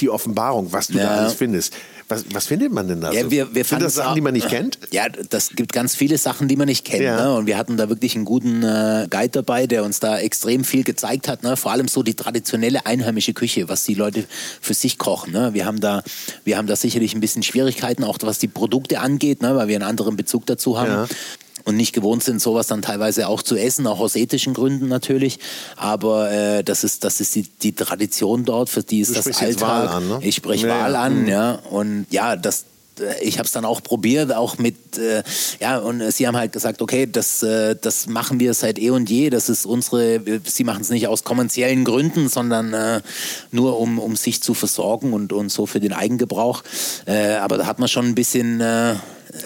die 0.01 0.11
Offenbarung, 0.11 0.72
was 0.72 0.89
du 0.89 0.99
ja. 0.99 1.05
da 1.05 1.11
alles 1.16 1.34
findest. 1.34 1.74
Was, 2.09 2.24
was 2.32 2.46
findet 2.46 2.72
man 2.72 2.86
denn 2.86 3.00
da? 3.00 3.11
Ja, 3.11 3.30
wir, 3.30 3.52
wir 3.54 3.64
Sind 3.64 3.82
das 3.82 3.96
Sachen, 3.96 4.14
die 4.14 4.20
man 4.20 4.32
nicht 4.32 4.48
kennt? 4.48 4.78
Ja, 4.92 5.09
das 5.09 5.50
gibt 5.50 5.72
ganz 5.72 5.96
viele 5.96 6.18
Sachen, 6.18 6.46
die 6.46 6.57
man 6.57 6.66
nicht 6.66 6.84
kennt. 6.84 7.02
Ja. 7.02 7.16
Ne? 7.16 7.34
Und 7.34 7.46
wir 7.46 7.59
hatten 7.59 7.76
da 7.76 7.88
wirklich 7.88 8.14
einen 8.14 8.24
guten 8.24 8.62
äh, 8.62 9.09
Guide 9.11 9.30
dabei, 9.30 9.66
der 9.66 9.82
uns 9.82 9.98
da 9.98 10.18
extrem 10.18 10.62
viel 10.62 10.84
gezeigt 10.84 11.26
hat. 11.26 11.42
Ne? 11.42 11.57
Vor 11.57 11.72
allem 11.72 11.88
so 11.88 12.04
die 12.04 12.14
traditionelle 12.14 12.86
einheimische 12.86 13.32
Küche, 13.32 13.68
was 13.68 13.84
die 13.84 13.94
Leute 13.94 14.24
für 14.61 14.74
sich 14.74 14.98
kochen. 14.98 15.32
Ne? 15.32 15.52
Wir, 15.52 15.66
haben 15.66 15.80
da, 15.80 16.04
wir 16.44 16.57
haben 16.59 16.68
da 16.68 16.76
sicherlich 16.76 17.14
ein 17.14 17.20
bisschen 17.20 17.42
Schwierigkeiten, 17.42 18.04
auch 18.04 18.18
was 18.20 18.38
die 18.38 18.48
Produkte 18.48 19.00
angeht, 19.00 19.42
ne? 19.42 19.57
weil 19.57 19.66
wir 19.66 19.74
einen 19.74 19.88
anderen 19.88 20.16
Bezug 20.16 20.46
dazu 20.46 20.78
haben. 20.78 20.90
Ja 20.90 21.09
und 21.67 21.77
nicht 21.77 21.93
gewohnt 21.93 22.23
sind, 22.23 22.41
sowas 22.41 22.69
dann 22.69 22.81
teilweise 22.81 23.27
auch 23.27 23.43
zu 23.43 23.57
essen, 23.57 23.89
auch 23.89 23.99
aus 23.99 24.14
ethischen 24.14 24.55
Gründen 24.55 24.87
natürlich. 24.87 25.41
Aber 25.77 26.31
äh, 26.31 26.62
das 26.62 26.85
ist, 26.85 27.03
das 27.03 27.21
ist 27.21 27.35
die, 27.35 27.43
die 27.43 27.73
Tradition 27.73 28.45
dort, 28.45 28.71
für 28.71 28.85
die 28.85 29.01
ist 29.01 29.11
du 29.11 29.14
das 29.14 29.43
Alltag. 29.43 29.91
An, 29.91 30.09
ne? 30.09 30.19
Ich 30.23 30.37
spreche 30.37 30.69
ja, 30.69 30.79
Wahl 30.79 30.95
an, 30.95 31.23
mhm. 31.23 31.29
ja. 31.29 31.59
Und 31.69 32.07
ja, 32.11 32.37
das, 32.37 32.67
äh, 33.01 33.21
ich 33.21 33.39
habe 33.39 33.47
es 33.47 33.53
dann 33.53 33.64
auch 33.64 33.83
probiert, 33.83 34.33
auch 34.33 34.59
mit, 34.59 34.97
äh, 34.97 35.25
ja, 35.59 35.79
und 35.79 36.09
sie 36.12 36.29
haben 36.29 36.37
halt 36.37 36.53
gesagt, 36.53 36.81
okay, 36.81 37.09
das, 37.11 37.43
äh, 37.43 37.75
das 37.75 38.07
machen 38.07 38.39
wir 38.39 38.55
seit 38.55 38.79
eh 38.79 38.91
und 38.91 39.11
je, 39.11 39.29
das 39.31 39.49
ist 39.49 39.67
unsere, 39.67 40.21
sie 40.45 40.62
machen 40.62 40.83
es 40.83 40.91
nicht 40.91 41.09
aus 41.09 41.25
kommerziellen 41.25 41.85
Gründen, 41.85 42.29
sondern 42.29 42.75
äh, 42.75 43.01
nur 43.51 43.81
um, 43.81 43.99
um 43.99 44.14
sich 44.14 44.41
zu 44.41 44.55
versorgen 44.55 45.12
und, 45.12 45.33
und 45.33 45.49
so 45.49 45.67
für 45.67 45.81
den 45.81 45.93
Eigengebrauch. 45.93 46.62
Äh, 47.07 47.35
aber 47.35 47.59
da 47.59 47.67
hat 47.67 47.81
man 47.81 47.89
schon 47.89 48.07
ein 48.07 48.14
bisschen, 48.14 48.61
äh, 48.61 48.95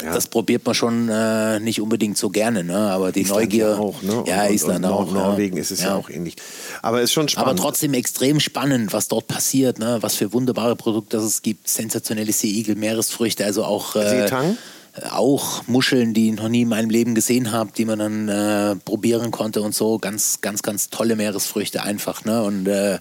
ja. 0.03 0.15
das 0.15 0.27
probiert 0.27 0.65
man 0.65 0.75
schon 0.75 1.09
äh, 1.09 1.61
nicht 1.61 1.81
unbedingt 1.81 2.17
so 2.17 2.31
gerne, 2.31 2.65
ne? 2.65 2.77
aber 2.77 3.13
die 3.13 3.23
Island 3.23 3.41
Neugier. 3.41 3.71
Ja, 3.71 3.79
auch, 3.79 4.03
ne? 4.03 4.25
ja 4.27 4.45
und, 4.45 4.55
Island 4.55 4.85
und, 4.85 4.91
auch. 4.91 5.13
Norwegen 5.13 5.57
ja. 5.57 5.63
ist 5.63 5.71
es 5.71 5.83
ja. 5.83 5.97
auch 5.97 6.09
ähnlich. 6.11 6.37
Aber 6.83 6.99
es 6.99 7.05
ist 7.05 7.13
schon 7.13 7.29
spannend. 7.29 7.49
Aber 7.49 7.59
trotzdem 7.59 7.95
extrem 7.95 8.41
spannend, 8.41 8.93
was 8.93 9.09
dort 9.09 9.27
passiert, 9.27 9.79
ne? 9.79 9.99
was 10.01 10.17
für 10.17 10.33
wunderbare 10.33 10.77
Produkte 10.77 11.19
es 11.19 11.43
gibt. 11.43 11.69
Sensationelle 11.69 12.33
Seeigel, 12.33 12.77
Meeresfrüchte, 12.77 13.45
also 13.45 13.65
auch. 13.65 13.97
Äh, 13.97 14.09
Seetang? 14.09 14.57
Auch 15.11 15.67
Muscheln, 15.67 16.15
die 16.15 16.31
ich 16.31 16.37
noch 16.37 16.49
nie 16.49 16.63
in 16.63 16.69
meinem 16.69 16.91
Leben 16.91 17.15
gesehen 17.15 17.53
habe, 17.53 17.71
die 17.77 17.85
man 17.85 17.99
dann 17.99 18.29
äh, 18.29 18.77
probieren 18.77 19.31
konnte 19.31 19.63
und 19.63 19.75
so. 19.75 19.99
Ganz, 19.99 20.41
ganz, 20.41 20.63
ganz 20.63 20.91
tolle 20.91 21.17
Meeresfrüchte 21.17 21.83
einfach. 21.83 22.25
Ne? 22.25 22.43
Und 22.43 22.67
äh, 22.67 22.99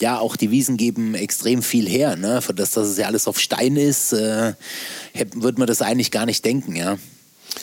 ja, 0.00 0.18
auch 0.18 0.36
die 0.36 0.50
Wiesen 0.50 0.76
geben 0.76 1.14
extrem 1.14 1.62
viel 1.62 1.88
her. 1.88 2.16
Ne? 2.16 2.42
Für 2.42 2.54
das, 2.54 2.72
dass 2.72 2.88
es 2.88 2.98
ja 2.98 3.06
alles 3.06 3.26
auf 3.26 3.40
Stein 3.40 3.76
ist, 3.76 4.12
äh, 4.12 4.54
würde 5.34 5.58
man 5.58 5.66
das 5.66 5.82
eigentlich 5.82 6.10
gar 6.10 6.26
nicht 6.26 6.44
denken. 6.44 6.76
Ja. 6.76 6.96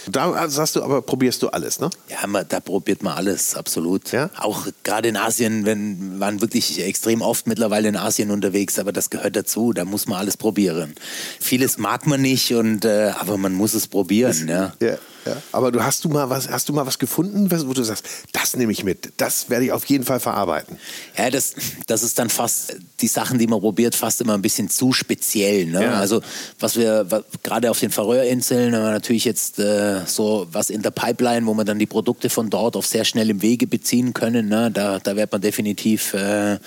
Da 0.08 0.50
sagst 0.50 0.76
du, 0.76 0.84
aber 0.84 1.02
probierst 1.02 1.42
du 1.44 1.50
alles, 1.50 1.80
ne? 1.80 1.90
Ja, 2.10 2.44
da 2.44 2.60
probiert 2.60 3.04
man 3.04 3.18
alles, 3.18 3.56
absolut. 3.56 4.12
Ja? 4.12 4.30
Auch 4.38 4.68
gerade 4.84 5.10
in 5.10 5.18
Asien, 5.18 5.66
wenn 5.66 6.20
waren 6.20 6.42
wirklich 6.42 6.80
extrem 6.84 7.22
oft 7.22 7.48
mittlerweile 7.48 7.90
in 7.90 7.96
Asien 7.96 8.32
unterwegs, 8.32 8.80
aber 8.80 8.92
das 8.92 9.10
gehört 9.10 9.36
dazu, 9.36 9.74
da 9.74 9.86
muss 9.86 10.08
man 10.08 10.20
alles 10.20 10.38
probieren. 10.38 10.96
Vieles 11.40 11.78
mag 11.78 12.08
man 12.08 12.22
nicht, 12.22 12.54
und, 12.54 12.86
äh, 12.86 13.14
aber 13.20 13.38
man 13.38 13.54
muss 13.54 13.74
es 13.74 13.88
probieren, 13.88 14.48
das, 14.48 14.74
ja. 14.80 14.88
ja. 14.88 14.98
Ja, 15.30 15.42
aber 15.52 15.72
du 15.72 15.84
hast 15.84 16.04
du 16.04 16.10
mal 16.10 16.30
was, 16.30 16.50
hast 16.50 16.70
du 16.70 16.74
mal 16.74 16.86
was 16.86 17.00
gefunden, 17.00 17.50
wo 17.52 17.74
du 17.74 17.84
sagst, 17.84 18.06
das 18.32 18.56
nehme 18.56 18.72
ich 18.72 18.84
mit, 18.84 19.14
das 19.18 19.50
werde 19.50 19.66
ich 19.66 19.72
auf 19.72 19.86
jeden 19.86 20.04
Fall 20.04 20.20
verarbeiten. 20.20 20.78
Ja, 21.18 21.30
das, 21.30 21.56
das 21.88 22.04
ist 22.04 22.20
dann 22.20 22.30
fast 22.30 22.78
die 23.02 23.08
Sachen, 23.08 23.40
die 23.40 23.48
man 23.48 23.60
probiert, 23.60 23.96
fast 23.96 24.22
immer 24.22 24.34
ein 24.34 24.42
bisschen 24.42 24.70
zu 24.70 24.94
speziell. 24.94 25.66
Ne? 25.68 25.84
Ja. 25.84 25.94
Also 25.94 26.22
was 26.60 26.76
wir 26.76 27.06
gerade 27.44 27.72
auf 27.72 27.80
den 27.80 27.92
Färöerinseln 27.92 28.76
haben 28.76 28.84
wir 28.84 28.92
natürlich 28.92 29.26
jetzt 29.26 29.60
äh, 29.60 30.06
so 30.06 30.48
was 30.52 30.70
in 30.70 30.82
der 30.82 30.92
Pipeline, 30.92 31.46
wo 31.46 31.54
man 31.54 31.66
dann 31.66 31.80
die 31.80 31.86
Produkte 31.86 32.30
von 32.30 32.50
dort 32.50 32.76
auf 32.76 32.86
sehr 32.86 33.06
schnellem 33.06 33.42
Wege 33.42 33.68
beziehen 33.68 34.14
können. 34.14 34.48
Ne? 34.48 34.72
Da, 34.72 35.00
da 35.00 35.16
wird 35.16 35.32
man 35.32 35.42
definitiv 35.42 36.14
äh, 36.14 36.58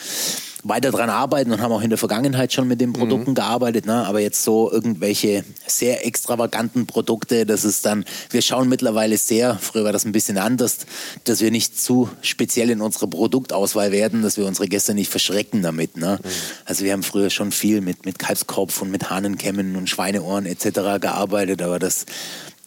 weiter 0.65 0.93
dran 0.93 1.11
arbeiten 1.11 1.53
und 1.53 1.61
haben 1.61 1.73
auch 1.73 1.83
in 1.83 1.91
der 1.91 1.99
Vergangenheit 1.99 2.53
schon 2.53 2.69
mit 2.69 2.81
den 2.81 2.93
Produkten 2.93 3.31
mhm. 3.31 3.35
gearbeitet, 3.35 3.85
ne? 3.85 4.07
aber 4.07 4.21
jetzt 4.21 4.45
so 4.45 4.71
irgendwelche 4.71 5.45
sehr 5.67 6.07
extravaganten 6.07 6.87
Produkte, 6.87 7.47
das 7.47 7.65
ist 7.65 7.85
dann, 7.85 8.05
wir 8.31 8.43
schauen 8.43 8.69
mittlerweile 8.69 9.19
sehr, 9.19 9.59
früher 9.61 9.85
war 9.85 9.93
das 9.93 10.05
ein 10.05 10.13
bisschen 10.13 10.39
anders, 10.39 10.79
dass 11.25 11.41
wir 11.41 11.51
nicht 11.51 11.81
zu 11.81 12.09
speziell 12.21 12.71
in 12.71 12.81
unserer 12.81 13.09
Produktauswahl 13.09 13.91
werden, 13.91 14.23
dass 14.23 14.37
wir 14.37 14.47
unsere 14.47 14.69
Gäste 14.69 14.95
nicht 14.95 15.11
verschrecken 15.11 15.63
damit. 15.63 15.97
Ne? 15.97 16.21
Mhm. 16.23 16.29
Also 16.65 16.85
wir 16.85 16.93
haben 16.93 17.03
früher 17.03 17.31
schon 17.31 17.51
viel 17.51 17.81
mit, 17.81 18.07
mit 18.07 18.21
Kalbskopf 18.21 18.83
und 18.83 18.91
mit 18.91 19.11
Hahnenkämmen 19.11 19.75
und 19.75 19.91
Schweineohren 19.91 20.47
etc. 20.47 21.01
gearbeitet, 21.01 21.61
aber 21.63 21.81
das 21.81 22.07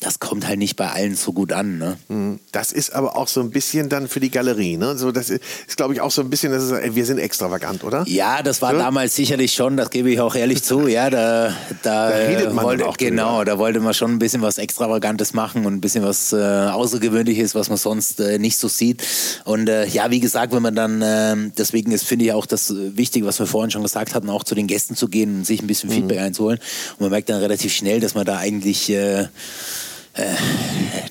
das 0.06 0.20
kommt 0.20 0.48
halt 0.48 0.60
nicht 0.60 0.76
bei 0.76 0.88
allen 0.92 1.16
so 1.16 1.34
gut 1.34 1.52
an. 1.52 1.80
Ne? 1.80 1.98
Mhm. 2.10 2.40
Das 2.52 2.72
ist 2.72 2.94
aber 2.94 3.18
auch 3.18 3.28
so 3.28 3.42
ein 3.42 3.50
bisschen 3.50 3.90
dann 3.90 4.08
für 4.08 4.20
die 4.20 4.30
Galerie. 4.30 4.78
Ne? 4.78 4.96
So, 5.00 5.12
das 5.12 5.32
ist, 5.32 5.42
glaube 5.78 5.96
ich, 5.96 6.02
auch 6.02 6.12
so 6.12 6.22
ein 6.22 6.30
bisschen, 6.30 6.52
das 6.52 6.64
ist, 6.64 6.96
wir 6.96 7.06
sind 7.08 7.18
extravagant, 7.18 7.84
oder? 7.84 8.04
Ja, 8.08 8.44
das 8.44 8.62
war 8.62 8.74
so? 8.74 8.78
damals 8.78 9.16
sicherlich 9.16 9.54
schon, 9.54 9.78
das 9.78 9.90
gebe 9.90 10.12
ich 10.12 10.20
auch 10.20 10.36
ehrlich 10.36 10.62
zu. 10.62 10.88
Ja, 10.88 11.10
da, 11.10 11.56
da, 11.82 12.10
da 12.12 12.16
redet 12.18 12.54
man 12.54 12.66
wollte, 12.66 12.88
auch 12.88 12.98
Genau, 12.98 13.38
drüber. 13.38 13.46
da 13.46 13.58
wollte 13.58 13.80
man 13.80 13.96
schon 13.96 14.12
ein 14.12 14.20
bisschen 14.20 14.44
was 14.44 14.60
Extravagantes 14.60 15.34
machen 15.34 15.66
und 15.66 15.74
ein 15.74 15.82
bisschen 15.82 16.04
was 16.04 16.32
äh, 16.34 16.36
Außergewöhnliches, 16.36 17.56
was 17.56 17.70
man 17.70 17.80
sonst 17.80 18.20
äh, 18.20 18.38
nicht 18.38 18.58
so 18.60 18.68
sieht. 18.68 19.02
Und 19.44 19.70
äh, 19.70 19.88
ja, 19.88 20.12
wie 20.12 20.20
gesagt, 20.20 20.54
wenn 20.54 20.62
man 20.62 20.76
dann, 20.76 21.02
äh, 21.02 21.36
deswegen 21.58 21.92
ist, 21.92 22.06
finde 22.06 22.26
ich 22.26 22.32
auch 22.32 22.46
das 22.46 22.72
wichtig, 22.76 23.26
was 23.26 23.40
wir 23.40 23.48
vorhin 23.48 23.72
schon 23.72 23.82
gesagt 23.82 24.14
hatten, 24.14 24.30
auch 24.30 24.44
zu 24.44 24.54
den 24.54 24.68
Gästen 24.68 24.96
zu 24.96 25.08
gehen 25.08 25.38
und 25.38 25.48
sich 25.48 25.64
ein 25.64 25.68
bisschen 25.68 25.90
mhm. 25.90 25.94
Feedback 25.94 26.20
einzuholen. 26.20 26.60
Und 26.92 27.02
man 27.02 27.10
merkt 27.10 27.30
dann 27.30 27.40
relativ 27.40 27.74
schnell, 27.74 28.00
dass 28.00 28.14
man 28.14 28.24
da 28.24 28.38
eigentlich 28.38 28.94
äh, 30.16 30.34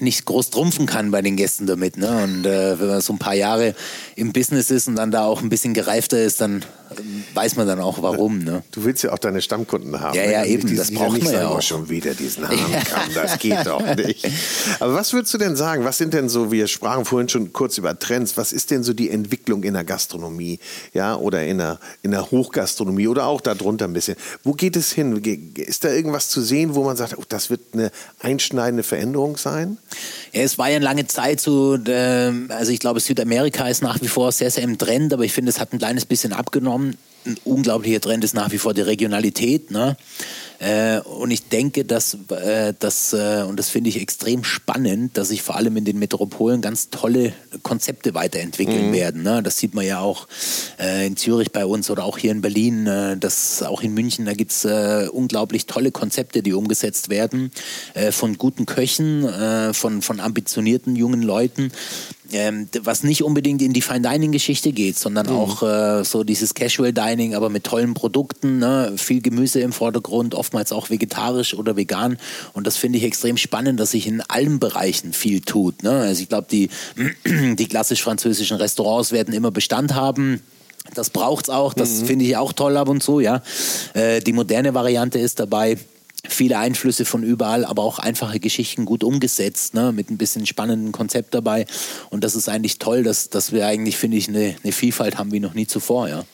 nicht 0.01 0.25
groß 0.25 0.51
trumpfen 0.51 0.87
kann 0.87 1.11
bei 1.11 1.23
den 1.23 1.37
Gästen 1.37 1.67
damit. 1.67 1.97
Ne? 1.97 2.25
Und 2.25 2.47
äh, 2.47 2.79
wenn 2.81 2.89
man 2.89 3.01
so 3.01 3.13
ein 3.13 3.19
paar 3.19 3.35
Jahre 3.35 3.75
im 4.17 4.33
Business 4.33 4.71
ist 4.71 4.89
und 4.89 4.97
dann 4.97 5.11
da 5.11 5.25
auch 5.25 5.43
ein 5.43 5.49
bisschen 5.49 5.75
gereifter 5.75 6.23
ist, 6.23 6.41
dann 6.41 6.65
weiß 7.35 7.57
man 7.57 7.67
dann 7.67 7.81
auch 7.81 8.03
warum. 8.03 8.39
Ne? 8.39 8.63
Du 8.71 8.85
willst 8.85 9.03
ja 9.03 9.13
auch 9.13 9.19
deine 9.19 9.43
Stammkunden 9.43 10.01
haben. 10.01 10.17
Ja, 10.17 10.27
ne? 10.27 10.33
ja, 10.33 10.45
eben, 10.45 10.77
das 10.77 10.91
braucht 10.91 11.23
man 11.23 11.33
ja 11.33 11.49
auch. 11.49 11.63
schon 11.63 11.89
wieder 11.89 12.15
diesen 12.15 12.49
Hahnkamm, 12.49 13.15
das 13.15 13.39
geht 13.39 13.67
doch 13.67 13.95
nicht. 13.97 14.27
Aber 14.81 14.95
was 14.95 15.13
würdest 15.13 15.35
du 15.35 15.39
denn 15.39 15.57
sagen, 15.57 15.85
was 15.85 15.99
sind 15.99 16.15
denn 16.15 16.29
so, 16.29 16.53
wir 16.53 16.67
sprachen 16.67 17.05
vorhin 17.05 17.29
schon 17.29 17.53
kurz 17.53 17.79
über 17.79 17.99
Trends, 17.99 18.37
was 18.37 18.53
ist 18.53 18.71
denn 18.71 18.83
so 18.83 18.93
die 18.93 19.11
Entwicklung 19.11 19.65
in 19.65 19.75
der 19.75 19.85
Gastronomie, 19.85 20.59
ja, 20.93 21.17
oder 21.17 21.45
in 21.45 21.59
der, 21.59 21.79
in 22.03 22.13
der 22.13 22.31
Hochgastronomie 22.31 23.09
oder 23.09 23.27
auch 23.27 23.41
darunter 23.41 23.87
ein 23.87 23.93
bisschen. 23.93 24.17
Wo 24.43 24.53
geht 24.53 24.77
es 24.77 24.93
hin? 24.93 25.21
Ist 25.57 25.85
da 25.85 25.91
irgendwas 25.91 26.29
zu 26.29 26.41
sehen, 26.41 26.75
wo 26.75 26.85
man 26.85 26.97
sagt, 26.97 27.19
oh, 27.19 27.25
das 27.29 27.51
wird 27.51 27.61
eine 27.73 27.91
einschneidende 28.21 28.83
Veränderung 28.83 28.94
sein? 29.37 29.79
Ja, 30.33 30.43
es 30.43 30.59
war 30.59 30.71
ja 30.71 30.79
lange 30.79 31.07
Zeit 31.07 31.41
so, 31.41 31.77
äh, 31.77 32.33
also 32.49 32.73
ich 32.73 32.79
glaube, 32.79 33.01
Südamerika 33.01 33.69
ist 33.69 33.83
nach 33.83 34.01
wie 34.01 34.09
vor 34.09 34.33
sehr, 34.33 34.51
sehr 34.51 34.65
im 34.65 34.79
Trend, 34.79 35.13
aber 35.13 35.25
ich 35.25 35.33
finde, 35.33 35.51
es 35.51 35.61
hat 35.61 35.73
ein 35.73 35.79
kleines 35.79 36.05
bisschen 36.05 36.33
abgenommen. 36.33 36.97
Ein 37.27 37.37
unglaublicher 37.45 38.01
Trend 38.01 38.23
ist 38.25 38.35
nach 38.35 38.53
wie 38.53 38.59
vor 38.59 38.75
die 38.75 38.83
Regionalität. 38.83 39.71
Ne? 39.71 39.97
Äh, 40.59 41.01
und 41.01 41.31
ich 41.31 41.49
denke, 41.49 41.85
dass, 41.85 42.17
äh, 42.31 42.75
dass 42.79 43.13
äh, 43.13 43.45
und 43.47 43.59
das 43.59 43.71
finde 43.71 43.91
ich 43.91 44.01
extrem 44.01 44.45
spannend, 44.45 45.17
dass 45.17 45.29
sich 45.29 45.43
vor 45.43 45.57
allem 45.57 45.77
in 45.77 45.85
den 45.85 45.99
Metropolen 45.99 46.61
ganz 46.61 46.91
tolle 46.91 47.33
Konzepte 47.63 48.15
weiterentwickeln 48.15 48.89
mhm. 48.89 48.93
werden. 48.93 49.23
Ne? 49.23 49.43
Das 49.43 49.59
sieht 49.59 49.75
man 49.75 49.85
ja 49.85 50.01
auch 50.01 50.29
äh, 50.79 51.07
in 51.07 51.17
Zürich 51.17 51.53
bei 51.53 51.67
uns 51.67 51.91
oder 51.91 52.05
auch 52.05 52.19
hier 52.19 52.31
in 52.31 52.41
Berlin, 52.41 52.87
äh, 52.87 53.17
das 53.17 53.63
auch 53.63 53.83
in 53.83 53.95
München, 53.95 54.27
da 54.27 54.33
gibt 54.33 54.53
es 54.53 54.65
äh, 54.65 55.09
unglaublich 55.11 55.67
tolle 55.67 55.91
Konzepte, 55.91 56.43
die 56.43 56.53
umgesetzt 56.53 57.09
werden 57.09 57.51
von 58.11 58.39
guten 58.39 58.67
Köchen, 58.67 59.29
von, 59.73 60.03
von 60.03 60.21
ambitionierten 60.21 60.97
jungen 60.97 61.23
Leuten 61.23 61.71
ähm, 62.35 62.69
was 62.83 63.05
nicht 63.05 63.23
unbedingt 63.23 63.63
in 63.63 63.73
die 63.73 63.81
Fine 63.81 64.03
Dining 64.03 64.33
Geschichte 64.33 64.73
geht, 64.73 64.99
sondern 64.99 65.27
mhm. 65.27 65.37
auch 65.37 65.63
äh, 65.63 66.05
so 66.05 66.25
dieses 66.25 66.55
Casual 66.55 66.93
Dining, 66.93 67.35
aber 67.35 67.49
mit 67.49 67.65
tollen 67.65 67.95
Produkten, 67.95 68.59
ne? 68.59 68.95
viel 68.97 69.23
Gemüse 69.23 69.61
im 69.61 69.73
Vordergrund, 69.73 70.35
oftmals 70.35 70.73
auch 70.73 70.91
vegetarisch 70.91 71.55
oder 71.55 71.77
vegan. 71.77 72.19
Und 72.53 72.67
das 72.67 72.77
finde 72.77 72.99
ich 72.99 73.05
extrem 73.05 73.37
spannend, 73.37 73.79
dass 73.79 73.93
sich 73.93 74.07
in 74.07 74.21
allen 74.21 74.59
Bereichen 74.59 75.13
viel 75.13 75.41
tut. 75.41 75.85
Ne? 75.85 75.93
Also 75.93 76.23
ich 76.23 76.29
glaube, 76.29 76.49
die, 76.51 76.71
die 77.25 77.67
klassisch 77.67 78.03
französischen 78.03 78.57
Restaurants 78.57 79.13
werden 79.13 79.33
immer 79.33 79.53
Bestand 79.53 79.95
haben. 79.95 80.41
Das 80.93 81.11
braucht's 81.11 81.49
auch, 81.49 81.73
das 81.73 82.01
mhm. 82.01 82.07
finde 82.07 82.25
ich 82.25 82.37
auch 82.37 82.53
toll 82.53 82.77
ab 82.77 82.89
und 82.89 83.03
zu, 83.03 83.21
ja. 83.21 83.43
Äh, 83.95 84.21
die 84.21 84.33
moderne 84.33 84.75
Variante 84.75 85.19
ist 85.19 85.41
dabei 85.41 85.79
viele 86.29 86.59
Einflüsse 86.59 87.05
von 87.05 87.23
überall, 87.23 87.65
aber 87.65 87.83
auch 87.83 87.99
einfache 87.99 88.41
Geschichten 88.41 88.85
gut 88.85 89.05
umgesetzt, 89.05 89.75
ne, 89.75 89.93
mit 89.93 90.11
ein 90.11 90.19
bisschen 90.19 90.47
spannenden 90.47 90.93
Konzept 90.93 91.35
dabei. 91.35 91.67
Und 92.11 92.25
das 92.25 92.35
ist 92.35 92.49
eigentlich 92.49 92.79
toll, 92.79 93.03
dass, 93.03 93.31
dass 93.31 93.53
wir 93.53 93.67
eigentlich, 93.67 93.97
finde 93.97 94.17
ich, 94.17 94.29
eine, 94.29 94.57
eine 94.63 94.73
Vielfalt 94.73 95.19
haben 95.19 95.33
wie 95.33 95.41
noch 95.41 95.55
nie 95.55 95.67
zuvor, 95.67 96.09
ja. 96.09 96.25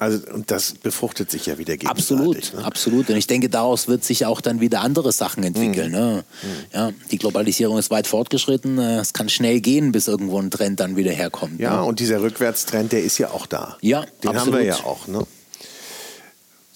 Also, 0.00 0.20
und 0.32 0.52
das 0.52 0.74
befruchtet 0.74 1.28
sich 1.28 1.46
ja 1.46 1.58
wieder 1.58 1.76
gegenseitig. 1.76 2.12
Absolut, 2.12 2.54
ne? 2.54 2.64
absolut. 2.64 3.10
Und 3.10 3.16
ich 3.16 3.26
denke, 3.26 3.48
daraus 3.48 3.88
wird 3.88 4.04
sich 4.04 4.26
auch 4.26 4.40
dann 4.40 4.60
wieder 4.60 4.80
andere 4.80 5.10
Sachen 5.10 5.42
entwickeln. 5.42 5.88
Mhm. 5.88 5.98
Ne? 5.98 6.24
Ja, 6.72 6.92
die 7.10 7.18
Globalisierung 7.18 7.78
ist 7.78 7.90
weit 7.90 8.06
fortgeschritten. 8.06 8.78
Äh, 8.78 8.98
Es 9.00 9.12
kann 9.12 9.28
schnell 9.28 9.60
gehen, 9.60 9.90
bis 9.90 10.06
irgendwo 10.06 10.40
ein 10.40 10.52
Trend 10.52 10.78
dann 10.78 10.94
wieder 10.94 11.10
herkommt. 11.10 11.58
Ja, 11.58 11.78
ne? 11.78 11.82
und 11.82 11.98
dieser 11.98 12.22
Rückwärtstrend, 12.22 12.92
der 12.92 13.02
ist 13.02 13.18
ja 13.18 13.32
auch 13.32 13.46
da. 13.46 13.76
Ja, 13.80 14.04
Den 14.22 14.28
haben 14.30 14.36
absolut. 14.36 14.60
wir 14.60 14.66
ja 14.66 14.76
auch. 14.84 15.08
Ne? 15.08 15.26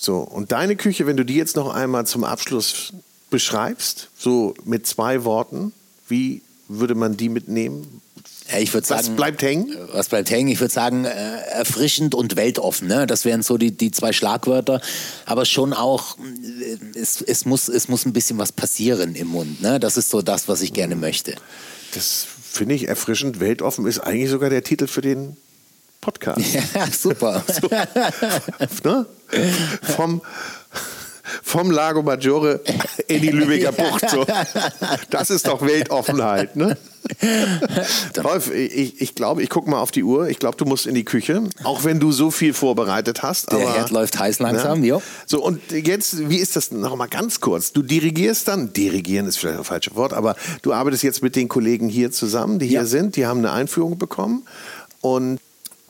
So, 0.03 0.17
und 0.17 0.51
deine 0.51 0.75
Küche, 0.75 1.07
wenn 1.07 1.17
du 1.17 1.25
die 1.25 1.37
jetzt 1.37 1.55
noch 1.55 1.73
einmal 1.73 2.09
zum 2.09 2.25
Abschluss 2.25 2.93
beschreibst, 3.31 4.09
so 4.19 4.53
mit 4.65 4.85
zwei 4.85 5.23
Worten, 5.23 5.73
wie 6.09 6.43
würde 6.67 6.97
man 6.97 7.17
die 7.17 7.29
mitnehmen? 7.29 8.03
Ja, 8.51 8.59
ich 8.59 8.75
würde 8.75 8.91
Was 8.91 9.05
sagen, 9.05 9.15
bleibt 9.15 9.43
hängen? 9.43 9.77
Was 9.93 10.09
bleibt 10.09 10.29
hängen? 10.29 10.49
Ich 10.49 10.59
würde 10.59 10.75
sagen, 10.75 11.05
äh, 11.05 11.37
erfrischend 11.53 12.17
und 12.17 12.35
weltoffen. 12.35 12.89
Ne? 12.89 13.07
Das 13.07 13.25
wären 13.25 13.45
so 13.45 13.57
die, 13.59 13.71
die 13.71 13.93
zwei 13.93 14.13
Schlagwörter. 14.13 14.81
Aber 15.25 15.45
schon 15.45 15.73
auch, 15.73 16.19
äh, 16.19 16.99
es, 16.99 17.23
es, 17.23 17.45
muss, 17.45 17.69
es 17.69 17.87
muss 17.87 18.05
ein 18.05 18.13
bisschen 18.13 18.39
was 18.39 18.51
passieren 18.51 19.15
im 19.15 19.29
Mund. 19.29 19.63
Ne? 19.63 19.79
Das 19.79 19.97
ist 19.97 20.11
so 20.11 20.21
das, 20.21 20.49
was 20.49 20.63
ich 20.63 20.73
gerne 20.73 20.97
möchte. 20.97 21.37
Das 21.95 22.27
finde 22.43 22.75
ich 22.75 22.89
erfrischend. 22.89 23.39
Weltoffen 23.39 23.87
ist 23.87 24.01
eigentlich 24.01 24.31
sogar 24.31 24.51
der 24.51 24.65
Titel 24.65 24.89
für 24.89 25.01
den 25.01 25.37
Podcast. 26.03 26.41
Ja, 26.75 26.87
super. 26.91 27.43
ne? 28.85 29.07
Vom, 29.97 30.21
vom 31.45 31.71
Lago 31.71 32.03
Maggiore 32.03 32.61
in 33.07 33.23
die 33.23 33.31
Lübecker 33.31 33.71
Bucht. 33.73 34.11
So. 34.11 34.27
Das 35.11 35.31
ist 35.31 35.47
doch 35.47 35.63
Weltoffenheit. 35.63 36.57
Ne? 36.57 36.77
Rolf, 38.23 38.53
ich, 38.53 39.01
ich 39.01 39.15
glaube, 39.15 39.43
ich 39.45 39.49
gucke 39.49 39.71
mal 39.71 39.79
auf 39.81 39.93
die 39.93 40.03
Uhr. 40.03 40.29
Ich 40.29 40.39
glaube, 40.41 40.57
du 40.57 40.65
musst 40.65 40.87
in 40.87 40.95
die 40.97 41.05
Küche, 41.05 41.45
auch 41.63 41.85
wenn 41.85 42.01
du 42.01 42.11
so 42.11 42.33
viel 42.33 42.53
vorbereitet 42.53 43.23
hast. 43.23 43.53
Der 43.53 43.61
aber, 43.61 43.73
Herd 43.75 43.91
läuft 43.91 44.19
heiß 44.19 44.41
langsam, 44.41 44.83
Ja. 44.83 44.97
jo. 44.97 45.03
So, 45.27 45.41
und 45.43 45.61
jetzt, 45.71 46.29
wie 46.29 46.39
ist 46.39 46.57
das 46.57 46.73
noch 46.73 46.97
mal 46.97 47.07
ganz 47.09 47.41
kurz? 47.41 47.73
Du 47.73 47.83
dirigierst 47.83 48.49
dann, 48.49 48.73
dirigieren 48.73 49.27
ist 49.29 49.39
vielleicht 49.39 49.59
ein 49.59 49.65
falsches 49.65 49.95
Wort, 49.95 50.13
aber 50.15 50.35
du 50.63 50.73
arbeitest 50.73 51.05
jetzt 51.05 51.23
mit 51.23 51.37
den 51.37 51.49
Kollegen 51.49 51.89
hier 51.89 52.11
zusammen, 52.11 52.59
die 52.59 52.67
hier 52.67 52.81
Ja. 52.81 52.87
sind, 52.87 53.15
die 53.15 53.25
haben 53.27 53.39
eine 53.39 53.53
Einführung 53.53 53.99
bekommen 53.99 54.43
und 55.01 55.39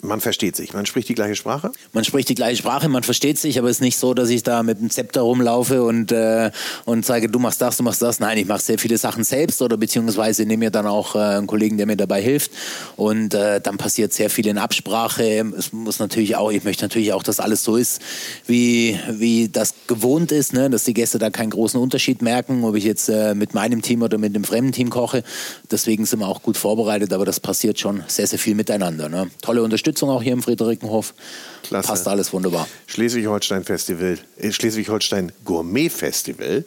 man 0.05 0.21
versteht 0.21 0.57
sich, 0.57 0.75
man 0.75 0.85
spricht 0.85 1.09
die 1.09 1.15
gleiche 1.15 1.37
Sprache. 1.37 1.71
Man 1.93 2.05
spricht 2.05 2.29
die 2.29 2.35
gleiche 2.35 2.57
Sprache, 2.57 2.89
man 2.89 3.05
versteht 3.05 3.39
sich, 3.39 3.57
aber 3.57 3.69
es 3.69 3.77
ist 3.77 3.83
nicht 3.83 3.97
so, 3.97 4.15
dass 4.15 4.31
ich 4.31 4.43
da 4.43 4.65
mit 4.65 4.81
dem 4.81 4.91
Zepter 4.91 5.21
rumlaufe 5.21 5.85
und, 5.85 6.11
äh, 6.11 6.51
und 6.85 7.07
sage, 7.07 7.29
du 7.29 7.39
machst 7.39 7.63
das, 7.63 7.77
du 7.77 7.85
machst 7.85 8.03
das. 8.03 8.19
Nein, 8.19 8.37
ich 8.37 8.47
mache 8.47 8.61
sehr 8.61 8.81
viele 8.81 8.99
Sachen 8.99 9.23
selbst 9.23 9.63
oder 9.63 9.77
beziehungsweise 9.77 10.45
nehme 10.45 10.65
mir 10.65 10.71
dann 10.71 10.89
auch 10.89 11.15
äh, 11.15 11.19
einen 11.21 11.47
Kollegen, 11.47 11.77
der 11.77 11.87
mir 11.87 11.97
dabei 11.97 12.21
hilft. 12.21 12.51
Und 12.97 13.35
äh, 13.35 13.61
dann 13.61 13.79
passiert 13.79 14.13
sehr 14.13 14.29
viel 14.29 14.49
in 14.49 14.59
Absprache. 14.59 15.23
Es 15.57 15.73
muss 15.73 16.01
natürlich 16.01 16.35
auch, 16.35 16.51
ich 16.51 16.65
möchte 16.65 16.85
natürlich 16.85 17.13
auch, 17.13 17.23
dass 17.23 17.39
alles 17.39 17.63
so 17.63 17.77
ist, 17.77 18.03
wie, 18.49 18.99
wie 19.09 19.51
das 19.51 19.73
gewohnt 19.87 20.33
ist, 20.33 20.53
ne? 20.53 20.69
dass 20.69 20.83
die 20.83 20.95
Gäste 20.95 21.21
da 21.21 21.31
keinen 21.31 21.51
großen 21.51 21.81
Unterschied 21.81 22.23
merken, 22.23 22.65
ob 22.65 22.75
ich 22.75 22.85
jetzt 22.85 23.09
äh, 23.09 23.37
mit 23.37 23.55
meinem 23.55 23.83
Team 23.83 24.03
oder 24.03 24.19
mit 24.19 24.35
dem 24.35 24.43
fremden 24.43 24.73
Team 24.73 24.91
koche. 24.91 25.23
Deswegen 25.71 26.07
sind 26.07 26.19
wir 26.19 26.27
auch 26.27 26.43
gut 26.43 26.57
vorbereitet, 26.57 27.13
aber 27.13 27.25
das 27.25 27.39
passiert 27.39 27.79
schon 27.79 28.03
sehr, 28.09 28.27
sehr 28.27 28.41
viel 28.41 28.57
miteinander. 28.57 29.09
Ne? 29.09 29.31
Tolle 29.43 29.63
Unterstützung 29.63 29.92
auch 30.11 30.23
hier 30.23 30.33
im 30.33 30.43
Friederikenhof. 30.43 31.15
Klasse. 31.63 31.89
Passt 31.89 32.09
alles 32.09 32.33
wunderbar. 32.33 32.67
Schleswig-Holstein 32.87 33.65
Festival, 33.65 34.19
äh, 34.39 34.53
Schleswig-Holstein 34.53 35.33
Gourmet 35.45 35.89
Festival 35.89 36.65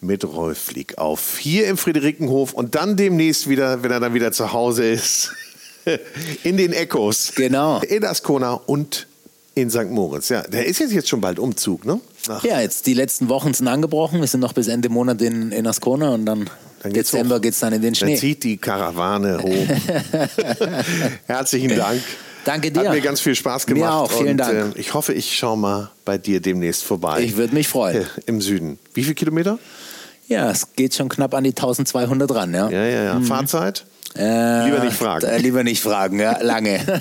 mit 0.00 0.24
Rolf 0.24 0.58
Flieg 0.58 0.98
auf. 0.98 1.38
Hier 1.38 1.66
im 1.66 1.76
Friederikenhof 1.76 2.52
und 2.52 2.74
dann 2.74 2.96
demnächst 2.96 3.48
wieder, 3.48 3.82
wenn 3.82 3.90
er 3.90 4.00
dann 4.00 4.14
wieder 4.14 4.32
zu 4.32 4.52
Hause 4.52 4.84
ist, 4.88 5.32
in 6.44 6.56
den 6.56 6.72
Echos. 6.72 7.32
Genau. 7.34 7.80
In 7.80 8.04
Ascona 8.04 8.52
und 8.54 9.06
in 9.54 9.68
St. 9.70 9.90
Moritz. 9.90 10.28
Ja, 10.30 10.42
der 10.42 10.64
ist 10.66 10.78
jetzt, 10.78 10.92
jetzt 10.92 11.08
schon 11.08 11.20
bald 11.20 11.38
Umzug, 11.38 11.84
ne? 11.84 12.00
Ach, 12.28 12.42
Ja, 12.44 12.60
jetzt 12.60 12.86
die 12.86 12.94
letzten 12.94 13.28
Wochen 13.28 13.52
sind 13.52 13.68
angebrochen. 13.68 14.20
Wir 14.20 14.26
sind 14.26 14.40
noch 14.40 14.52
bis 14.54 14.68
Ende 14.68 14.88
Monat 14.88 15.20
in, 15.20 15.52
in 15.52 15.66
Ascona 15.66 16.10
und 16.10 16.24
dann, 16.24 16.48
Dann 16.82 16.92
geht's 16.94 17.10
Dezember 17.10 17.38
geht 17.40 17.52
es 17.52 17.60
dann 17.60 17.72
in 17.74 17.82
den 17.82 17.92
Dann 17.92 18.08
Schnee. 18.08 18.16
zieht 18.16 18.44
die 18.44 18.56
Karawane 18.56 19.42
hoch. 19.42 19.66
Herzlichen 21.26 21.76
Dank. 21.76 22.00
Danke 22.44 22.70
dir. 22.70 22.80
Hat 22.80 22.92
mir 22.92 23.00
ganz 23.00 23.20
viel 23.20 23.34
Spaß 23.34 23.66
gemacht. 23.66 23.84
Mir 23.84 23.92
auch, 23.92 24.10
vielen 24.10 24.30
und, 24.30 24.36
Dank. 24.38 24.76
Äh, 24.76 24.80
ich 24.80 24.94
hoffe, 24.94 25.12
ich 25.12 25.36
schaue 25.36 25.56
mal 25.56 25.90
bei 26.04 26.18
dir 26.18 26.40
demnächst 26.40 26.82
vorbei. 26.82 27.22
Ich 27.22 27.36
würde 27.36 27.54
mich 27.54 27.68
freuen. 27.68 28.06
Im 28.26 28.40
Süden. 28.40 28.78
Wie 28.94 29.02
viele 29.02 29.14
Kilometer? 29.14 29.58
Ja, 30.28 30.50
es 30.50 30.74
geht 30.74 30.94
schon 30.94 31.08
knapp 31.08 31.34
an 31.34 31.44
die 31.44 31.50
1200 31.50 32.34
ran, 32.34 32.54
ja. 32.54 32.70
Ja, 32.70 32.84
ja, 32.84 33.02
ja. 33.04 33.20
Fahrzeit? 33.20 33.84
Äh, 34.16 34.66
Lieber 34.66 34.84
nicht 34.84 34.96
fragen. 34.96 35.26
Äh, 35.26 35.38
lieber 35.38 35.64
nicht 35.64 35.82
fragen, 35.82 36.20
ja, 36.20 36.38
lange. 36.42 36.78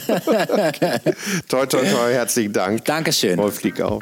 Toi, 1.49 1.65
toi, 1.65 1.85
toi, 1.85 1.85
herzlichen 2.11 2.53
Dank. 2.53 2.85
Dankeschön. 2.85 3.37
Wolf 3.37 3.55
flieg 3.55 3.81
auf. 3.81 4.01